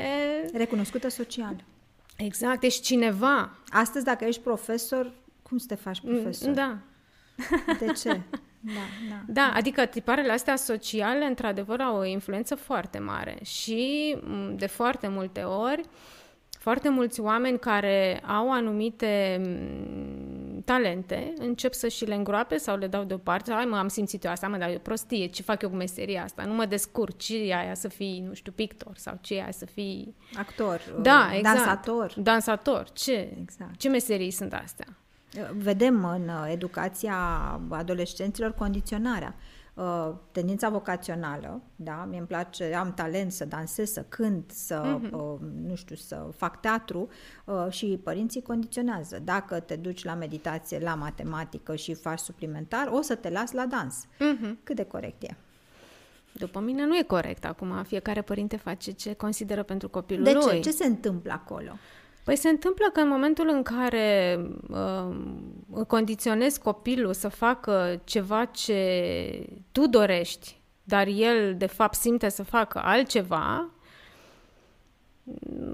recunoscută 0.53 1.09
social. 1.09 1.55
Exact, 2.17 2.63
ești 2.63 2.81
cineva. 2.81 3.57
Astăzi, 3.69 4.05
dacă 4.05 4.25
ești 4.25 4.41
profesor, 4.41 5.11
cum 5.41 5.57
să 5.57 5.65
te 5.67 5.75
faci 5.75 6.01
mm, 6.03 6.13
profesor? 6.13 6.53
Da, 6.53 6.77
de 7.79 7.91
ce? 7.91 8.21
Da, 8.59 8.71
da. 9.09 9.21
da, 9.27 9.51
adică 9.55 9.85
tiparele 9.85 10.31
astea 10.31 10.55
sociale, 10.55 11.25
într-adevăr, 11.25 11.81
au 11.81 11.97
o 11.97 12.05
influență 12.05 12.55
foarte 12.55 12.99
mare 12.99 13.37
și 13.43 14.15
de 14.55 14.65
foarte 14.65 15.07
multe 15.07 15.41
ori, 15.41 15.81
foarte 16.59 16.89
mulți 16.89 17.19
oameni 17.19 17.59
care 17.59 18.21
au 18.25 18.51
anumite 18.51 19.41
talente 20.65 21.33
încep 21.37 21.73
să 21.73 21.87
și 21.87 22.05
le 22.05 22.15
îngroape 22.15 22.57
sau 22.57 22.77
le 22.77 22.87
dau 22.87 23.03
deoparte. 23.03 23.51
Hai 23.51 23.65
mă, 23.65 23.77
am 23.77 23.87
simțit 23.87 24.23
eu 24.23 24.31
asta, 24.31 24.47
mă, 24.47 24.57
dar 24.57 24.69
eu 24.69 24.79
prostie, 24.79 25.25
ce 25.25 25.41
fac 25.41 25.61
eu 25.61 25.69
cu 25.69 25.75
meseria 25.75 26.23
asta? 26.23 26.43
Nu 26.43 26.53
mă 26.53 26.65
descurc, 26.65 27.17
ce 27.17 27.37
e 27.37 27.55
aia 27.55 27.73
să 27.73 27.87
fii, 27.87 28.23
nu 28.27 28.33
știu, 28.33 28.51
pictor 28.51 28.95
sau 28.95 29.17
ce 29.21 29.35
e 29.35 29.41
aia 29.41 29.51
să 29.51 29.65
fii... 29.65 30.15
Actor, 30.37 30.81
da, 31.01 31.29
exact. 31.33 31.55
dansator. 31.55 32.13
Dansator, 32.17 32.89
ce? 32.89 33.37
Exact. 33.41 33.77
Ce 33.77 33.89
meserii 33.89 34.31
sunt 34.31 34.53
astea? 34.53 34.87
Vedem 35.57 36.05
în 36.05 36.27
uh, 36.27 36.47
educația 36.51 37.15
adolescenților 37.69 38.51
condiționarea. 38.51 39.35
Uh, 39.73 40.13
tendința 40.31 40.69
vocațională, 40.69 41.61
da, 41.75 42.07
mi 42.09 42.17
îmi 42.17 42.27
place, 42.27 42.73
am 42.73 42.93
talent 42.93 43.31
să 43.31 43.45
dansez, 43.45 43.91
să 43.91 44.05
cânt, 44.07 44.51
să, 44.51 44.99
uh-huh. 44.99 45.37
nu 45.67 45.75
știu, 45.75 45.95
să 45.95 46.27
fac 46.35 46.61
teatru 46.61 47.09
și 47.69 47.99
părinții 48.03 48.41
condiționează. 48.41 49.19
Dacă 49.23 49.59
te 49.59 49.75
duci 49.75 50.03
la 50.03 50.13
meditație, 50.13 50.79
la 50.79 50.95
matematică 50.95 51.75
și 51.75 51.93
faci 51.93 52.19
suplimentar, 52.19 52.87
o 52.91 53.01
să 53.01 53.15
te 53.15 53.29
las 53.29 53.51
la 53.51 53.65
dans. 53.65 54.05
Uh-huh. 54.05 54.63
Cât 54.63 54.75
de 54.75 54.83
corect 54.83 55.23
e? 55.23 55.35
După 56.31 56.59
mine 56.59 56.85
nu 56.85 56.97
e 56.97 57.03
corect 57.03 57.45
acum. 57.45 57.83
Fiecare 57.83 58.21
părinte 58.21 58.57
face 58.57 58.91
ce 58.91 59.13
consideră 59.13 59.63
pentru 59.63 59.89
copilul 59.89 60.23
de 60.23 60.31
lui. 60.31 60.43
De 60.45 60.51
ce? 60.51 60.59
Ce 60.59 60.71
se 60.71 60.85
întâmplă 60.85 61.31
acolo? 61.31 61.71
Păi 62.27 62.35
se 62.35 62.49
întâmplă 62.49 62.89
că 62.93 62.99
în 62.99 63.07
momentul 63.07 63.49
în 63.49 63.63
care 63.63 64.39
uh, 64.69 65.85
condiționezi 65.87 66.59
copilul 66.59 67.13
să 67.13 67.27
facă 67.27 68.01
ceva 68.03 68.45
ce 68.45 69.49
tu 69.71 69.87
dorești, 69.87 70.59
dar 70.83 71.07
el 71.07 71.55
de 71.57 71.65
fapt 71.65 71.93
simte 71.93 72.29
să 72.29 72.43
facă 72.43 72.81
altceva, 72.83 73.69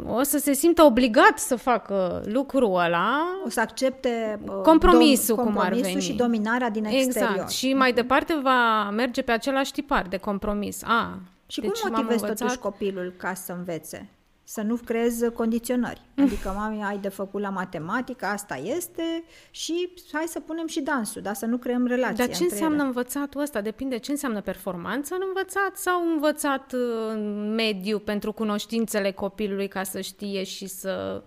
o 0.07 0.23
să 0.23 0.37
se 0.37 0.53
simtă 0.53 0.83
obligat 0.83 1.39
să 1.39 1.55
facă 1.55 2.23
lucrul 2.25 2.75
ăla. 2.75 3.25
O 3.45 3.49
să 3.49 3.59
accepte 3.59 4.39
uh, 4.45 4.61
compromisul, 4.63 5.37
dom- 5.39 5.43
cum 5.43 5.57
ar 5.57 5.73
veni. 5.73 6.01
și 6.01 6.13
dominarea 6.13 6.69
din 6.69 6.85
exact. 6.85 7.05
exterior. 7.05 7.33
Exact. 7.33 7.51
Și 7.51 7.73
mai 7.73 7.93
departe 7.93 8.39
va 8.43 8.89
merge 8.89 9.21
pe 9.21 9.31
același 9.31 9.71
tipar 9.71 10.05
de 10.07 10.17
compromis. 10.17 10.83
A, 10.83 11.19
și 11.47 11.61
deci 11.61 11.79
cum 11.79 11.89
motivezi 11.91 12.21
învățat... 12.21 12.37
totuși 12.37 12.59
copilul 12.59 13.13
ca 13.17 13.33
să 13.33 13.51
învețe? 13.51 14.09
Să 14.53 14.61
nu 14.61 14.75
creez 14.75 15.19
condiționări. 15.33 16.01
Adică, 16.17 16.53
mami, 16.55 16.83
ai 16.83 16.97
de 16.97 17.07
făcut 17.07 17.41
la 17.41 17.49
matematică, 17.49 18.25
asta 18.25 18.55
este 18.55 19.23
și 19.51 19.89
hai 20.11 20.23
să 20.27 20.39
punem 20.39 20.67
și 20.67 20.81
dansul, 20.81 21.21
dar 21.21 21.33
să 21.33 21.45
nu 21.45 21.57
creăm 21.57 21.85
relații 21.85 22.25
Dar 22.25 22.35
ce 22.35 22.43
înseamnă 22.43 22.75
ele. 22.75 22.85
învățatul 22.85 23.41
ăsta? 23.41 23.61
Depinde 23.61 23.97
ce 23.97 24.11
înseamnă 24.11 24.41
performanță 24.41 25.13
în 25.13 25.21
învățat 25.27 25.77
sau 25.77 26.11
învățat 26.13 26.73
în 27.09 27.53
mediu 27.53 27.99
pentru 27.99 28.31
cunoștințele 28.31 29.11
copilului 29.11 29.67
ca 29.67 29.83
să 29.83 30.01
știe 30.01 30.43
și 30.43 30.67
să 30.67 31.23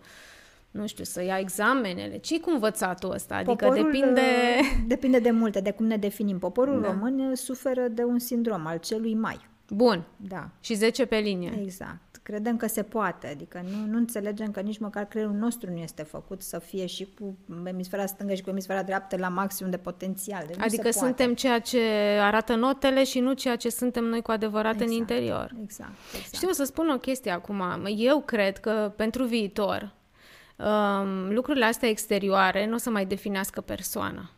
nu 0.70 0.86
știu, 0.86 1.04
să 1.04 1.22
ia 1.22 1.38
examenele. 1.38 2.18
ce 2.18 2.40
cu 2.40 2.50
învățatul 2.50 3.10
ăsta? 3.10 3.34
Adică 3.34 3.52
Poporul, 3.52 3.82
depinde... 3.84 4.20
Depinde 4.86 5.18
de 5.18 5.30
multe, 5.30 5.60
de 5.60 5.70
cum 5.70 5.86
ne 5.86 5.96
definim. 5.96 6.38
Poporul 6.38 6.80
da. 6.80 6.90
român 6.90 7.34
suferă 7.34 7.88
de 7.88 8.04
un 8.04 8.18
sindrom 8.18 8.66
al 8.66 8.78
celui 8.78 9.14
mai. 9.14 9.46
Bun. 9.68 10.04
Da. 10.16 10.48
Și 10.60 10.74
10 10.74 11.06
pe 11.06 11.16
linie. 11.16 11.58
Exact. 11.62 11.98
Credem 12.26 12.56
că 12.56 12.66
se 12.66 12.82
poate, 12.82 13.26
adică 13.26 13.64
nu, 13.70 13.90
nu 13.90 13.96
înțelegem 13.96 14.50
că 14.50 14.60
nici 14.60 14.78
măcar 14.78 15.04
creierul 15.04 15.34
nostru 15.34 15.70
nu 15.70 15.76
este 15.76 16.02
făcut 16.02 16.42
să 16.42 16.58
fie 16.58 16.86
și 16.86 17.08
cu 17.18 17.36
emisfera 17.64 18.06
stângă 18.06 18.34
și 18.34 18.42
cu 18.42 18.50
emisfera 18.50 18.82
dreaptă 18.82 19.16
la 19.16 19.28
maximum 19.28 19.70
de 19.70 19.76
potențial. 19.76 20.44
Deci 20.46 20.56
adică 20.58 20.90
suntem 20.90 21.34
ceea 21.34 21.58
ce 21.58 21.80
arată 22.20 22.54
notele 22.54 23.04
și 23.04 23.20
nu 23.20 23.32
ceea 23.32 23.56
ce 23.56 23.68
suntem 23.68 24.04
noi 24.04 24.22
cu 24.22 24.30
adevărat 24.30 24.72
exact, 24.72 24.90
în 24.90 24.96
interior. 24.96 25.54
Exact, 25.62 25.90
exact. 26.14 26.34
Știu 26.34 26.50
să 26.50 26.64
spun 26.64 26.88
o 26.88 26.98
chestie 26.98 27.30
acum. 27.30 27.62
Eu 27.96 28.20
cred 28.20 28.58
că 28.58 28.92
pentru 28.96 29.24
viitor 29.24 29.92
um, 30.56 31.32
lucrurile 31.32 31.64
astea 31.64 31.88
exterioare 31.88 32.66
nu 32.66 32.74
o 32.74 32.78
să 32.78 32.90
mai 32.90 33.06
definească 33.06 33.60
persoana. 33.60 34.30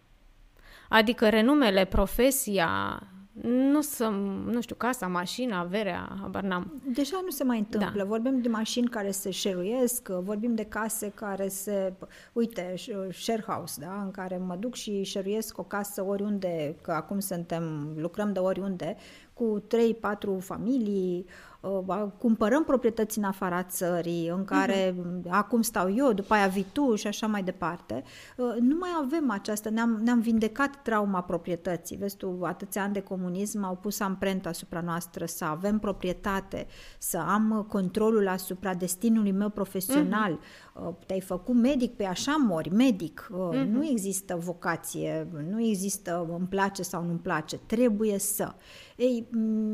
Adică 0.88 1.28
renumele, 1.28 1.84
profesia, 1.84 3.02
nu 3.42 3.80
să, 3.80 4.08
nu 4.44 4.60
știu, 4.60 4.74
casa, 4.74 5.06
mașina, 5.06 5.58
averea, 5.58 6.16
habar 6.20 6.42
n-am. 6.42 6.82
Deja 6.84 7.20
nu 7.24 7.30
se 7.30 7.44
mai 7.44 7.58
întâmplă. 7.58 8.02
Da. 8.02 8.08
Vorbim 8.08 8.40
de 8.40 8.48
mașini 8.48 8.88
care 8.88 9.10
se 9.10 9.30
șeruiesc, 9.30 10.08
vorbim 10.08 10.54
de 10.54 10.64
case 10.64 11.12
care 11.14 11.48
se... 11.48 11.92
Uite, 12.32 12.74
share 13.12 13.44
house, 13.46 13.80
da? 13.80 14.02
În 14.04 14.10
care 14.10 14.36
mă 14.36 14.56
duc 14.56 14.74
și 14.74 15.02
șeruiesc 15.02 15.58
o 15.58 15.62
casă 15.62 16.04
oriunde, 16.04 16.76
că 16.82 16.90
acum 16.90 17.18
suntem, 17.18 17.92
lucrăm 17.96 18.32
de 18.32 18.38
oriunde, 18.38 18.96
cu 19.38 19.62
3-4 19.66 20.38
familii, 20.38 21.26
uh, 21.60 22.06
cumpărăm 22.18 22.64
proprietăți 22.64 23.18
în 23.18 23.24
afara 23.24 23.62
țării, 23.62 24.28
în 24.28 24.44
care 24.44 24.92
uh-huh. 24.92 25.28
acum 25.28 25.62
stau 25.62 25.94
eu, 25.94 26.12
după 26.12 26.34
aia 26.34 26.46
vii 26.46 26.66
tu 26.72 26.94
și 26.94 27.06
așa 27.06 27.26
mai 27.26 27.42
departe. 27.42 28.02
Uh, 28.36 28.54
nu 28.60 28.76
mai 28.80 28.88
avem 29.02 29.30
această, 29.30 29.70
ne-am, 29.70 30.00
ne-am 30.02 30.20
vindecat 30.20 30.82
trauma 30.82 31.22
proprietății. 31.22 31.96
Vezi 31.96 32.16
tu, 32.16 32.38
atâția 32.42 32.82
ani 32.82 32.92
de 32.92 33.00
comunism 33.00 33.64
au 33.64 33.74
pus 33.74 34.00
amprenta 34.00 34.48
asupra 34.48 34.80
noastră, 34.80 35.26
să 35.26 35.44
avem 35.44 35.78
proprietate, 35.78 36.66
să 36.98 37.18
am 37.18 37.66
controlul 37.68 38.28
asupra 38.28 38.74
destinului 38.74 39.32
meu 39.32 39.48
profesional. 39.48 40.38
Uh-huh. 40.38 41.06
Te-ai 41.06 41.20
făcut 41.20 41.54
medic, 41.54 41.96
pe 41.96 42.04
așa 42.04 42.36
mori, 42.46 42.74
medic. 42.74 43.30
Uh-huh. 43.32 43.66
Nu 43.66 43.86
există 43.86 44.36
vocație, 44.36 45.26
nu 45.50 45.62
există 45.62 46.26
îmi 46.38 46.46
place 46.46 46.82
sau 46.82 47.04
nu-mi 47.04 47.18
place, 47.18 47.56
trebuie 47.66 48.18
să. 48.18 48.54
Ei, 48.96 49.27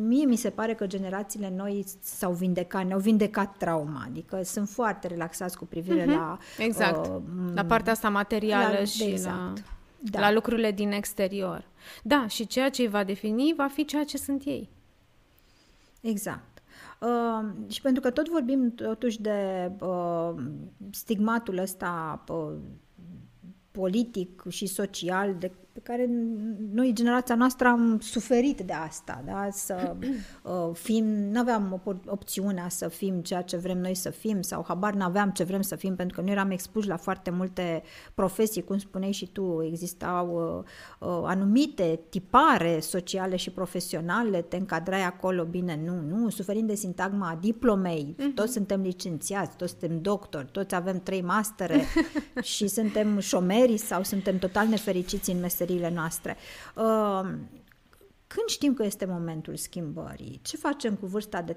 mie 0.07 0.25
mi 0.25 0.37
se 0.37 0.51
pare 0.51 0.75
că 0.75 0.87
generațiile 0.87 1.53
noi 1.57 1.85
s-au 2.01 2.33
vindecat, 2.33 2.87
ne-au 2.87 2.99
vindecat 2.99 3.57
trauma, 3.57 4.05
adică 4.07 4.43
sunt 4.43 4.69
foarte 4.69 5.07
relaxați 5.07 5.59
cu 5.59 5.65
privire 5.65 6.03
mm-hmm. 6.03 6.17
la... 6.17 6.39
Exact, 6.59 7.07
uh, 7.07 7.23
la 7.55 7.65
partea 7.65 7.93
asta 7.93 8.09
materială 8.09 8.79
la, 8.79 8.85
și 8.85 9.05
exact. 9.05 9.37
la, 9.37 9.53
da. 10.11 10.21
la 10.21 10.33
lucrurile 10.33 10.71
din 10.71 10.93
exterior. 10.93 11.65
Da, 12.03 12.27
și 12.27 12.47
ceea 12.47 12.71
ce 12.71 12.83
îi 12.83 12.89
va 12.89 13.05
defini 13.05 13.55
va 13.57 13.69
fi 13.69 13.85
ceea 13.85 14.05
ce 14.05 14.17
sunt 14.17 14.43
ei. 14.45 14.71
Exact. 16.01 16.63
Uh, 17.01 17.71
și 17.71 17.81
pentru 17.81 18.03
că 18.03 18.11
tot 18.11 18.29
vorbim 18.29 18.75
totuși 18.75 19.21
de 19.21 19.71
uh, 19.81 20.35
stigmatul 20.91 21.59
ăsta 21.59 22.25
uh, 22.29 22.53
politic 23.71 24.43
și 24.49 24.67
social 24.67 25.35
de 25.35 25.53
pe 25.75 25.81
care 25.83 26.09
noi, 26.73 26.93
generația 26.95 27.35
noastră, 27.35 27.69
am 27.69 27.99
suferit 28.01 28.61
de 28.61 28.73
asta, 28.73 29.23
da? 29.27 29.49
să 29.51 29.97
uh, 30.43 30.71
fim, 30.73 31.05
nu 31.05 31.41
aveam 31.41 31.83
op- 31.83 32.07
opțiunea 32.07 32.69
să 32.69 32.89
fim 32.89 33.21
ceea 33.21 33.43
ce 33.43 33.57
vrem 33.57 33.79
noi 33.79 33.95
să 33.95 34.11
fim 34.11 34.43
sau 34.43 34.65
habar 34.67 34.95
n-aveam 34.95 35.31
ce 35.31 35.45
vrem 35.45 35.61
să 35.61 35.77
fim 35.77 35.97
pentru 35.97 36.17
că 36.17 36.23
nu 36.25 36.31
eram 36.31 36.51
expuși 36.51 36.89
la 36.89 36.97
foarte 36.97 37.31
multe 37.31 37.83
profesii, 38.15 38.65
cum 38.65 38.79
spuneai 38.79 39.13
și 39.13 39.27
tu, 39.27 39.63
existau 39.67 40.65
uh, 41.01 41.09
uh, 41.09 41.23
anumite 41.25 42.01
tipare 42.09 42.81
sociale 42.81 43.37
și 43.37 43.51
profesionale, 43.51 44.43
te 44.43 44.57
încadrai 44.57 45.03
acolo, 45.03 45.45
bine, 45.45 45.81
nu, 45.85 46.01
nu, 46.01 46.29
suferim 46.29 46.67
de 46.67 46.75
sintagma 46.75 47.39
diplomei, 47.41 48.17
uh-huh. 48.19 48.35
toți 48.35 48.53
suntem 48.53 48.81
licențiați, 48.81 49.57
toți 49.57 49.71
suntem 49.79 50.01
doctori, 50.01 50.49
toți 50.53 50.75
avem 50.75 51.01
trei 51.01 51.23
mastere 51.23 51.85
și 52.43 52.67
suntem 52.67 53.19
șomeri 53.19 53.77
sau 53.77 54.03
suntem 54.03 54.39
total 54.39 54.67
nefericiți 54.67 55.31
în 55.31 55.41
meserie 55.41 55.63
meseriile 55.65 55.91
noastre. 55.95 56.37
Uh, 56.77 57.29
când 58.27 58.49
știm 58.49 58.75
că 58.75 58.85
este 58.85 59.05
momentul 59.05 59.57
schimbării? 59.57 60.41
Ce 60.43 60.57
facem 60.57 60.95
cu 60.95 61.07
vârsta 61.07 61.43
de 61.43 61.57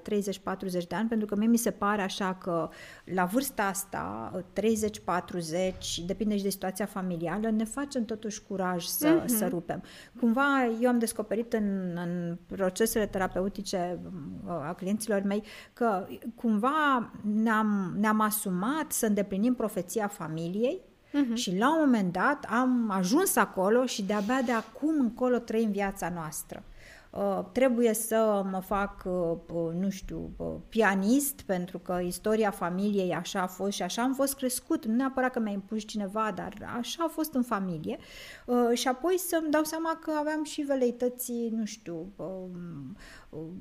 de 0.88 0.94
ani? 0.94 1.08
Pentru 1.08 1.26
că 1.26 1.36
mie 1.36 1.48
mi 1.48 1.56
se 1.56 1.70
pare 1.70 2.02
așa 2.02 2.34
că 2.34 2.68
la 3.04 3.24
vârsta 3.24 3.62
asta, 3.62 4.32
30-40, 4.60 6.04
depinde 6.06 6.36
și 6.36 6.42
de 6.42 6.48
situația 6.48 6.86
familială, 6.86 7.50
ne 7.50 7.64
facem 7.64 8.04
totuși 8.04 8.42
curaj 8.42 8.84
să, 8.84 9.22
uh-huh. 9.22 9.26
să 9.26 9.48
rupem. 9.48 9.82
Cumva 10.20 10.70
eu 10.80 10.88
am 10.88 10.98
descoperit 10.98 11.52
în, 11.52 11.98
în 12.04 12.38
procesele 12.46 13.06
terapeutice 13.06 13.98
uh, 14.44 14.50
a 14.50 14.74
clienților 14.76 15.22
mei 15.22 15.42
că 15.72 16.06
cumva 16.34 17.12
ne-am, 17.34 17.96
ne-am 17.98 18.20
asumat 18.20 18.92
să 18.92 19.06
îndeplinim 19.06 19.54
profeția 19.54 20.08
familiei 20.08 20.87
Uh-huh. 21.08 21.34
Și 21.34 21.56
la 21.56 21.74
un 21.74 21.80
moment 21.84 22.12
dat 22.12 22.46
am 22.48 22.90
ajuns 22.90 23.36
acolo 23.36 23.86
și 23.86 24.02
de-abia 24.02 24.42
de 24.42 24.52
acum 24.52 25.00
încolo 25.00 25.38
trăim 25.38 25.70
viața 25.70 26.08
noastră. 26.08 26.62
Uh, 27.10 27.44
trebuie 27.52 27.94
să 27.94 28.44
mă 28.50 28.60
fac, 28.60 29.02
uh, 29.04 29.36
uh, 29.52 29.72
nu 29.78 29.90
știu, 29.90 30.30
uh, 30.36 30.46
pianist, 30.68 31.40
pentru 31.40 31.78
că 31.78 32.00
istoria 32.02 32.50
familiei 32.50 33.14
așa 33.14 33.40
a 33.40 33.46
fost 33.46 33.72
și 33.72 33.82
așa 33.82 34.02
am 34.02 34.14
fost 34.14 34.34
crescut. 34.34 34.86
Nu 34.86 34.94
neapărat 34.94 35.32
că 35.32 35.40
mi-a 35.40 35.52
impus 35.52 35.84
cineva, 35.84 36.32
dar 36.34 36.52
așa 36.78 37.04
a 37.04 37.08
fost 37.08 37.34
în 37.34 37.42
familie. 37.42 37.98
Uh, 38.46 38.70
și 38.72 38.88
apoi 38.88 39.18
să-mi 39.18 39.50
dau 39.50 39.64
seama 39.64 39.98
că 40.02 40.10
aveam 40.18 40.44
și 40.44 40.62
veleități, 40.62 41.32
nu 41.50 41.64
știu, 41.64 42.12
um, 42.16 42.96
um, 43.28 43.52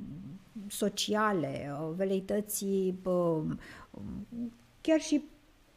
sociale, 0.68 1.78
uh, 1.82 1.93
veleități 1.95 2.66
um, 3.04 3.60
chiar 4.82 5.00
și 5.00 5.24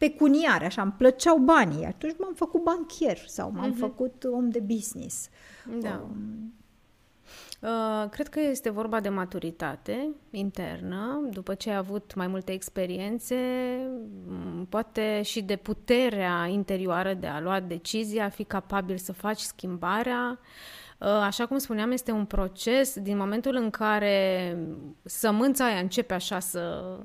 pecuniare, 0.00 0.64
așa, 0.64 0.82
îmi 0.82 0.94
plăceau 0.96 1.38
banii. 1.38 1.84
Atunci 1.84 2.14
m-am 2.18 2.34
făcut 2.34 2.62
banchier 2.62 3.18
sau 3.26 3.50
m-am 3.50 3.72
uh-huh. 3.72 3.78
făcut 3.78 4.24
om 4.24 4.50
de 4.50 4.60
business. 4.60 5.28
Da. 5.80 6.00
Um, 6.04 6.52
Uh, 7.60 8.08
cred 8.10 8.28
că 8.28 8.40
este 8.40 8.70
vorba 8.70 9.00
de 9.00 9.08
maturitate 9.08 10.08
internă, 10.30 11.28
după 11.30 11.54
ce 11.54 11.70
ai 11.70 11.76
avut 11.76 12.14
mai 12.14 12.26
multe 12.26 12.52
experiențe, 12.52 13.36
poate 14.68 15.22
și 15.22 15.42
de 15.42 15.56
puterea 15.56 16.46
interioară 16.46 17.14
de 17.14 17.26
a 17.26 17.40
lua 17.40 17.60
decizia, 17.60 18.24
a 18.24 18.28
fi 18.28 18.44
capabil 18.44 18.96
să 18.96 19.12
faci 19.12 19.38
schimbarea. 19.38 20.38
Uh, 20.98 21.08
așa 21.08 21.46
cum 21.46 21.58
spuneam, 21.58 21.90
este 21.90 22.10
un 22.10 22.24
proces 22.24 22.98
din 22.98 23.16
momentul 23.16 23.54
în 23.54 23.70
care 23.70 24.56
sămânța 25.04 25.64
aia 25.64 25.80
începe 25.80 26.14
așa 26.14 26.38
să 26.38 26.96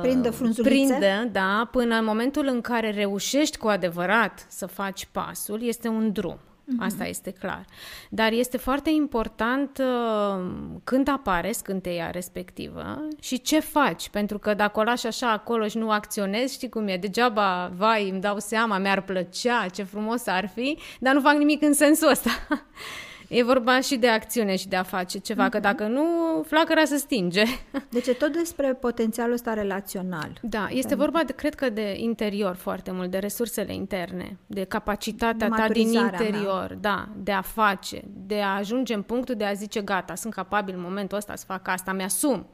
prindă 0.00 0.30
frunzulițe. 0.30 0.70
Prindă, 0.70 1.28
da, 1.32 1.68
până 1.70 1.94
în 1.94 2.04
momentul 2.04 2.46
în 2.46 2.60
care 2.60 2.90
reușești 2.90 3.56
cu 3.56 3.68
adevărat 3.68 4.46
să 4.48 4.66
faci 4.66 5.08
pasul, 5.12 5.62
este 5.62 5.88
un 5.88 6.12
drum. 6.12 6.38
Mm-hmm. 6.62 6.84
Asta 6.84 7.04
este 7.04 7.30
clar. 7.30 7.64
Dar 8.10 8.32
este 8.32 8.56
foarte 8.56 8.90
important 8.90 9.78
uh, 9.78 10.44
când 10.84 11.08
apare 11.08 11.52
scânteia 11.52 12.10
respectivă 12.10 13.08
și 13.20 13.40
ce 13.40 13.60
faci. 13.60 14.08
Pentru 14.08 14.38
că 14.38 14.54
dacă 14.54 14.80
o 14.80 14.82
lași 14.82 15.06
așa 15.06 15.30
acolo 15.30 15.66
și 15.66 15.78
nu 15.78 15.90
acționezi, 15.90 16.54
știi 16.54 16.68
cum 16.68 16.88
e, 16.88 16.96
degeaba, 16.96 17.72
vai, 17.76 18.08
îmi 18.08 18.20
dau 18.20 18.38
seama, 18.38 18.78
mi-ar 18.78 19.02
plăcea, 19.02 19.66
ce 19.72 19.82
frumos 19.82 20.26
ar 20.26 20.48
fi, 20.48 20.78
dar 21.00 21.14
nu 21.14 21.20
fac 21.20 21.36
nimic 21.36 21.62
în 21.62 21.74
sensul 21.74 22.08
ăsta. 22.08 22.30
E 23.34 23.42
vorba 23.42 23.80
și 23.80 23.96
de 23.96 24.08
acțiune 24.08 24.56
și 24.56 24.68
de 24.68 24.76
a 24.76 24.82
face 24.82 25.18
ceva, 25.18 25.46
mm-hmm. 25.46 25.50
că 25.50 25.56
mhm. 25.56 25.66
dacă 25.66 25.86
nu, 25.86 26.04
flacăra 26.46 26.84
se 26.84 26.96
stinge. 26.96 27.42
Deci 27.90 28.06
e 28.06 28.12
tot 28.12 28.32
despre 28.32 28.74
potențialul 28.74 29.32
ăsta 29.32 29.54
relațional. 29.54 30.38
Da, 30.42 30.68
este 30.70 30.94
vorba, 30.94 31.22
de, 31.22 31.32
cred 31.32 31.54
că, 31.54 31.70
de 31.70 31.94
interior 31.96 32.54
foarte 32.54 32.90
mult, 32.90 33.10
de 33.10 33.18
resursele 33.18 33.74
interne, 33.74 34.38
de 34.46 34.64
capacitatea 34.64 35.48
ta 35.48 35.68
din 35.68 35.92
interior, 35.92 36.66
mea. 36.68 36.78
da, 36.80 37.08
de 37.16 37.32
a 37.32 37.40
face, 37.40 38.02
de 38.26 38.40
a 38.40 38.56
ajunge 38.56 38.94
în 38.94 39.02
punctul 39.02 39.34
de 39.34 39.44
a 39.44 39.52
zice, 39.52 39.80
gata, 39.80 40.14
sunt 40.14 40.34
capabil 40.34 40.74
în 40.74 40.82
momentul 40.82 41.16
ăsta 41.16 41.36
să 41.36 41.44
fac 41.46 41.68
asta, 41.68 41.92
mi-asum, 41.92 42.46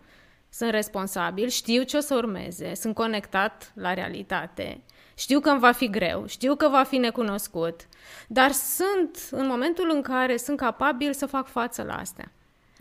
sunt 0.48 0.70
responsabil, 0.70 1.48
știu 1.48 1.82
ce 1.82 1.96
o 1.96 2.00
să 2.00 2.14
urmeze, 2.14 2.74
sunt 2.74 2.94
conectat 2.94 3.72
la 3.74 3.94
realitate 3.94 4.82
știu 5.18 5.40
că 5.40 5.50
îmi 5.50 5.60
va 5.60 5.72
fi 5.72 5.90
greu, 5.90 6.26
știu 6.26 6.54
că 6.54 6.68
va 6.68 6.82
fi 6.82 6.96
necunoscut, 6.96 7.88
dar 8.28 8.50
sunt 8.50 9.18
în 9.30 9.46
momentul 9.46 9.90
în 9.94 10.02
care 10.02 10.36
sunt 10.36 10.56
capabil 10.56 11.12
să 11.12 11.26
fac 11.26 11.46
față 11.46 11.82
la 11.82 11.94
astea. 11.94 12.32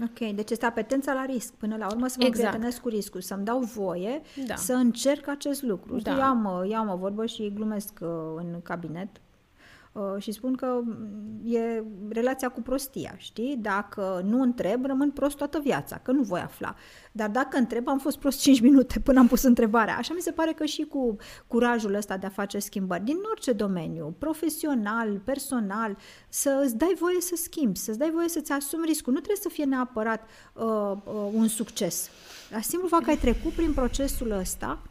Ok, 0.04 0.30
deci 0.36 0.50
este 0.50 0.66
apetența 0.66 1.14
la 1.14 1.26
risc. 1.26 1.54
Până 1.54 1.78
la 1.78 1.86
urmă 1.86 2.08
să 2.08 2.16
mă 2.20 2.26
exact. 2.26 2.48
prietenesc 2.48 2.82
cu 2.82 2.90
riscul, 2.90 3.22
să-mi 3.22 3.46
dau 3.46 3.60
voie 3.60 4.22
da. 4.46 4.56
să 4.56 4.74
încerc 4.74 5.28
acest 5.28 5.62
lucru. 5.62 5.98
Da. 5.98 6.12
Eu, 6.12 6.22
am, 6.22 6.66
eu 6.70 6.78
am 6.78 6.90
o 6.90 6.96
vorbă 6.96 7.26
și 7.26 7.52
glumesc 7.54 8.00
uh, 8.02 8.10
în 8.36 8.62
cabinet 8.64 9.08
Uh, 9.10 9.27
și 10.18 10.32
spun 10.32 10.56
că 10.56 10.80
mm, 10.84 11.54
e 11.54 11.84
relația 12.10 12.50
cu 12.50 12.62
prostia, 12.62 13.14
știi? 13.18 13.58
Dacă 13.62 14.22
nu 14.26 14.42
întreb, 14.42 14.86
rămân 14.86 15.12
prost 15.12 15.38
toată 15.38 15.60
viața, 15.60 15.98
că 15.98 16.12
nu 16.12 16.22
voi 16.22 16.40
afla. 16.40 16.76
Dar 17.12 17.30
dacă 17.30 17.58
întreb, 17.58 17.88
am 17.88 17.98
fost 17.98 18.18
prost 18.18 18.40
5 18.40 18.60
minute 18.62 19.00
până 19.00 19.20
am 19.20 19.28
pus 19.28 19.44
întrebarea. 19.44 19.98
Așa 19.98 20.14
mi 20.14 20.22
se 20.22 20.32
pare 20.32 20.52
că 20.52 20.66
și 20.66 20.84
cu 20.84 21.16
curajul 21.48 21.94
ăsta 21.94 22.18
de 22.18 22.26
a 22.26 22.30
face 22.30 22.60
schimbări, 22.60 23.04
din 23.04 23.18
orice 23.32 23.52
domeniu, 23.52 24.16
profesional, 24.18 25.22
personal, 25.24 25.98
să 26.30 26.62
îți 26.64 26.78
dai 26.78 26.96
voie 27.00 27.22
să 27.22 27.36
schimbi, 27.36 27.78
să-ți 27.78 27.98
dai 27.98 28.12
voie 28.12 28.28
să-ți 28.28 28.52
asumi 28.52 28.86
riscul. 28.86 29.14
Nu 29.14 29.20
trebuie 29.20 29.42
să 29.42 29.50
fie 29.50 29.66
neapărat 29.66 30.30
uh, 30.54 30.64
uh, 30.64 31.30
un 31.34 31.48
succes. 31.48 32.10
Dar 32.52 32.62
simplu 32.62 32.88
fac 32.88 33.04
că 33.04 33.10
ai 33.10 33.18
trecut 33.18 33.52
prin 33.52 33.74
procesul 33.74 34.32
ăsta 34.32 34.82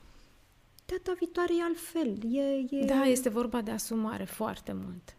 data 0.87 1.13
viitoare 1.19 1.53
e 1.59 1.63
altfel. 1.63 2.35
E, 2.35 2.67
e... 2.71 2.85
Da, 2.85 3.05
este 3.05 3.29
vorba 3.29 3.61
de 3.61 3.71
asumare 3.71 4.25
foarte 4.25 4.73
mult. 4.73 5.17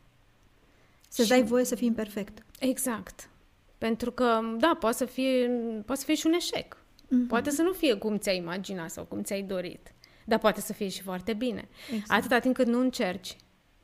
Să-ți 1.07 1.27
și... 1.27 1.33
dai 1.33 1.43
voie 1.43 1.63
să 1.63 1.75
fii 1.75 1.87
imperfect. 1.87 2.45
Exact. 2.59 3.29
Pentru 3.77 4.11
că, 4.11 4.39
da, 4.57 4.77
poate 4.79 4.97
să 4.97 5.05
fie, 5.05 5.47
poate 5.85 5.99
să 5.99 6.05
fie 6.05 6.15
și 6.15 6.27
un 6.27 6.33
eșec. 6.33 6.77
Mm-hmm. 6.77 7.27
Poate 7.27 7.49
să 7.49 7.61
nu 7.61 7.71
fie 7.71 7.95
cum 7.95 8.17
ți-ai 8.17 8.37
imaginat 8.37 8.89
sau 8.89 9.03
cum 9.03 9.21
ți-ai 9.21 9.41
dorit. 9.41 9.91
Dar 10.25 10.39
poate 10.39 10.61
să 10.61 10.73
fie 10.73 10.87
și 10.87 11.01
foarte 11.01 11.33
bine. 11.33 11.67
Exact. 11.91 12.11
Atâta 12.11 12.39
timp 12.39 12.55
cât 12.55 12.67
nu 12.67 12.79
încerci. 12.79 13.35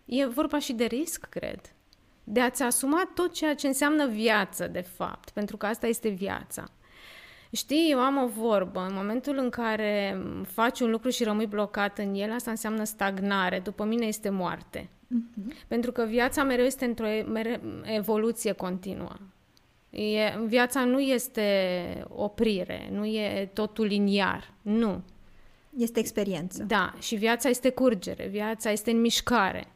E 0.06 0.26
vorba 0.26 0.60
și 0.60 0.74
de 0.74 0.86
risc, 0.86 1.26
cred. 1.30 1.74
De 2.24 2.40
a-ți 2.40 2.64
asuma 2.64 3.12
tot 3.16 3.34
ceea 3.34 3.56
ce 3.56 3.68
înseamnă 3.68 4.08
viață, 4.08 4.68
de 4.68 4.82
fapt. 4.82 5.30
Pentru 5.30 5.58
că 5.58 5.66
asta 5.66 5.88
este 5.88 6.10
viața. 6.10 6.72
Știi, 7.56 7.88
eu 7.92 8.00
am 8.00 8.18
o 8.18 8.28
vorbă. 8.28 8.86
În 8.90 8.94
momentul 8.96 9.38
în 9.38 9.50
care 9.50 10.22
faci 10.48 10.80
un 10.80 10.90
lucru 10.90 11.10
și 11.10 11.24
rămâi 11.24 11.46
blocat 11.46 11.98
în 11.98 12.14
el, 12.16 12.32
asta 12.32 12.52
înseamnă 12.52 12.84
stagnare. 12.84 13.60
După 13.60 13.84
mine 13.84 14.06
este 14.06 14.30
moarte. 14.30 14.90
Uh-huh. 14.90 15.68
Pentru 15.68 15.92
că 15.92 16.04
viața 16.04 16.44
mereu 16.44 16.66
este 16.66 16.86
într-o 16.86 17.06
mere- 17.26 17.62
evoluție 17.84 18.52
continuă. 18.52 19.16
E, 19.90 20.46
viața 20.46 20.84
nu 20.84 21.00
este 21.00 22.06
oprire, 22.08 22.90
nu 22.92 23.06
e 23.06 23.50
totul 23.54 23.86
liniar. 23.86 24.54
Nu. 24.62 25.02
Este 25.78 26.00
experiență. 26.00 26.64
Da, 26.64 26.94
și 27.00 27.16
viața 27.16 27.50
este 27.50 27.70
curgere, 27.70 28.28
viața 28.28 28.72
este 28.72 28.92
în 28.92 29.02
mișcare. 29.02 29.68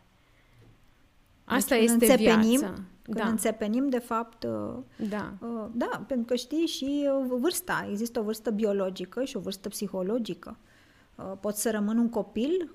Asta 1.44 1.76
deci, 1.76 1.84
este 1.84 2.16
viața. 2.16 2.74
Când 3.12 3.26
da. 3.26 3.30
înțepenim, 3.30 3.90
de 3.90 4.00
fapt, 4.00 4.44
uh, 4.44 4.78
da. 5.10 5.34
Uh, 5.42 5.66
da, 5.74 6.04
pentru 6.08 6.26
că 6.26 6.36
știi 6.36 6.66
și 6.66 7.10
uh, 7.20 7.38
vârsta. 7.40 7.88
Există 7.90 8.20
o 8.20 8.24
vârstă 8.24 8.52
biologică 8.52 9.24
și 9.24 9.38
o 9.38 9.40
vârstă 9.40 9.70
psihologică. 9.70 10.58
Pot 11.40 11.56
să 11.56 11.72
rămân 11.72 11.98
un 11.98 12.10
copil 12.10 12.72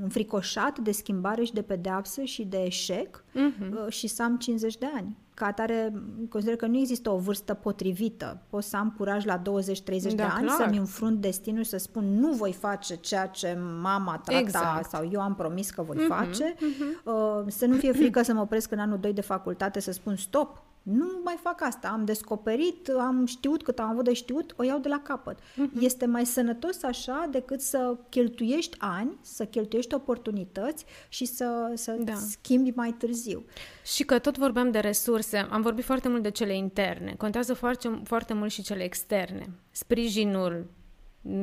înfricoșat 0.00 0.78
de 0.78 0.92
schimbare 0.92 1.44
și 1.44 1.52
de 1.52 1.62
pedeapsă 1.62 2.22
și 2.22 2.44
de 2.44 2.62
eșec 2.62 3.24
uh-huh. 3.24 3.88
și 3.88 4.06
să 4.06 4.22
am 4.22 4.36
50 4.36 4.78
de 4.78 4.86
ani. 4.94 5.16
Ca 5.36 5.46
atare, 5.46 5.92
consider 6.28 6.56
că 6.56 6.66
nu 6.66 6.78
există 6.78 7.10
o 7.10 7.16
vârstă 7.16 7.54
potrivită. 7.54 8.42
Pot 8.50 8.62
să 8.62 8.76
am 8.76 8.94
curaj 8.96 9.24
la 9.24 9.38
20-30 9.38 9.42
da, 9.42 10.08
de 10.14 10.22
ani 10.22 10.46
clar. 10.46 10.56
să-mi 10.58 10.76
înfrunt 10.76 11.20
destinul 11.20 11.62
și 11.62 11.68
să 11.68 11.76
spun 11.76 12.18
nu 12.18 12.32
voi 12.32 12.52
face 12.52 12.94
ceea 12.94 13.26
ce 13.26 13.58
mama, 13.82 14.22
tata 14.24 14.38
exact. 14.38 14.88
sau 14.88 15.08
eu 15.12 15.20
am 15.20 15.34
promis 15.34 15.70
că 15.70 15.82
voi 15.82 15.96
uh-huh, 15.96 16.08
face. 16.08 16.54
Uh-huh. 16.54 17.46
Să 17.46 17.66
nu 17.66 17.76
fie 17.76 17.92
frică 17.92 18.22
să 18.22 18.32
mă 18.32 18.40
opresc 18.40 18.72
în 18.72 18.78
anul 18.78 18.98
2 18.98 19.12
de 19.12 19.20
facultate 19.20 19.80
să 19.80 19.92
spun 19.92 20.16
stop, 20.16 20.62
nu 20.92 21.20
mai 21.24 21.38
fac 21.42 21.62
asta, 21.62 21.88
am 21.88 22.04
descoperit, 22.04 22.88
am 22.88 23.26
știut 23.26 23.62
cât 23.62 23.78
am 23.78 23.88
avut 23.88 24.04
de 24.04 24.12
știut, 24.12 24.54
o 24.56 24.62
iau 24.62 24.78
de 24.78 24.88
la 24.88 25.00
capăt. 25.02 25.38
Uh-huh. 25.38 25.80
Este 25.80 26.06
mai 26.06 26.26
sănătos 26.26 26.82
așa 26.82 27.28
decât 27.30 27.60
să 27.60 27.96
cheltuiești 28.08 28.76
ani, 28.80 29.18
să 29.20 29.44
cheltuiești 29.44 29.94
oportunități 29.94 30.84
și 31.08 31.24
să, 31.24 31.72
să 31.74 31.96
da. 31.98 32.14
schimbi 32.14 32.72
mai 32.74 32.94
târziu. 32.98 33.44
Și 33.84 34.04
că 34.04 34.18
tot 34.18 34.38
vorbeam 34.38 34.70
de 34.70 34.78
resurse, 34.78 35.36
am 35.50 35.62
vorbit 35.62 35.84
foarte 35.84 36.08
mult 36.08 36.22
de 36.22 36.30
cele 36.30 36.56
interne, 36.56 37.14
contează 37.18 37.54
foarte, 37.54 38.00
foarte 38.04 38.34
mult 38.34 38.50
și 38.50 38.62
cele 38.62 38.84
externe. 38.84 39.50
Sprijinul 39.70 40.66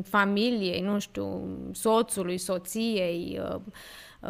familiei, 0.03 0.81
nu 0.81 0.99
știu, 0.99 1.57
soțului, 1.71 2.37
soției, 2.37 3.39
uh, 3.53 3.61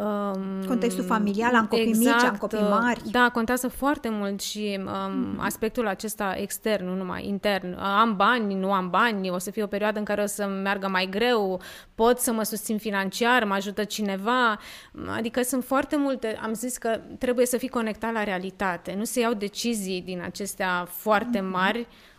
Um, 0.02 0.66
Contextul 0.66 1.04
familial, 1.04 1.54
am 1.54 1.66
copii 1.66 1.88
exact, 1.88 2.16
mici, 2.16 2.30
am 2.30 2.36
copii 2.36 2.58
mari. 2.58 3.00
Da, 3.10 3.30
contează 3.32 3.68
foarte 3.68 4.08
mult 4.10 4.40
și 4.40 4.78
um, 4.78 4.86
mm-hmm. 4.86 5.38
aspectul 5.38 5.86
acesta 5.86 6.34
extern, 6.36 6.84
nu 6.84 6.94
numai 6.94 7.26
intern. 7.26 7.78
Am 7.78 8.16
bani, 8.16 8.54
nu 8.54 8.72
am 8.72 8.90
bani, 8.90 9.30
o 9.30 9.38
să 9.38 9.50
fie 9.50 9.62
o 9.62 9.66
perioadă 9.66 9.98
în 9.98 10.04
care 10.04 10.22
o 10.22 10.26
să 10.26 10.46
meargă 10.46 10.88
mai 10.88 11.06
greu, 11.10 11.60
pot 11.94 12.18
să 12.18 12.32
mă 12.32 12.42
susțin 12.42 12.78
financiar, 12.78 13.44
mă 13.44 13.54
ajută 13.54 13.84
cineva. 13.84 14.58
Adică 15.06 15.42
sunt 15.42 15.64
foarte 15.64 15.96
multe, 15.96 16.38
am 16.42 16.52
zis 16.52 16.76
că 16.76 17.00
trebuie 17.18 17.46
să 17.46 17.56
fii 17.56 17.68
conectat 17.68 18.12
la 18.12 18.24
realitate, 18.24 18.94
nu 18.98 19.04
se 19.04 19.20
iau 19.20 19.32
decizii 19.32 20.02
din 20.02 20.22
acestea 20.24 20.86
foarte 20.90 21.38
mm-hmm. 21.38 21.50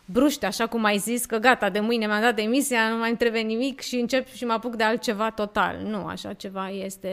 Mari, 0.06 0.20
bruște, 0.20 0.46
așa 0.46 0.68
cum 0.68 0.84
ai 0.84 0.98
zis, 0.98 1.26
că 1.26 1.38
gata, 1.38 1.70
de 1.70 1.80
mâine 1.80 2.06
mi-am 2.06 2.22
dat 2.22 2.36
demisia, 2.36 2.90
nu 2.90 2.98
mai 2.98 3.10
îmi 3.10 3.18
trebuie 3.18 3.42
nimic 3.42 3.80
și 3.80 3.96
încep 3.96 4.28
și 4.28 4.46
mă 4.46 4.54
apuc 4.54 4.76
de 4.76 4.84
altceva 4.84 5.32
total. 5.32 5.78
Nu, 5.84 6.06
așa 6.06 6.34
ceva 6.34 6.70
este... 6.70 7.10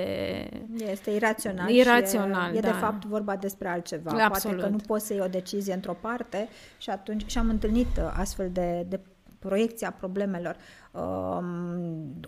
Este 0.91 1.11
irațional. 1.11 1.71
Irațional, 1.71 2.55
e, 2.55 2.57
e 2.57 2.61
da. 2.61 2.71
de 2.71 2.75
fapt 2.75 3.05
vorba 3.05 3.37
despre 3.37 3.69
altceva. 3.69 4.11
Absolut. 4.11 4.57
Poate 4.57 4.63
că 4.63 4.69
nu 4.69 4.83
poți 4.87 5.07
să 5.07 5.13
iei 5.13 5.23
o 5.23 5.29
decizie 5.29 5.75
într-o 5.75 5.97
parte 6.01 6.49
și 6.79 6.91
atunci... 6.91 7.23
Și 7.27 7.39
am 7.39 7.49
întâlnit 7.49 7.99
astfel 8.17 8.51
de, 8.53 8.87
de 8.89 9.01
proiecția 9.39 9.91
problemelor. 9.91 10.57
Uh, 10.93 11.39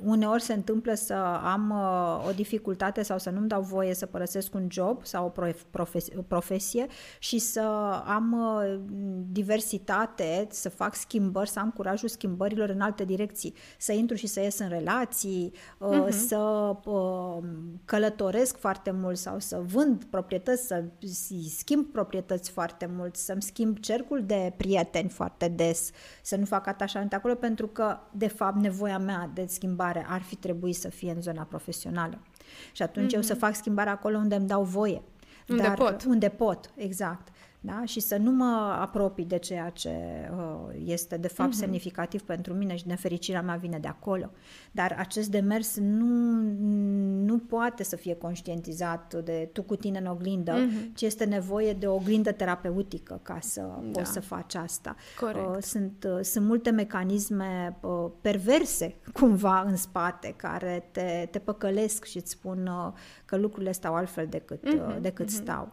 uneori 0.04 0.42
se 0.42 0.52
întâmplă 0.52 0.94
să 0.94 1.14
am 1.42 1.70
uh, 1.70 2.28
o 2.28 2.32
dificultate 2.32 3.02
sau 3.02 3.18
să 3.18 3.30
nu-mi 3.30 3.48
dau 3.48 3.62
voie 3.62 3.94
să 3.94 4.06
părăsesc 4.06 4.54
un 4.54 4.66
job 4.70 5.04
sau 5.04 5.26
o 5.26 5.42
profesie, 5.70 6.24
profesie 6.28 6.86
și 7.18 7.38
să 7.38 7.60
am 8.06 8.32
uh, 8.32 8.80
diversitate, 9.32 10.46
să 10.50 10.68
fac 10.68 10.94
schimbări, 10.94 11.48
să 11.48 11.58
am 11.58 11.70
curajul 11.70 12.08
schimbărilor 12.08 12.68
în 12.68 12.80
alte 12.80 13.04
direcții, 13.04 13.54
să 13.78 13.92
intru 13.92 14.16
și 14.16 14.26
să 14.26 14.40
ies 14.40 14.58
în 14.58 14.68
relații, 14.68 15.52
uh-huh. 15.54 16.08
să 16.08 16.72
uh, 16.84 17.38
călătoresc 17.84 18.56
foarte 18.56 18.90
mult 18.90 19.16
sau 19.16 19.38
să 19.38 19.62
vând 19.66 20.04
proprietăți, 20.04 20.66
să 20.66 20.84
schimb 21.56 21.86
proprietăți 21.86 22.50
foarte 22.50 22.90
mult, 22.96 23.16
să-mi 23.16 23.42
schimb 23.42 23.78
cercul 23.78 24.22
de 24.26 24.52
prieteni 24.56 25.08
foarte 25.08 25.48
des, 25.48 25.90
să 26.22 26.36
nu 26.36 26.44
fac 26.44 26.66
atașament 26.66 27.12
acolo 27.12 27.34
pentru 27.34 27.66
că, 27.66 27.98
de 28.12 28.28
fapt, 28.28 28.53
fapt, 28.54 28.66
nevoia 28.66 28.98
mea 28.98 29.30
de 29.34 29.44
schimbare 29.48 30.06
ar 30.08 30.22
fi 30.22 30.36
trebuit 30.36 30.76
să 30.76 30.88
fie 30.88 31.10
în 31.10 31.22
zona 31.22 31.42
profesională. 31.42 32.18
Și 32.72 32.82
atunci 32.82 33.10
mm-hmm. 33.10 33.16
eu 33.16 33.22
să 33.22 33.32
mhm. 33.32 33.40
fac 33.40 33.54
schimbare 33.54 33.90
acolo 33.90 34.16
unde 34.16 34.34
îmi 34.34 34.46
dau 34.46 34.62
voie. 34.62 35.02
Unde 35.48 35.62
dar, 35.62 35.74
pot. 35.74 36.04
Unde 36.04 36.28
pot, 36.28 36.70
exact 36.76 37.28
da? 37.64 37.82
și 37.84 38.00
să 38.00 38.16
nu 38.16 38.30
mă 38.30 38.76
apropii 38.80 39.24
de 39.24 39.38
ceea 39.38 39.68
ce 39.68 39.90
uh, 40.36 40.74
este 40.84 41.16
de 41.16 41.28
fapt 41.28 41.50
uh-huh. 41.50 41.58
semnificativ 41.58 42.22
pentru 42.22 42.54
mine 42.54 42.76
și 42.76 42.86
nefericirea 42.86 43.42
mea 43.42 43.56
vine 43.56 43.78
de 43.78 43.88
acolo. 43.88 44.30
Dar 44.72 44.96
acest 44.98 45.30
demers 45.30 45.76
nu, 45.76 46.40
nu 47.24 47.38
poate 47.38 47.84
să 47.84 47.96
fie 47.96 48.14
conștientizat 48.14 49.14
de 49.24 49.48
tu 49.52 49.62
cu 49.62 49.76
tine 49.76 49.98
în 49.98 50.06
oglindă, 50.06 50.52
uh-huh. 50.52 50.94
ci 50.94 51.02
este 51.02 51.24
nevoie 51.24 51.72
de 51.72 51.86
o 51.86 51.94
oglindă 51.94 52.32
terapeutică 52.32 53.20
ca 53.22 53.38
să 53.40 53.60
da. 53.60 53.90
poți 53.92 54.12
să 54.12 54.20
faci 54.20 54.54
asta. 54.54 54.96
Corect. 55.20 55.56
Uh, 55.56 55.56
sunt, 55.60 56.06
uh, 56.16 56.22
sunt 56.22 56.46
multe 56.46 56.70
mecanisme 56.70 57.76
uh, 57.80 58.10
perverse 58.20 58.96
cumva 59.18 59.60
în 59.66 59.76
spate 59.76 60.34
care 60.36 60.88
te, 60.90 61.28
te 61.30 61.38
păcălesc 61.38 62.04
și 62.04 62.16
îți 62.16 62.30
spun 62.30 62.66
uh, 62.66 62.92
că 63.24 63.36
lucrurile 63.36 63.72
stau 63.72 63.94
altfel 63.94 64.26
decât, 64.26 64.68
uh-huh. 64.68 65.00
decât 65.00 65.26
uh-huh. 65.26 65.42
stau. 65.42 65.72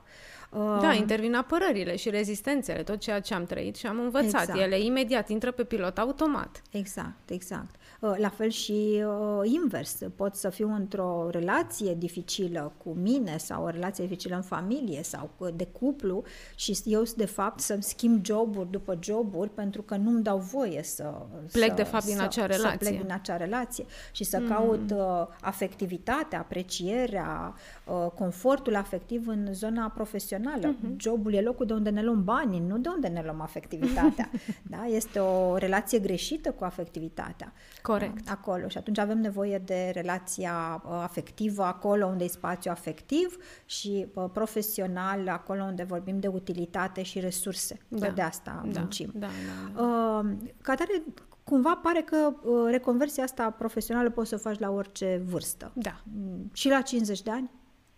Da, 0.53 0.89
um, 0.89 0.93
intervin 0.95 1.35
apărările 1.35 1.95
și 1.95 2.09
rezistențele, 2.09 2.83
tot 2.83 2.99
ceea 2.99 3.19
ce 3.19 3.33
am 3.33 3.45
trăit 3.45 3.75
și 3.75 3.87
am 3.87 3.99
învățat. 3.99 4.41
Exact. 4.41 4.59
Ele 4.59 4.79
imediat 4.79 5.29
intră 5.29 5.51
pe 5.51 5.63
pilot 5.63 5.97
automat. 5.97 6.61
Exact, 6.71 7.29
exact. 7.29 7.75
Uh, 8.01 8.13
la 8.17 8.29
fel 8.29 8.49
și 8.49 9.03
uh, 9.05 9.49
invers. 9.61 9.99
Pot 10.15 10.35
să 10.35 10.49
fiu 10.49 10.73
într-o 10.73 11.27
relație 11.31 11.95
dificilă 11.95 12.73
cu 12.83 12.89
mine 12.89 13.37
sau 13.37 13.63
o 13.63 13.69
relație 13.69 14.03
dificilă 14.03 14.35
în 14.35 14.41
familie 14.41 15.03
sau 15.03 15.29
de 15.55 15.65
cuplu 15.65 16.23
și 16.55 16.81
eu, 16.85 17.03
de 17.15 17.25
fapt, 17.25 17.59
să-mi 17.59 17.83
schimb 17.83 18.25
joburi 18.25 18.71
după 18.71 18.97
joburi 19.01 19.49
pentru 19.49 19.81
că 19.81 19.95
nu-mi 19.95 20.23
dau 20.23 20.37
voie 20.37 20.83
să... 20.83 21.13
Plec, 21.51 21.69
să, 21.69 21.75
de 21.75 21.83
fapt, 21.83 22.05
din 22.05 22.15
să, 22.15 22.21
acea 22.21 22.45
relație. 22.45 22.69
Să 22.71 22.77
plec 22.77 23.01
din 23.01 23.11
acea 23.11 23.37
relație 23.37 23.85
și 24.11 24.23
să 24.23 24.39
mm. 24.39 24.47
caut 24.47 24.91
uh, 24.91 25.27
afectivitatea, 25.41 26.39
aprecierea, 26.39 27.53
uh, 27.85 28.11
confortul 28.15 28.75
afectiv 28.75 29.27
în 29.27 29.53
zona 29.53 29.89
profesională 29.89 30.09
profesională. 30.11 30.75
Uh-huh. 30.75 30.97
Jobul 30.97 31.33
e 31.33 31.41
locul 31.41 31.65
de 31.65 31.73
unde 31.73 31.89
ne 31.89 32.03
luăm 32.03 32.23
banii, 32.23 32.59
nu 32.59 32.77
de 32.77 32.89
unde 32.89 33.07
ne 33.07 33.21
luăm 33.23 33.41
afectivitatea. 33.41 34.29
da? 34.73 34.85
Este 34.85 35.19
o 35.19 35.55
relație 35.57 35.99
greșită 35.99 36.51
cu 36.51 36.63
afectivitatea. 36.63 37.53
Corect. 37.81 37.90
Da? 37.97 38.31
Acolo. 38.31 38.67
Și 38.67 38.77
atunci 38.77 38.97
avem 38.97 39.19
nevoie 39.19 39.57
de 39.57 39.91
relația 39.93 40.83
uh, 40.85 40.91
afectivă 40.91 41.63
acolo 41.63 42.05
unde 42.05 42.23
e 42.23 42.27
spațiu 42.27 42.71
afectiv 42.71 43.37
și 43.65 44.07
uh, 44.13 44.25
profesional 44.33 45.27
acolo 45.27 45.63
unde 45.63 45.83
vorbim 45.83 46.19
de 46.19 46.27
utilitate 46.27 47.03
și 47.03 47.19
resurse. 47.19 47.77
Da. 47.87 48.09
De 48.09 48.21
asta 48.21 48.65
da. 48.71 48.79
muncim. 48.79 49.11
Da, 49.13 49.27
da, 49.27 49.81
da. 49.81 49.83
Uh, 49.83 50.25
ca 50.61 50.75
tare, 50.75 51.03
cumva 51.43 51.75
pare 51.75 52.01
că 52.01 52.33
uh, 52.43 52.67
reconversia 52.69 53.23
asta 53.23 53.49
profesională 53.49 54.09
poți 54.09 54.29
să 54.29 54.35
o 54.35 54.37
faci 54.37 54.59
la 54.59 54.69
orice 54.69 55.21
vârstă. 55.25 55.71
Da. 55.73 56.01
Mm, 56.03 56.49
Și 56.53 56.69
la 56.69 56.81
50 56.81 57.21
de 57.21 57.31
ani? 57.31 57.49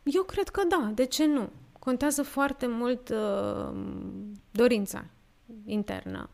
Eu 0.04 0.24
cred 0.24 0.50
că 0.50 0.62
da, 0.70 0.91
de 0.94 1.06
ce 1.06 1.26
nu? 1.26 1.50
Contează 1.80 2.24
foarte 2.24 2.68
mult 2.68 3.10
uh, 3.10 3.76
dorința 4.52 5.06
internă. 5.66 6.30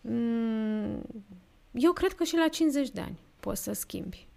Mm, 0.00 1.02
eu 1.72 1.92
cred 1.92 2.12
că 2.12 2.24
și 2.24 2.36
la 2.36 2.48
50 2.48 2.90
de 2.90 3.00
ani 3.00 3.18
poți 3.40 3.62
să 3.62 3.72
schimbi. 3.72 4.28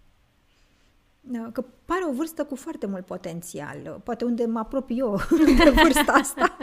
Da, 1.26 1.50
Că 1.52 1.64
pare 1.86 2.02
o 2.10 2.12
vârstă 2.14 2.44
cu 2.44 2.56
foarte 2.56 2.86
mult 2.86 3.06
potențial. 3.06 4.02
Poate 4.04 4.26
unde 4.26 4.46
mă 4.46 4.60
apropii 4.60 4.98
eu 5.00 5.20
de 5.64 5.70
vârsta 5.70 6.12
asta. 6.12 6.58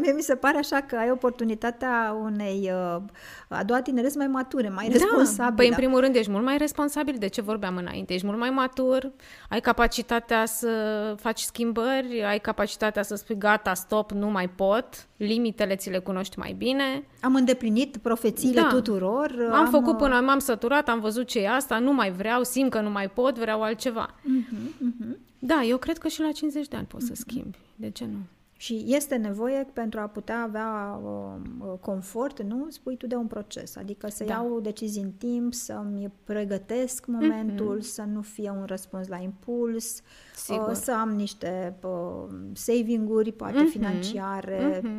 Mie 0.00 0.12
mi 0.12 0.20
se 0.22 0.34
pare 0.34 0.58
așa 0.58 0.80
că 0.80 0.96
ai 0.96 1.10
oportunitatea 1.10 2.16
unei 2.22 2.72
uh, 2.96 3.02
a 3.48 3.64
doua 3.64 3.82
tinereți 3.82 4.16
mai 4.16 4.26
mature, 4.26 4.68
mai 4.68 4.86
Da, 4.86 4.92
responsabile. 4.92 5.54
păi 5.56 5.68
în 5.68 5.74
primul 5.74 6.00
rând 6.00 6.14
ești 6.14 6.30
mult 6.30 6.44
mai 6.44 6.56
responsabil 6.58 7.16
de 7.18 7.26
ce 7.26 7.40
vorbeam 7.40 7.76
înainte. 7.76 8.12
Ești 8.14 8.26
mult 8.26 8.38
mai 8.38 8.50
matur, 8.50 9.10
ai 9.48 9.60
capacitatea 9.60 10.46
să 10.46 10.68
faci 11.20 11.40
schimbări, 11.40 12.22
ai 12.26 12.38
capacitatea 12.38 13.02
să 13.02 13.14
spui 13.14 13.38
gata, 13.38 13.74
stop, 13.74 14.10
nu 14.10 14.30
mai 14.30 14.48
pot, 14.48 15.06
limitele 15.16 15.76
ți 15.76 15.90
le 15.90 15.98
cunoști 15.98 16.38
mai 16.38 16.52
bine. 16.58 17.04
Am 17.20 17.34
îndeplinit 17.34 17.96
profețiile 17.96 18.60
Da. 18.60 18.68
tuturor. 18.68 19.48
Am 19.52 19.66
făcut 19.70 19.92
uh, 19.92 19.98
până 19.98 20.20
m-am 20.20 20.38
săturat, 20.38 20.88
am 20.88 21.00
văzut 21.00 21.26
ce 21.26 21.38
e 21.40 21.48
asta, 21.50 21.78
nu 21.78 21.92
mai 21.92 22.10
vreau, 22.12 22.42
simt 22.42 22.70
că 22.70 22.80
nu 22.80 22.90
mai 22.90 23.08
pot, 23.08 23.38
vreau 23.38 23.59
altceva. 23.62 24.14
Mhm, 24.22 24.74
mhm. 24.78 25.16
Da, 25.38 25.62
eu 25.62 25.76
cred 25.76 25.98
că 25.98 26.08
și 26.08 26.20
la 26.20 26.32
50 26.32 26.68
de 26.68 26.76
ani 26.76 26.86
poți 26.86 27.06
să 27.06 27.14
schimbi. 27.14 27.58
De 27.76 27.90
ce 27.90 28.04
nu? 28.04 28.18
Și 28.56 28.84
este 28.86 29.16
nevoie 29.16 29.66
pentru 29.72 30.00
a 30.00 30.06
putea 30.06 30.42
avea 30.42 31.00
uh, 31.04 31.72
confort, 31.80 32.42
nu? 32.42 32.66
Spui 32.68 32.96
tu 32.96 33.06
de 33.06 33.14
un 33.14 33.26
proces, 33.26 33.76
adică 33.76 34.08
să 34.08 34.24
Da. 34.24 34.32
iau 34.32 34.60
decizii 34.60 35.02
în 35.02 35.10
timp, 35.10 35.54
să-mi 35.54 36.10
pregătesc 36.24 37.06
momentul, 37.06 37.76
mm-hmm. 37.78 37.84
să 37.92 38.02
nu 38.02 38.20
fie 38.20 38.50
un 38.50 38.64
răspuns 38.64 39.08
la 39.08 39.16
impuls, 39.16 40.02
Sigur. 40.34 40.68
uh, 40.68 40.74
să 40.74 40.92
am 40.92 41.08
niște 41.10 41.76
uh, 41.82 42.24
saving-uri, 42.52 43.32
poate 43.32 43.58
Mhm. 43.60 43.66
financiare, 43.70 44.80
Mhm. 44.84 44.90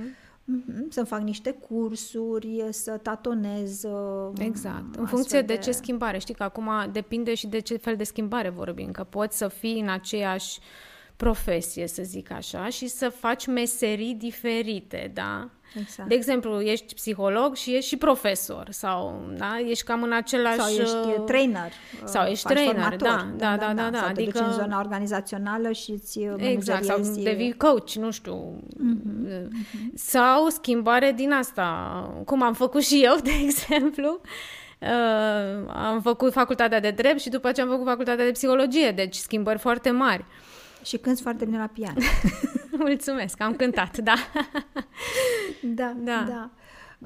Mhm, 0.68 0.90
să 0.90 1.04
fac 1.04 1.22
niște 1.22 1.52
cursuri, 1.52 2.66
să 2.70 2.98
tatonez. 2.98 3.84
uh, 3.84 4.32
Exact. 4.38 4.78
În 4.78 4.88
astfel 4.90 5.06
funcție 5.06 5.42
de 5.42 5.58
ce 5.58 5.72
schimbare. 5.72 6.18
Știi 6.18 6.34
că 6.34 6.44
acum 6.44 6.70
depinde 6.92 7.34
și 7.34 7.48
de 7.48 7.60
ce 7.60 7.78
fel 7.78 7.96
de 7.96 8.04
schimbare 8.04 8.50
vorbim. 8.50 8.92
Că 8.92 9.04
poți 9.04 9.38
să 9.38 9.48
fii 9.48 9.80
în 9.80 9.90
aceeași 9.90 10.60
profesie, 11.26 11.88
să 11.88 12.02
zic 12.04 12.32
așa, 12.32 12.70
și 12.70 12.88
să 12.88 13.10
faci 13.10 13.46
meserii 13.48 14.14
diferite, 14.14 15.12
da? 15.14 15.50
Exact. 15.80 16.10
De 16.10 16.16
exemplu, 16.16 16.62
ești 16.62 16.94
psiholog 16.94 17.56
și 17.56 17.76
ești 17.76 17.88
și 17.90 17.98
profesor 17.98 18.68
sau, 18.70 19.30
da? 19.38 19.60
Ești 19.68 19.84
cam 19.84 20.04
în 20.04 20.12
același... 20.12 20.60
Sau 20.60 20.70
ești 20.70 20.96
uh, 20.96 21.24
trainer. 21.26 21.72
sau 22.06 22.24
uh, 22.24 22.32
ești 22.32 22.44
faci 22.48 22.54
trainer, 22.54 22.76
formator. 22.76 23.08
da, 23.08 23.28
da, 23.38 23.58
da, 23.66 23.74
da, 23.74 23.90
da, 23.90 23.98
Sau 23.98 24.12
te 24.14 24.22
adică- 24.22 24.38
duci 24.40 24.48
în 24.48 24.54
zona 24.54 24.80
organizațională 24.80 25.72
și 25.72 25.92
îți 25.92 26.20
Exact, 26.38 26.84
sau 26.84 26.98
menuzeriezi- 26.98 27.24
devii 27.24 27.54
coach, 27.58 27.92
nu 27.92 28.12
știu. 28.12 28.60
Mhm, 28.78 29.92
Sau 29.96 30.48
schimbare 30.50 31.12
din 31.16 31.32
asta, 31.32 31.74
cum 32.26 32.44
am 32.44 32.54
făcut 32.54 32.84
și 32.84 33.02
eu, 33.04 33.16
de 33.24 33.32
exemplu. 33.44 34.22
Uh, 34.80 35.68
am 35.68 36.02
făcut 36.02 36.32
facultatea 36.32 36.80
de 36.80 36.92
drept 36.92 37.20
și 37.20 37.30
după 37.30 37.48
aceea 37.48 37.66
am 37.66 37.72
făcut 37.72 37.88
facultatea 37.88 38.26
de 38.26 38.32
psihologie, 38.32 38.92
deci 38.92 39.16
schimbări 39.16 39.60
foarte 39.60 39.90
mari. 39.92 40.26
Și 40.84 40.98
cânti 40.98 41.22
foarte 41.22 41.46
bine 41.46 41.58
la 41.58 41.68
pian. 41.74 41.96
Mulțumesc, 42.78 43.42
am 43.42 43.56
cântat, 43.56 43.98
da. 43.98 44.14
da, 45.62 45.94
Da. 46.04 46.26
da. 46.28 46.50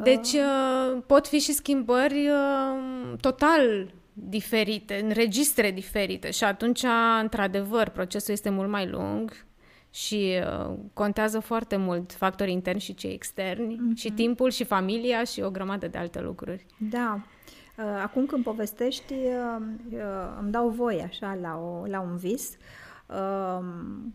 Deci 0.03 0.32
uh, 0.34 1.01
pot 1.07 1.28
fi 1.28 1.39
și 1.39 1.53
schimbări 1.53 2.28
uh, 2.30 3.17
total 3.21 3.93
diferite, 4.13 4.99
în 5.03 5.09
registre 5.09 5.71
diferite 5.71 6.32
și 6.32 6.43
atunci, 6.43 6.84
într-adevăr, 7.21 7.89
procesul 7.89 8.34
este 8.34 8.49
mult 8.49 8.69
mai 8.69 8.88
lung 8.88 9.45
și 9.89 10.34
uh, 10.67 10.73
contează 10.93 11.39
foarte 11.39 11.76
mult 11.76 12.13
factorii 12.13 12.53
interni 12.53 12.80
și 12.82 12.93
cei 12.93 13.13
externi 13.13 13.76
Mhm. 13.76 13.95
și 13.95 14.11
timpul 14.11 14.49
și 14.49 14.63
familia 14.63 15.23
și 15.23 15.41
o 15.41 15.49
grămadă 15.49 15.88
de 15.88 15.97
alte 15.97 16.19
lucruri. 16.21 16.65
Da. 16.78 17.19
Uh, 17.78 17.84
Acum 18.03 18.26
când 18.26 18.43
povestești, 18.43 19.13
uh, 19.13 19.61
uh, 19.91 19.99
îmi 20.41 20.51
dau 20.51 20.69
voie 20.69 21.03
așa 21.03 21.38
la, 21.41 21.57
o, 21.57 21.86
la 21.88 21.99
un 21.99 22.15
vis. 22.17 22.57
Um, 23.09 24.13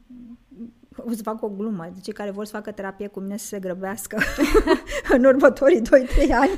O 1.06 1.10
să 1.12 1.22
fac 1.22 1.42
o 1.42 1.48
glumă. 1.48 1.88
De 1.94 2.00
cei 2.00 2.12
care 2.12 2.30
vor 2.30 2.44
să 2.44 2.52
facă 2.56 2.70
terapie 2.70 3.06
cu 3.06 3.20
mine 3.20 3.36
să 3.36 3.46
se 3.46 3.58
grăbească 3.58 4.18
în 5.16 5.24
următorii 5.24 5.80
2-3 5.80 5.84
ani. 6.32 6.50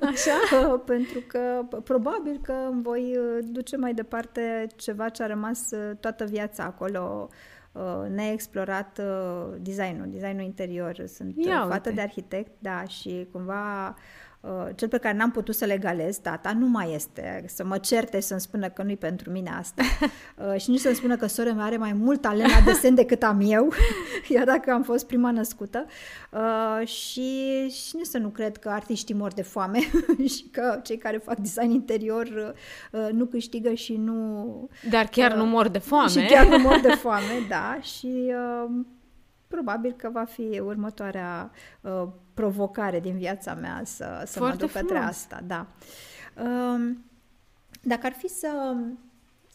Așa? 0.00 0.32
Uh, 0.72 0.80
Pentru 0.84 1.18
că 1.26 1.38
p- 1.66 1.82
probabil 1.84 2.38
că 2.42 2.52
îmi 2.70 2.82
voi 2.82 3.16
uh, 3.16 3.38
duce 3.42 3.76
mai 3.76 3.94
departe 3.94 4.66
ceva 4.76 5.08
ce 5.08 5.22
a 5.22 5.26
rămas 5.26 5.70
uh, 5.70 5.96
toată 6.00 6.24
viața 6.24 6.64
acolo 6.64 7.28
uh, 7.72 8.08
neexplorat 8.14 8.98
uh, 9.02 9.54
designul, 9.60 10.06
designul 10.10 10.44
interior. 10.44 11.02
Sunt 11.06 11.34
uh, 11.36 11.44
Ia 11.44 11.60
fată 11.60 11.72
uite. 11.88 11.90
de 11.92 12.00
arhitect, 12.00 12.52
da, 12.58 12.84
și 12.84 13.28
cumva 13.32 13.88
uh, 13.88 13.94
cel 14.74 14.88
pe 14.88 14.98
care 14.98 15.16
n-am 15.16 15.30
putut 15.30 15.54
să 15.54 15.64
legalez, 15.64 16.16
tata, 16.16 16.52
nu 16.52 16.66
mai 16.66 16.94
este. 16.94 17.44
Să 17.48 17.64
mă 17.64 17.78
certe 17.78 18.20
să-mi 18.20 18.40
spună 18.40 18.68
că 18.68 18.82
nu-i 18.82 18.96
pentru 18.96 19.30
mine 19.30 19.50
asta. 19.58 19.82
Uh, 20.52 20.60
și 20.60 20.70
nici 20.70 20.80
să-mi 20.80 20.94
spună 20.94 21.16
că 21.16 21.26
sora 21.26 21.52
mea 21.52 21.64
are 21.64 21.76
mai 21.76 21.92
mult 21.92 22.20
talent 22.20 22.50
la 22.50 22.60
desen 22.64 22.94
decât 22.94 23.22
am 23.22 23.40
eu, 23.44 23.72
iar 24.34 24.44
dacă 24.44 24.72
am 24.72 24.82
fost 24.82 25.06
prima 25.06 25.30
născută. 25.30 25.86
Uh, 26.30 26.86
și, 26.86 27.68
și 27.68 27.96
nici 27.96 28.06
să 28.06 28.18
nu 28.18 28.28
cred 28.28 28.56
că 28.56 28.68
artiștii 28.68 29.14
mor 29.14 29.32
de 29.32 29.42
foame 29.42 29.78
și 30.34 30.48
că 30.52 30.80
cei 30.82 30.96
care 30.96 31.16
fac 31.16 31.36
design 31.36 31.70
interior 31.70 32.54
uh, 32.92 33.08
nu 33.12 33.24
câștigă 33.24 33.72
și 33.72 33.96
nu 33.96 34.68
Dar 34.90 35.06
chiar 35.06 35.34
nu 35.34 35.46
mor 35.46 35.68
de 35.68 35.78
foame. 35.78 36.08
și 36.08 36.26
chiar 36.26 36.46
nu 36.46 36.58
mor 36.58 36.80
de 36.80 36.88
foame, 36.94 37.46
da, 37.48 37.78
și 37.82 38.32
uh, 38.64 38.70
probabil 39.62 39.92
că 39.92 40.10
va 40.12 40.24
fi 40.24 40.58
următoarea 40.58 41.50
uh, 41.80 42.08
provocare 42.34 43.00
din 43.00 43.16
viața 43.16 43.54
mea 43.54 43.80
să, 43.84 44.22
să 44.26 44.38
mă 44.38 44.44
Foarte 44.46 44.64
duc 44.64 44.72
către 44.72 44.86
frumos. 44.86 45.08
asta, 45.08 45.40
da. 45.46 45.66
Um, 46.42 47.04
dacă 47.82 48.06
ar 48.06 48.12
fi 48.12 48.28
să 48.28 48.76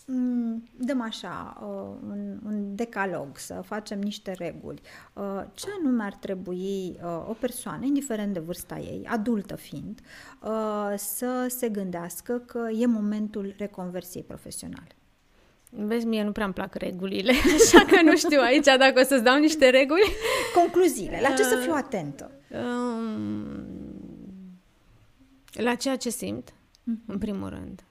mm, 0.07 0.69
dăm 0.77 1.01
așa 1.01 1.57
uh, 1.61 2.09
un, 2.09 2.39
un 2.45 2.75
decalog, 2.75 3.37
să 3.37 3.61
facem 3.65 3.99
niște 3.99 4.31
reguli, 4.31 4.81
uh, 5.13 5.43
ce 5.53 5.67
anume 5.79 6.03
ar 6.03 6.13
trebui 6.13 6.99
uh, 7.03 7.25
o 7.29 7.33
persoană, 7.33 7.85
indiferent 7.85 8.33
de 8.33 8.39
vârsta 8.39 8.77
ei, 8.77 9.05
adultă 9.07 9.55
fiind, 9.55 9.99
uh, 10.41 10.93
să 10.97 11.45
se 11.49 11.69
gândească 11.69 12.37
că 12.37 12.69
e 12.77 12.85
momentul 12.85 13.55
reconversiei 13.57 14.23
profesionale? 14.23 14.95
Vezi, 15.77 16.05
mie 16.05 16.23
nu 16.23 16.31
prea 16.31 16.45
îmi 16.45 16.53
plac 16.53 16.75
regulile, 16.75 17.31
așa 17.63 17.85
că 17.85 18.01
nu 18.01 18.15
știu 18.15 18.41
aici 18.41 18.65
dacă 18.65 18.93
o 18.99 19.03
să-ți 19.03 19.23
dau 19.23 19.39
niște 19.39 19.69
reguli. 19.69 20.03
Concluziile, 20.55 21.19
la 21.21 21.29
ce 21.29 21.43
să 21.43 21.55
Uh, 21.57 21.63
fiu 21.63 21.73
atentă? 21.75 22.31
Um, 22.51 23.65
la 25.53 25.75
ceea 25.75 25.95
ce 25.95 26.09
simt, 26.09 26.53
în 27.07 27.17
primul 27.17 27.49
rând. 27.49 27.83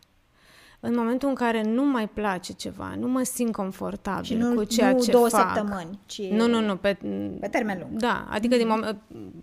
În 0.80 0.94
momentul 0.96 1.28
în 1.28 1.34
care 1.34 1.62
nu 1.62 1.84
mai 1.84 2.08
place 2.08 2.52
ceva, 2.52 2.94
nu 2.98 3.08
mă 3.08 3.22
simt 3.22 3.52
confortabil 3.52 4.24
Și 4.24 4.34
nu, 4.34 4.54
cu 4.54 4.64
ceea 4.64 4.90
nu 4.92 5.02
ce 5.02 5.10
două 5.10 5.28
fac. 5.28 5.40
săptămâni, 5.54 5.98
ci 6.06 6.22
Nu, 6.22 6.46
nu, 6.48 6.60
nu, 6.60 6.76
pe, 6.76 6.96
pe 7.40 7.48
termen 7.48 7.78
lung. 7.80 8.00
Da, 8.00 8.26
adică 8.30 8.56
din 8.56 8.66
moment, 8.68 8.96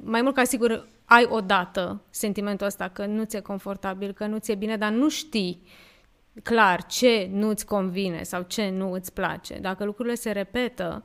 mai 0.04 0.22
mult 0.22 0.36
ca 0.36 0.44
sigur 0.44 0.88
ai 1.06 1.26
odată 1.30 2.02
sentimentul 2.10 2.66
ăsta 2.66 2.88
că 2.94 3.06
nu 3.06 3.24
ți-e 3.24 3.40
confortabil, 3.40 4.12
că 4.12 4.26
nu 4.26 4.38
ți-e 4.38 4.56
bine, 4.56 4.78
dar 4.78 4.92
nu 4.92 5.10
știi 5.10 5.62
clar 6.44 6.86
ce 6.86 7.30
nu-ți 7.32 7.66
convine 7.66 8.24
sau 8.24 8.42
ce 8.42 8.70
nu 8.70 8.92
îți 8.92 9.14
place. 9.14 9.60
Dacă 9.60 9.84
lucrurile 9.84 10.16
se 10.16 10.32
repetă 10.32 11.04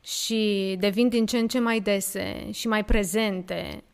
și 0.00 0.76
devin 0.78 1.08
din 1.08 1.26
ce 1.26 1.38
în 1.38 1.48
ce 1.48 1.58
mai 1.58 1.80
dese 1.80 2.50
și 2.50 2.68
mai 2.68 2.84
prezente, 2.84 3.84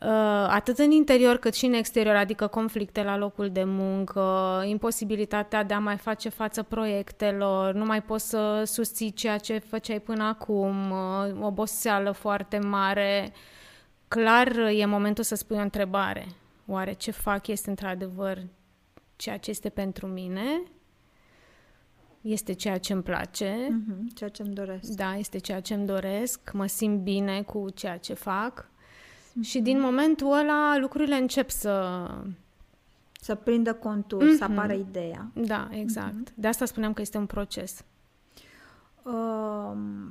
uh, 0.00 0.46
atât 0.48 0.78
în 0.78 0.90
interior 0.90 1.36
cât 1.36 1.54
și 1.54 1.64
în 1.66 1.72
exterior, 1.72 2.14
adică 2.14 2.46
conflicte 2.46 3.02
la 3.02 3.16
locul 3.16 3.50
de 3.50 3.64
muncă, 3.64 4.62
imposibilitatea 4.66 5.62
de 5.62 5.74
a 5.74 5.78
mai 5.78 5.96
face 5.96 6.28
față 6.28 6.62
proiectelor, 6.62 7.74
nu 7.74 7.84
mai 7.84 8.02
poți 8.02 8.28
să 8.28 8.62
susții 8.64 9.12
ceea 9.12 9.38
ce 9.38 9.58
făceai 9.58 10.00
până 10.00 10.24
acum, 10.24 10.90
uh, 10.90 11.40
oboseală 11.40 12.10
foarte 12.10 12.58
mare, 12.58 13.32
clar 14.08 14.56
e 14.56 14.86
momentul 14.86 15.24
să 15.24 15.34
spui 15.34 15.56
o 15.56 15.60
întrebare. 15.60 16.26
Oare 16.66 16.92
ce 16.92 17.10
fac 17.10 17.46
este 17.46 17.70
într-adevăr 17.70 18.38
ceea 19.16 19.38
ce 19.38 19.50
este 19.50 19.68
pentru 19.68 20.06
mine? 20.06 20.62
este 22.24 22.52
ceea 22.52 22.78
ce 22.78 22.92
îmi 22.92 23.02
place. 23.02 23.54
Mm-hmm, 23.54 24.14
ceea 24.14 24.30
ce 24.30 24.42
îmi 24.42 24.54
doresc. 24.54 24.90
Da, 24.90 25.16
este 25.16 25.38
ceea 25.38 25.60
ce 25.60 25.74
îmi 25.74 25.86
doresc, 25.86 26.52
mă 26.52 26.66
simt 26.66 27.00
bine 27.00 27.42
cu 27.42 27.70
ceea 27.74 27.96
ce 27.96 28.14
fac. 28.14 28.64
Mm-hmm. 28.64 29.42
Și 29.42 29.60
din 29.60 29.80
momentul 29.80 30.32
ăla 30.32 30.76
lucrurile 30.78 31.16
încep 31.16 31.50
să... 31.50 32.06
Să 33.20 33.34
prindă 33.34 33.74
contur, 33.74 34.22
mm-hmm. 34.22 34.38
să 34.38 34.44
apară 34.44 34.72
ideea. 34.72 35.30
Da, 35.34 35.68
exact. 35.72 36.30
Mm-hmm. 36.30 36.34
De 36.34 36.46
asta 36.46 36.64
spuneam 36.64 36.92
că 36.92 37.00
este 37.00 37.18
un 37.18 37.26
proces. 37.26 37.84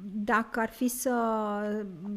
Dacă 0.03 0.60
ar 0.60 0.70
fi 0.70 0.88
să, 0.88 1.15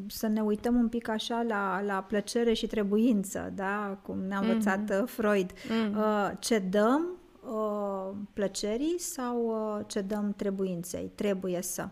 să 0.06 0.26
ne 0.26 0.40
uităm 0.40 0.74
un 0.74 0.88
pic 0.88 1.08
așa 1.08 1.44
la, 1.48 1.82
la 1.82 2.02
plăcere 2.02 2.52
și 2.52 2.66
trebuință, 2.66 3.52
da? 3.54 3.98
cum 4.02 4.18
ne-a 4.18 4.38
învățat 4.38 4.80
mm-hmm. 4.80 5.04
Freud, 5.04 5.52
mm-hmm. 5.52 6.38
ce 6.38 6.58
dăm 6.58 7.06
uh, 7.40 8.16
plăcerii 8.32 8.98
sau 8.98 9.46
uh, 9.46 9.84
cedăm 9.86 10.34
trebuinței? 10.36 11.10
Trebuie 11.14 11.62
să. 11.62 11.88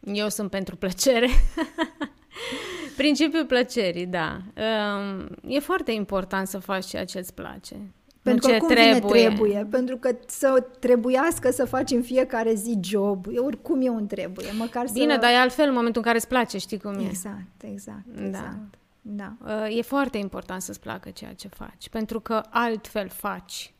Eu 0.00 0.28
sunt 0.28 0.50
pentru 0.50 0.76
plăcere. 0.76 1.28
Principiul 2.96 3.46
plăcerii, 3.46 4.06
da. 4.06 4.40
Um, 4.56 5.28
e 5.48 5.58
foarte 5.58 5.92
important 5.92 6.46
să 6.48 6.58
faci 6.58 6.84
ceea 6.84 7.04
ce 7.04 7.18
îți 7.18 7.34
place. 7.34 7.94
Pentru 8.30 8.50
că 8.50 8.74
trebuie. 8.74 9.28
trebuie. 9.28 9.66
Pentru 9.70 9.96
că 9.96 10.16
să 10.26 10.66
trebuiască 10.78 11.50
să 11.50 11.64
faci 11.64 11.90
în 11.90 12.02
fiecare 12.02 12.54
zi 12.54 12.78
job. 12.82 13.26
E 13.26 13.38
oricum 13.38 13.80
e 13.80 13.88
un 13.88 14.06
trebuie. 14.06 14.46
Măcar 14.58 14.86
Bine, 14.92 15.12
să... 15.12 15.20
dar 15.20 15.30
e 15.30 15.36
altfel 15.36 15.68
în 15.68 15.74
momentul 15.74 15.96
în 15.96 16.06
care 16.06 16.16
îți 16.16 16.28
place, 16.28 16.58
știi 16.58 16.78
cum 16.78 16.92
e. 16.92 17.04
Exact, 17.04 17.62
exact, 17.62 18.04
exact. 18.18 18.78
Da. 19.00 19.32
da. 19.42 19.64
Uh, 19.66 19.76
e 19.78 19.82
foarte 19.82 20.18
important 20.18 20.62
să-ți 20.62 20.80
placă 20.80 21.10
ceea 21.10 21.32
ce 21.32 21.48
faci. 21.48 21.88
Pentru 21.88 22.20
că 22.20 22.42
altfel 22.50 23.08
faci 23.08 23.74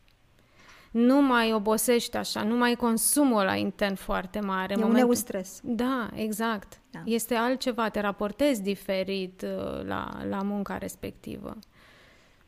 nu 0.90 1.22
mai 1.22 1.52
obosești 1.52 2.16
așa, 2.16 2.42
nu 2.42 2.56
mai 2.56 2.74
consumul 2.74 3.42
la 3.42 3.54
intern 3.54 3.94
foarte 3.94 4.40
mare. 4.40 4.72
E 4.72 4.76
momentul... 4.76 5.08
un 5.08 5.14
stres. 5.14 5.60
Da, 5.62 6.10
exact. 6.14 6.80
Da. 6.90 7.02
Este 7.04 7.34
altceva, 7.34 7.88
te 7.88 8.00
raportezi 8.00 8.62
diferit 8.62 9.42
uh, 9.42 9.84
la, 9.84 10.08
la 10.28 10.42
munca 10.42 10.78
respectivă. 10.78 11.56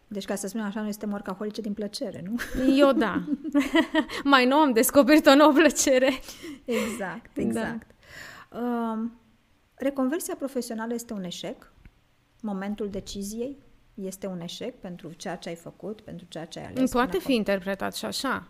Deci, 0.09 0.25
ca 0.25 0.35
să 0.35 0.47
spunem 0.47 0.67
așa, 0.67 0.81
noi 0.81 0.91
suntem 0.91 1.13
orcaholice 1.13 1.61
din 1.61 1.73
plăcere, 1.73 2.25
nu? 2.25 2.37
Eu 2.85 2.93
da. 2.93 3.23
mai 4.25 4.47
nou 4.47 4.59
am 4.59 4.73
descoperit 4.73 5.27
o 5.27 5.35
nouă 5.35 5.53
plăcere. 5.53 6.21
Exact, 6.65 7.31
da. 7.35 7.43
exact. 7.43 7.87
Da. 8.51 8.59
Uh, 8.59 9.09
reconversia 9.75 10.35
profesională 10.35 10.95
este 10.95 11.13
un 11.13 11.25
eșec? 11.25 11.73
Momentul 12.41 12.89
deciziei? 12.91 13.67
este 14.05 14.27
un 14.27 14.41
eșec 14.41 14.81
pentru 14.81 15.13
ceea 15.13 15.37
ce 15.37 15.49
ai 15.49 15.55
făcut, 15.55 16.01
pentru 16.01 16.27
ceea 16.29 16.45
ce 16.45 16.59
ai 16.59 16.65
ales? 16.65 16.91
Poate 16.91 17.19
fi 17.19 17.35
interpretat 17.35 17.95
și 17.95 18.05
așa. 18.05 18.49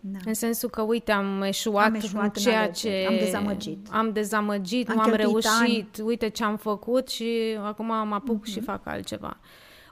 Da. 0.00 0.18
În 0.24 0.34
sensul 0.34 0.68
că, 0.70 0.82
uite, 0.82 1.12
am 1.12 1.42
eșuat, 1.42 1.86
am 1.86 1.94
eșuat 1.94 2.36
în 2.36 2.42
ceea 2.42 2.64
în 2.64 2.72
ce... 2.72 3.04
Am 3.08 3.16
dezamăgit. 3.16 3.88
Am 3.90 4.12
dezamăgit, 4.12 4.88
am 4.88 4.94
nu 4.96 5.02
am 5.02 5.12
reușit, 5.12 5.50
ani. 5.50 5.88
uite 6.02 6.28
ce 6.28 6.44
am 6.44 6.56
făcut 6.56 7.08
și 7.08 7.58
acum 7.62 7.86
mă 7.86 8.14
apuc 8.14 8.44
uh-huh. 8.44 8.52
și 8.52 8.60
fac 8.60 8.86
altceva. 8.86 9.40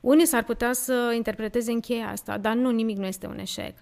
Unii 0.03 0.27
s-ar 0.27 0.45
putea 0.45 0.73
să 0.73 1.13
interpreteze 1.15 1.73
în 1.73 1.81
cheia 1.81 2.09
asta, 2.09 2.39
dar 2.39 2.55
nu, 2.55 2.71
nimic 2.71 2.97
nu 2.97 3.07
este 3.07 3.27
un 3.27 3.39
eșec. 3.39 3.79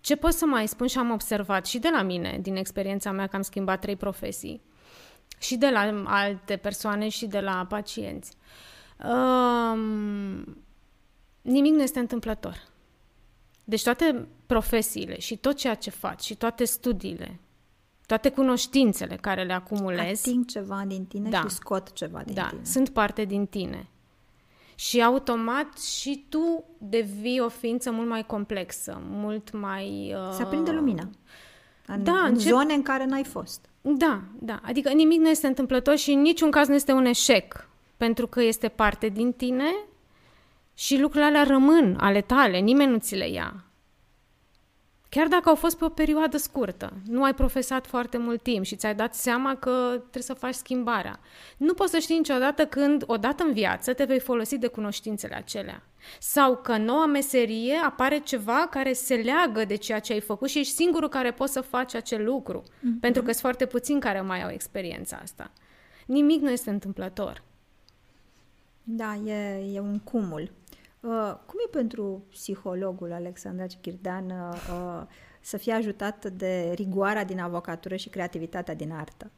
Ce 0.00 0.16
pot 0.16 0.32
să 0.32 0.44
mai 0.44 0.68
spun 0.68 0.86
și 0.86 0.98
am 0.98 1.10
observat 1.10 1.66
și 1.66 1.78
de 1.78 1.88
la 1.92 2.02
mine, 2.02 2.38
din 2.42 2.56
experiența 2.56 3.10
mea 3.10 3.26
că 3.26 3.36
am 3.36 3.42
schimbat 3.42 3.80
trei 3.80 3.96
profesii, 3.96 4.62
și 5.38 5.56
de 5.56 5.70
la 5.70 6.02
alte 6.06 6.56
persoane 6.56 7.08
și 7.08 7.26
de 7.26 7.40
la 7.40 7.66
pacienți. 7.68 8.36
Um, 9.04 10.56
nimic 11.42 11.72
nu 11.72 11.82
este 11.82 11.98
întâmplător. 11.98 12.70
Deci 13.64 13.82
toate 13.82 14.28
profesiile 14.46 15.18
și 15.18 15.36
tot 15.36 15.56
ceea 15.56 15.74
ce 15.74 15.90
faci 15.90 16.22
și 16.22 16.34
toate 16.34 16.64
studiile, 16.64 17.40
toate 18.06 18.30
cunoștințele 18.30 19.16
care 19.16 19.44
le 19.44 19.52
acumulezi... 19.52 20.28
Ating 20.28 20.46
ceva 20.46 20.84
din 20.86 21.04
tine 21.04 21.28
da, 21.28 21.40
și 21.40 21.48
scot 21.48 21.92
ceva 21.92 22.22
din 22.22 22.34
da, 22.34 22.46
tine. 22.48 22.64
sunt 22.64 22.88
parte 22.88 23.24
din 23.24 23.46
tine. 23.46 23.88
Și 24.74 25.02
automat 25.02 25.78
și 25.78 26.24
tu 26.28 26.64
devii 26.78 27.40
o 27.40 27.48
ființă 27.48 27.90
mult 27.90 28.08
mai 28.08 28.26
complexă, 28.26 29.00
mult 29.08 29.52
mai... 29.52 30.14
Uh... 30.16 30.32
Se 30.32 30.42
aprinde 30.42 30.70
lumina. 30.70 31.08
În, 31.86 32.04
da, 32.04 32.12
în 32.12 32.26
încep... 32.26 32.52
zone 32.52 32.74
în 32.74 32.82
care 32.82 33.04
n-ai 33.04 33.24
fost. 33.24 33.68
Da, 33.80 34.22
da. 34.38 34.60
Adică 34.62 34.88
nimic 34.92 35.20
nu 35.20 35.28
este 35.28 35.46
întâmplător 35.46 35.96
și 35.96 36.10
în 36.10 36.20
niciun 36.20 36.50
caz 36.50 36.68
nu 36.68 36.74
este 36.74 36.92
un 36.92 37.04
eșec 37.04 37.68
pentru 37.96 38.26
că 38.26 38.42
este 38.42 38.68
parte 38.68 39.08
din 39.08 39.32
tine 39.32 39.74
și 40.74 40.98
lucrurile 40.98 41.28
alea 41.28 41.42
rămân 41.42 41.96
ale 42.00 42.20
tale, 42.20 42.58
nimeni 42.58 42.90
nu 42.90 42.98
ți 42.98 43.14
le 43.14 43.28
ia. 43.28 43.64
Chiar 45.14 45.28
dacă 45.28 45.48
au 45.48 45.54
fost 45.54 45.78
pe 45.78 45.84
o 45.84 45.88
perioadă 45.88 46.36
scurtă, 46.36 46.92
nu 47.06 47.22
ai 47.22 47.34
profesat 47.34 47.86
foarte 47.86 48.18
mult 48.18 48.42
timp 48.42 48.64
și 48.64 48.76
ți-ai 48.76 48.94
dat 48.94 49.14
seama 49.14 49.56
că 49.56 49.70
trebuie 49.98 50.22
să 50.22 50.34
faci 50.34 50.54
schimbarea. 50.54 51.20
Nu 51.56 51.74
poți 51.74 51.90
să 51.90 51.98
știi 51.98 52.16
niciodată 52.16 52.66
când, 52.66 53.04
odată 53.06 53.44
în 53.44 53.52
viață, 53.52 53.94
te 53.94 54.04
vei 54.04 54.20
folosi 54.20 54.58
de 54.58 54.66
cunoștințele 54.66 55.34
acelea. 55.34 55.82
Sau 56.20 56.56
că 56.56 56.76
noua 56.76 57.06
meserie 57.06 57.74
apare 57.84 58.18
ceva 58.18 58.66
care 58.70 58.92
se 58.92 59.14
leagă 59.14 59.64
de 59.64 59.74
ceea 59.74 59.98
ce 59.98 60.12
ai 60.12 60.20
făcut 60.20 60.48
și 60.48 60.58
ești 60.58 60.74
singurul 60.74 61.08
care 61.08 61.32
poți 61.32 61.52
să 61.52 61.60
faci 61.60 61.94
acel 61.94 62.24
lucru. 62.24 62.62
Mm-hmm. 62.62 63.00
Pentru 63.00 63.22
că 63.22 63.28
sunt 63.28 63.40
foarte 63.40 63.66
puțini 63.66 64.00
care 64.00 64.20
mai 64.20 64.42
au 64.42 64.50
experiența 64.50 65.18
asta. 65.22 65.50
Nimic 66.06 66.40
nu 66.40 66.50
este 66.50 66.70
întâmplător. 66.70 67.42
Da, 68.82 69.14
e, 69.14 69.64
e 69.74 69.80
un 69.80 69.98
cumul. 69.98 70.50
Uh, 71.02 71.34
cum 71.46 71.58
e 71.66 71.70
pentru 71.70 72.24
psihologul 72.30 73.12
Alexandra 73.12 73.66
Chirdan 73.80 74.30
uh, 74.30 74.68
uh, 74.70 75.02
să 75.40 75.56
fie 75.56 75.72
ajutat 75.72 76.26
de 76.26 76.72
rigoarea 76.74 77.24
din 77.24 77.40
avocatură 77.40 77.96
și 77.96 78.08
creativitatea 78.08 78.74
din 78.74 78.92
artă? 78.92 79.30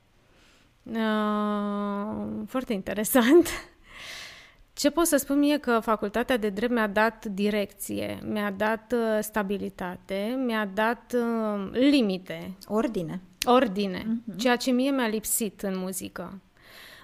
Uh, 0.82 2.46
foarte 2.46 2.72
interesant. 2.72 3.48
Ce 4.72 4.90
pot 4.90 5.06
să 5.06 5.16
spun 5.16 5.42
e 5.42 5.58
că 5.58 5.80
facultatea 5.82 6.36
de 6.36 6.48
drept 6.48 6.72
mi-a 6.72 6.86
dat 6.86 7.24
direcție, 7.24 8.18
mi-a 8.22 8.50
dat 8.50 8.92
uh, 8.92 9.18
stabilitate, 9.20 10.42
mi-a 10.46 10.66
dat 10.74 11.14
uh, 11.16 11.70
limite. 11.72 12.56
Ordine. 12.66 13.20
Ordine, 13.44 14.02
uh-huh. 14.02 14.36
ceea 14.36 14.56
ce 14.56 14.70
mie 14.70 14.90
mi-a 14.90 15.06
lipsit 15.06 15.62
în 15.62 15.78
muzică. 15.78 16.40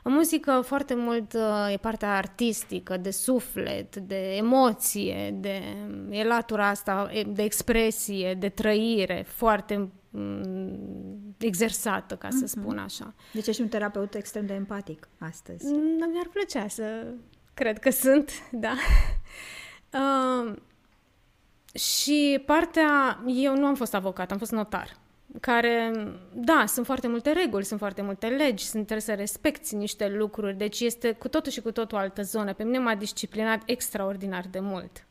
În 0.03 0.13
muzică 0.13 0.61
foarte 0.65 0.95
mult 0.95 1.33
uh, 1.33 1.73
e 1.73 1.77
partea 1.77 2.17
artistică, 2.17 2.97
de 2.97 3.11
suflet, 3.11 3.97
de 3.97 4.37
emoție, 4.37 5.37
de 5.41 5.63
e 6.11 6.25
latura 6.25 6.69
asta 6.69 7.11
de 7.27 7.43
expresie, 7.43 8.35
de 8.35 8.49
trăire, 8.49 9.25
foarte 9.27 9.89
mm, 10.11 11.35
exersată, 11.39 12.17
ca 12.17 12.29
să 12.31 12.45
uh-huh. 12.45 12.61
spun 12.61 12.79
așa. 12.79 13.15
Deci 13.33 13.47
ești 13.47 13.61
un 13.61 13.69
terapeut 13.69 14.15
extrem 14.15 14.47
de 14.47 14.55
empatic 14.55 15.09
astăzi. 15.19 15.65
Mm, 15.73 16.11
mi-ar 16.13 16.29
plăcea 16.33 16.69
să 16.69 17.07
cred 17.55 17.79
că 17.79 17.91
sunt, 17.91 18.31
da. 18.67 18.75
Uh, 19.93 20.55
și 21.75 22.43
partea, 22.47 23.23
eu 23.27 23.57
nu 23.57 23.67
am 23.67 23.75
fost 23.75 23.95
avocat, 23.95 24.33
am 24.33 24.39
fost 24.39 24.53
notar 24.53 25.00
care, 25.41 25.93
da, 26.33 26.65
sunt 26.67 26.87
foarte 26.87 27.09
multe 27.09 27.33
reguli, 27.33 27.65
sunt 27.65 27.79
foarte 27.79 28.03
multe 28.03 28.27
legi, 28.27 28.65
sunt, 28.65 28.87
trebuie 28.87 29.01
să 29.01 29.15
respecti 29.15 29.75
niște 29.75 30.09
lucruri, 30.09 30.57
deci 30.57 30.81
este 30.81 31.13
cu 31.13 31.29
totul 31.29 31.53
și 31.53 31.61
cu 31.61 31.73
totul 31.73 31.99
o 31.99 32.01
altă 32.01 32.23
zonă. 32.23 32.53
Pe 32.53 32.65
mine 32.65 32.79
m-a 32.79 32.95
disciplinat 32.95 33.63
extraordinar 33.67 34.45
de 34.51 34.61
mult. 34.61 35.05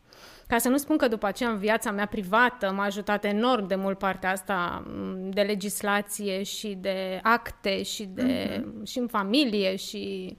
Ca 0.48 0.58
să 0.58 0.70
nu 0.70 0.78
spun 0.78 0.98
că 0.98 1.08
după 1.08 1.26
aceea 1.26 1.50
în 1.50 1.58
viața 1.58 1.92
mea 1.92 2.06
privată 2.06 2.72
m-a 2.72 2.84
ajutat 2.84 3.26
enorm 3.26 3.68
de 3.68 3.76
mult 3.76 3.98
partea 3.98 4.32
asta 4.32 4.84
mm, 4.88 5.30
de 5.30 5.42
legislație 5.42 6.44
și 6.44 6.78
de 6.82 7.20
acte 7.24 7.84
și, 7.84 8.06
de, 8.06 8.24
mm-hmm. 8.24 8.84
și 8.84 8.98
în 8.98 9.08
familie 9.08 9.76
și 9.76 10.36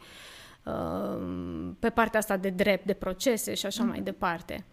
uh, 0.64 1.72
pe 1.78 1.90
partea 1.90 2.18
asta 2.18 2.36
de 2.36 2.48
drept, 2.48 2.86
de 2.86 2.92
procese 2.92 3.54
și 3.54 3.66
așa 3.66 3.84
mm-hmm. 3.84 3.88
mai 3.88 4.00
departe. 4.00 4.64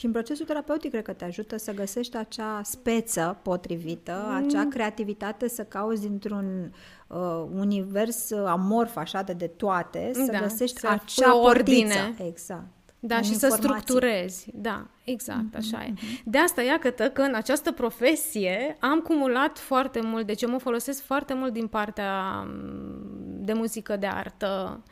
Și 0.00 0.06
în 0.06 0.12
procesul 0.12 0.46
terapeutic 0.46 0.90
cred 0.90 1.02
că 1.02 1.12
te 1.12 1.24
ajută 1.24 1.56
să 1.56 1.72
găsești 1.72 2.16
acea 2.16 2.60
speță 2.64 3.38
potrivită, 3.42 4.24
mm. 4.28 4.34
acea 4.34 4.68
creativitate 4.68 5.48
să 5.48 5.64
cauzi 5.64 6.00
dintr-un 6.00 6.72
uh, 7.06 7.44
univers 7.54 8.30
amorf 8.30 8.96
așa 8.96 9.22
de, 9.22 9.32
de 9.32 9.46
toate, 9.46 10.10
să 10.14 10.30
da, 10.32 10.38
găsești 10.38 10.78
să 10.78 10.88
acea 10.88 11.40
ordine. 11.40 12.14
Exact. 12.26 12.66
Da, 12.98 13.20
și 13.20 13.32
informații. 13.32 13.48
să 13.48 13.56
structurezi. 13.56 14.50
Da, 14.54 14.86
exact, 15.04 15.44
mm-hmm, 15.50 15.58
așa 15.58 15.84
e. 15.84 15.92
Mm-hmm. 15.92 16.24
De 16.24 16.38
asta, 16.38 16.62
iată 16.62 17.10
că 17.10 17.22
în 17.22 17.34
această 17.34 17.72
profesie 17.72 18.76
am 18.78 19.00
cumulat 19.00 19.58
foarte 19.58 20.00
mult, 20.02 20.26
deci 20.26 20.42
eu 20.42 20.50
mă 20.50 20.58
folosesc 20.58 21.02
foarte 21.02 21.34
mult 21.34 21.52
din 21.52 21.66
partea 21.66 22.40
mm, 22.46 23.44
de 23.44 23.52
muzică 23.52 23.96
de 23.96 24.06
artă, 24.06 24.82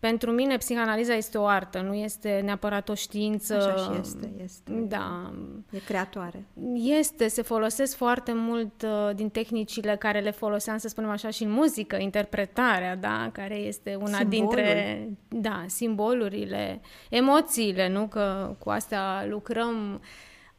pentru 0.00 0.30
mine, 0.30 0.56
psihanaliza 0.56 1.14
este 1.14 1.38
o 1.38 1.46
artă, 1.46 1.80
nu 1.80 1.94
este 1.94 2.40
neapărat 2.44 2.88
o 2.88 2.94
știință. 2.94 3.54
Așa 3.54 3.76
și 3.76 4.00
este, 4.00 4.32
este. 4.42 4.72
Da. 4.72 5.32
E 5.70 5.78
creatoare. 5.78 6.46
Este, 6.74 7.28
se 7.28 7.42
folosesc 7.42 7.96
foarte 7.96 8.32
mult 8.34 8.82
uh, 8.82 9.14
din 9.14 9.28
tehnicile 9.28 9.96
care 9.96 10.20
le 10.20 10.30
foloseam, 10.30 10.78
să 10.78 10.88
spunem 10.88 11.10
așa, 11.10 11.30
și 11.30 11.42
în 11.42 11.50
muzică, 11.50 11.96
interpretarea, 11.96 12.96
da, 12.96 13.30
care 13.32 13.56
este 13.56 13.94
una 13.94 14.06
Simbolul. 14.06 14.28
dintre, 14.28 15.08
da, 15.28 15.64
simbolurile, 15.66 16.80
emoțiile, 17.10 17.88
nu, 17.88 18.06
că 18.06 18.56
cu 18.58 18.70
astea 18.70 19.26
lucrăm 19.28 20.00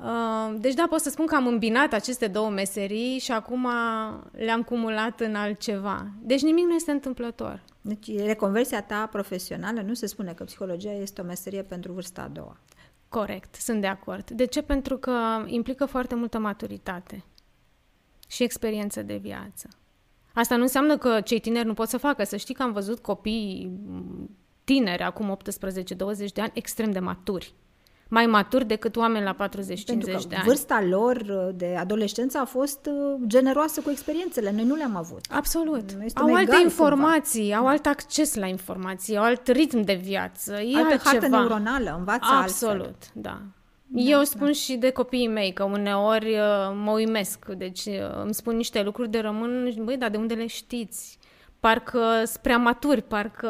Uh, 0.04 0.56
deci 0.60 0.74
da, 0.74 0.86
pot 0.90 1.00
să 1.00 1.10
spun 1.10 1.26
că 1.26 1.36
am 1.36 1.48
îmbinat 1.48 1.94
aceste 1.94 2.28
două 2.28 2.50
meserii 2.50 3.20
și 3.20 3.32
acum 3.32 3.68
le-am 4.32 4.64
cumulat 4.64 5.20
în 5.20 5.36
altceva. 5.36 6.08
Deci 6.22 6.42
nimic 6.42 6.66
nu 6.66 6.74
este 6.74 6.92
întâmplător. 6.92 7.62
Deci 7.90 8.20
reconversia 8.26 8.84
ta 8.84 9.08
profesională 9.12 9.82
nu 9.82 9.94
se 9.94 10.06
spune 10.06 10.34
că 10.34 10.44
psihologia 10.44 10.92
este 10.92 11.22
o 11.22 11.24
meserie 11.24 11.64
pentru 11.64 11.92
vârsta 11.92 12.22
a 12.22 12.28
doua. 12.28 12.58
Corect, 13.10 13.56
sunt 13.56 13.82
de 13.82 13.88
acord. 13.88 14.30
De 14.30 14.46
ce? 14.46 14.62
Pentru 14.62 14.98
că 14.98 15.44
implică 15.46 15.86
foarte 15.86 16.16
multă 16.16 16.40
maturitate 16.40 17.24
și 18.28 18.44
experiență 18.44 19.04
de 19.04 19.16
viață. 19.16 19.68
Asta 20.34 20.56
nu 20.56 20.62
înseamnă 20.62 20.98
că 20.98 21.22
cei 21.22 21.40
tineri 21.40 21.68
nu 21.68 21.74
pot 21.74 21.88
să 21.88 21.98
facă. 21.98 22.24
Să 22.24 22.38
știi 22.38 22.54
că 22.54 22.64
am 22.64 22.72
văzut 22.72 23.00
copii 23.00 23.80
tineri, 24.64 25.04
acum 25.04 25.38
18-20 25.38 26.32
de 26.34 26.42
ani, 26.42 26.52
extrem 26.54 26.92
de 26.92 27.00
maturi 27.00 27.54
mai 28.10 28.26
maturi 28.26 28.66
decât 28.66 28.96
oameni 28.96 29.24
la 29.26 29.36
40-50 29.36 29.38
de 29.98 30.12
ani. 30.12 30.44
vârsta 30.46 30.84
lor 30.90 31.16
uh, 31.16 31.50
de 31.56 31.76
adolescență 31.80 32.38
a 32.38 32.46
fost 32.46 32.90
uh, 32.92 33.20
generoasă 33.28 33.82
cu 33.82 33.90
experiențele. 33.90 34.52
Noi 34.52 34.64
nu 34.64 34.76
le-am 34.76 34.96
avut. 34.96 35.26
Absolut. 35.30 35.84
Au 36.14 36.34
alte 36.34 36.58
informații, 36.64 37.42
cumva. 37.42 37.58
au 37.58 37.68
alt 37.68 37.86
acces 37.86 38.36
la 38.36 38.46
informații, 38.46 39.18
au 39.18 39.24
alt 39.24 39.48
ritm 39.48 39.82
de 39.82 39.94
viață. 39.94 40.54
E 40.54 40.76
Altă 40.78 40.92
altceva. 40.92 41.10
hartă 41.10 41.28
neuronală, 41.28 41.96
învață 41.98 42.30
Absolut, 42.34 42.76
altfel. 42.86 43.12
da. 43.14 43.42
Da, 43.92 44.02
Eu 44.02 44.24
spun 44.24 44.46
da. 44.46 44.52
și 44.52 44.76
de 44.76 44.90
copiii 44.90 45.28
mei 45.28 45.54
că 45.54 45.64
uneori 45.64 46.30
uh, 46.30 46.72
mă 46.84 46.92
uimesc, 46.92 47.46
deci 47.46 47.84
îmi 48.24 48.34
spun 48.34 48.56
niște 48.56 48.84
lucruri 48.84 49.10
de 49.10 49.20
rămân, 49.20 49.74
băi, 49.84 49.98
dar 49.98 50.10
de 50.10 50.18
unde 50.18 50.34
le 50.34 50.48
știți? 50.48 51.18
Parcă 51.60 52.02
spre 52.24 52.54
amaturi, 52.54 53.02
parcă, 53.02 53.50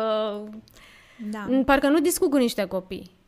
da. 1.32 1.48
parcă 1.66 1.88
nu 1.88 2.00
discut 2.00 2.30
cu 2.30 2.38
niște 2.38 2.66
copii. 2.66 3.19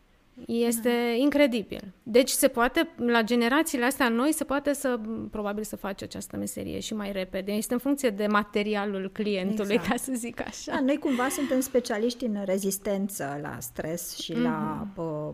Este 0.48 0.90
da. 0.90 1.16
incredibil. 1.18 1.94
Deci 2.04 2.30
se 2.30 2.48
poate, 2.48 2.90
la 2.96 3.22
generațiile 3.22 3.86
astea 3.86 4.10
noi, 4.10 4.34
se 4.34 4.44
poate 4.44 4.74
să, 4.74 5.00
probabil 5.32 5.64
să 5.64 5.76
faci 5.76 6.02
această 6.02 6.38
meserie 6.38 6.80
și 6.80 6.94
mai 6.94 7.12
repede. 7.12 7.52
Este 7.52 7.74
în 7.74 7.80
funcție 7.80 8.10
de 8.10 8.28
materialul 8.28 9.10
clientului, 9.14 9.74
exact. 9.74 9.90
ca 9.90 9.98
să 9.98 10.12
zic 10.16 10.42
așa. 10.48 10.72
Da, 10.72 10.80
noi 10.80 10.98
cumva 10.98 11.28
suntem 11.30 11.60
specialiști 11.60 12.26
în 12.26 12.38
rezistență 12.46 13.40
la 13.42 13.58
stres 13.60 14.18
și 14.18 14.34
mm-hmm. 14.34 14.42
la 14.42 14.88
uh, 14.96 15.30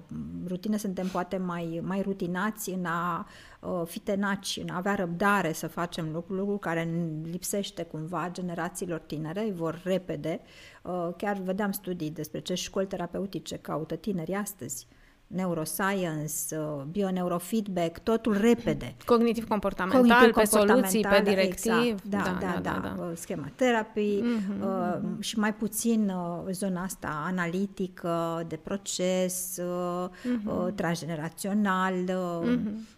rutine, 0.48 0.78
suntem 0.78 1.08
poate 1.08 1.38
mai, 1.38 1.82
mai 1.84 2.02
rutinați 2.02 2.70
în 2.70 2.86
a 2.86 3.28
uh, 3.60 3.82
fi 3.86 4.00
tenaci, 4.00 4.60
în 4.62 4.70
a 4.70 4.78
avea 4.78 4.96
răbdare 4.96 5.52
să 5.52 5.68
facem 5.68 6.10
lucruri, 6.14 6.40
lucruri 6.40 6.60
care 6.60 6.90
lipsește 7.32 7.84
cumva 7.84 8.30
generațiilor 8.32 9.00
tinere, 9.00 9.52
vor 9.56 9.82
repede. 9.84 10.40
Uh, 10.82 11.10
chiar 11.18 11.38
vedeam 11.38 11.72
studii 11.72 12.12
despre 12.12 12.40
ce 12.40 12.54
școli 12.54 12.88
terapeutice 12.88 13.58
caută 13.58 13.96
tinerii 13.96 14.34
astăzi 14.34 14.88
neuroscience, 15.28 16.58
uh, 16.58 16.84
bioneurofeedback, 16.92 17.98
totul 17.98 18.38
repede. 18.38 18.96
Cognitiv 19.06 19.48
comportamental, 19.48 20.02
Cognitiv 20.02 20.34
pe 20.34 20.46
soluții, 20.46 21.02
pe 21.02 21.22
directiv. 21.24 21.72
Exact. 21.72 22.04
Da, 22.04 22.18
da, 22.18 22.38
da, 22.40 22.60
da, 22.62 22.80
da. 22.84 22.96
da. 22.98 23.12
Schema 23.16 23.52
terapii 23.56 24.24
mm-hmm. 24.24 24.64
uh, 24.64 25.24
și 25.24 25.40
mai 25.40 25.54
puțin 25.54 26.10
uh, 26.10 26.52
zona 26.52 26.84
asta 26.84 27.24
analitică, 27.26 28.46
de 28.48 28.56
proces, 28.56 29.58
uh, 29.58 30.10
mm-hmm. 30.10 30.66
uh, 30.66 30.74
transgenerațional, 30.76 31.94
uh, 31.94 32.50
mm-hmm. 32.50 32.96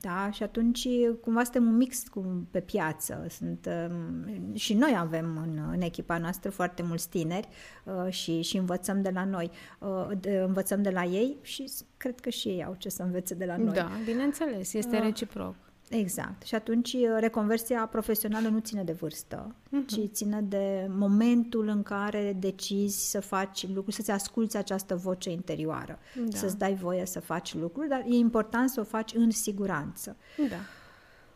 Da, 0.00 0.30
și 0.30 0.42
atunci 0.42 0.88
cumva 1.20 1.42
suntem 1.42 1.66
un 1.66 1.76
mix 1.76 2.08
cu, 2.08 2.46
pe 2.50 2.60
piață. 2.60 3.26
Sunt, 3.28 3.68
uh, 3.68 4.54
și 4.54 4.74
noi 4.74 4.94
avem 4.98 5.40
în, 5.42 5.70
în 5.72 5.80
echipa 5.80 6.18
noastră 6.18 6.50
foarte 6.50 6.82
mulți 6.82 7.08
tineri 7.08 7.48
uh, 7.84 8.12
și, 8.12 8.42
și 8.42 8.56
învățăm 8.56 9.02
de 9.02 9.10
la 9.10 9.24
noi, 9.24 9.50
uh, 9.78 10.08
de, 10.20 10.36
învățăm 10.46 10.82
de 10.82 10.90
la 10.90 11.04
ei 11.04 11.36
și 11.42 11.72
cred 11.96 12.20
că 12.20 12.30
și 12.30 12.48
ei 12.48 12.64
au 12.64 12.74
ce 12.78 12.88
să 12.88 13.02
învețe 13.02 13.34
de 13.34 13.44
la 13.44 13.56
noi. 13.56 13.74
Da, 13.74 13.90
bineînțeles, 14.04 14.72
este 14.72 14.96
uh, 14.96 15.02
reciproc. 15.02 15.54
Exact. 15.90 16.42
Și 16.42 16.54
atunci 16.54 16.92
uh, 16.92 17.16
reconversia 17.18 17.86
profesională 17.86 18.48
nu 18.48 18.58
ține 18.58 18.82
de 18.82 18.92
vârstă, 18.92 19.54
uh-huh. 19.54 19.86
ci 19.86 19.98
ține 20.12 20.40
de 20.40 20.86
momentul 20.88 21.68
în 21.68 21.82
care 21.82 22.36
decizi 22.38 23.10
să 23.10 23.20
faci 23.20 23.66
lucruri, 23.66 23.96
să-ți 23.96 24.10
asculți 24.10 24.56
această 24.56 24.96
voce 24.96 25.30
interioară, 25.30 25.98
da. 26.28 26.36
să-ți 26.36 26.58
dai 26.58 26.74
voie 26.74 27.06
să 27.06 27.20
faci 27.20 27.54
lucruri, 27.54 27.88
dar 27.88 28.04
e 28.06 28.14
important 28.14 28.70
să 28.70 28.80
o 28.80 28.84
faci 28.84 29.14
în 29.14 29.30
siguranță. 29.30 30.16
Da. 30.48 30.56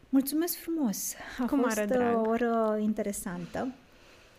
Mulțumesc 0.09 0.57
frumos! 0.57 1.13
A 1.43 1.45
Cum 1.45 1.61
fost 1.61 1.81
o 2.15 2.29
oră 2.29 2.79
interesantă. 2.81 3.75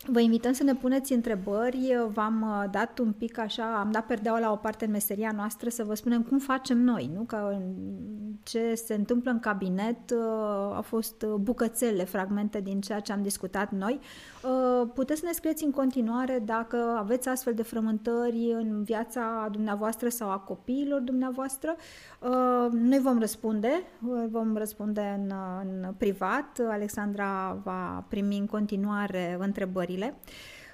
Vă 0.07 0.19
invităm 0.19 0.53
să 0.53 0.63
ne 0.63 0.75
puneți 0.75 1.13
întrebări. 1.13 1.97
V-am 2.13 2.41
uh, 2.41 2.69
dat 2.71 2.99
un 2.99 3.11
pic 3.11 3.37
așa, 3.37 3.79
am 3.79 3.91
dat 3.91 4.05
perdeaua 4.05 4.39
la 4.39 4.51
o 4.51 4.55
parte 4.55 4.85
în 4.85 4.91
meseria 4.91 5.31
noastră 5.35 5.69
să 5.69 5.83
vă 5.83 5.93
spunem 5.93 6.21
cum 6.21 6.39
facem 6.39 6.77
noi, 6.77 7.09
nu? 7.13 7.21
Că 7.21 7.57
ce 8.43 8.73
se 8.73 8.93
întâmplă 8.93 9.31
în 9.31 9.39
cabinet 9.39 10.11
uh, 10.11 10.17
au 10.75 10.81
fost 10.81 11.25
bucățele, 11.25 12.03
fragmente 12.03 12.59
din 12.59 12.81
ceea 12.81 12.99
ce 12.99 13.11
am 13.11 13.21
discutat 13.21 13.71
noi. 13.71 13.99
Uh, 14.43 14.87
puteți 14.93 15.19
să 15.19 15.25
ne 15.25 15.31
scrieți 15.31 15.63
în 15.63 15.71
continuare 15.71 16.41
dacă 16.45 16.77
aveți 16.97 17.29
astfel 17.29 17.53
de 17.53 17.63
frământări 17.63 18.55
în 18.59 18.83
viața 18.83 19.47
dumneavoastră 19.51 20.09
sau 20.09 20.29
a 20.29 20.37
copiilor 20.37 20.99
dumneavoastră. 20.99 21.75
Noi 22.71 22.99
vom 22.99 23.19
răspunde, 23.19 23.69
vom 24.29 24.57
răspunde 24.57 25.19
în, 25.19 25.33
în 25.63 25.93
privat. 25.97 26.61
Alexandra 26.69 27.57
va 27.63 28.05
primi 28.09 28.37
în 28.37 28.45
continuare 28.45 29.37
întrebări 29.39 29.94
întrebările. 29.95 30.15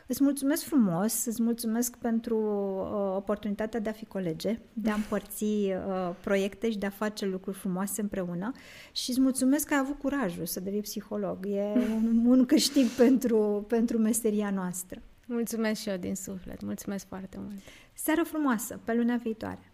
Îți 0.08 0.24
mulțumesc 0.24 0.64
frumos, 0.64 1.26
îți 1.26 1.42
mulțumesc 1.44 1.98
pentru 1.98 2.38
uh, 2.38 3.16
oportunitatea 3.16 3.80
de 3.80 3.90
a 3.90 3.92
fi 3.92 4.06
colege, 4.06 4.60
de 4.74 4.90
a 4.90 4.94
împărți 4.94 5.44
uh, 5.44 6.16
proiecte 6.24 6.72
și 6.72 6.78
de 6.78 6.86
a 6.86 6.90
face 6.90 7.26
lucruri 7.26 7.58
frumoase 7.58 8.02
împreună 8.02 8.52
și 8.92 9.10
îți 9.10 9.22
mulțumesc 9.22 9.68
că 9.68 9.74
ai 9.74 9.80
avut 9.80 10.00
curajul 10.00 10.46
să 10.46 10.60
devii 10.60 10.82
psiholog. 10.82 11.46
E 11.46 11.62
un, 11.96 12.26
un 12.26 12.46
câștig 12.46 12.88
pentru, 12.88 13.66
pentru 13.68 13.98
meseria 13.98 14.50
noastră. 14.50 15.02
Mulțumesc 15.26 15.82
și 15.82 15.90
eu 15.90 15.98
din 15.98 16.16
suflet, 16.16 16.62
mulțumesc 16.64 17.08
foarte 17.08 17.38
mult. 17.40 17.60
Seară 17.94 18.24
frumoasă, 18.24 18.80
pe 18.84 18.94
luna 18.94 19.16
viitoare! 19.16 19.71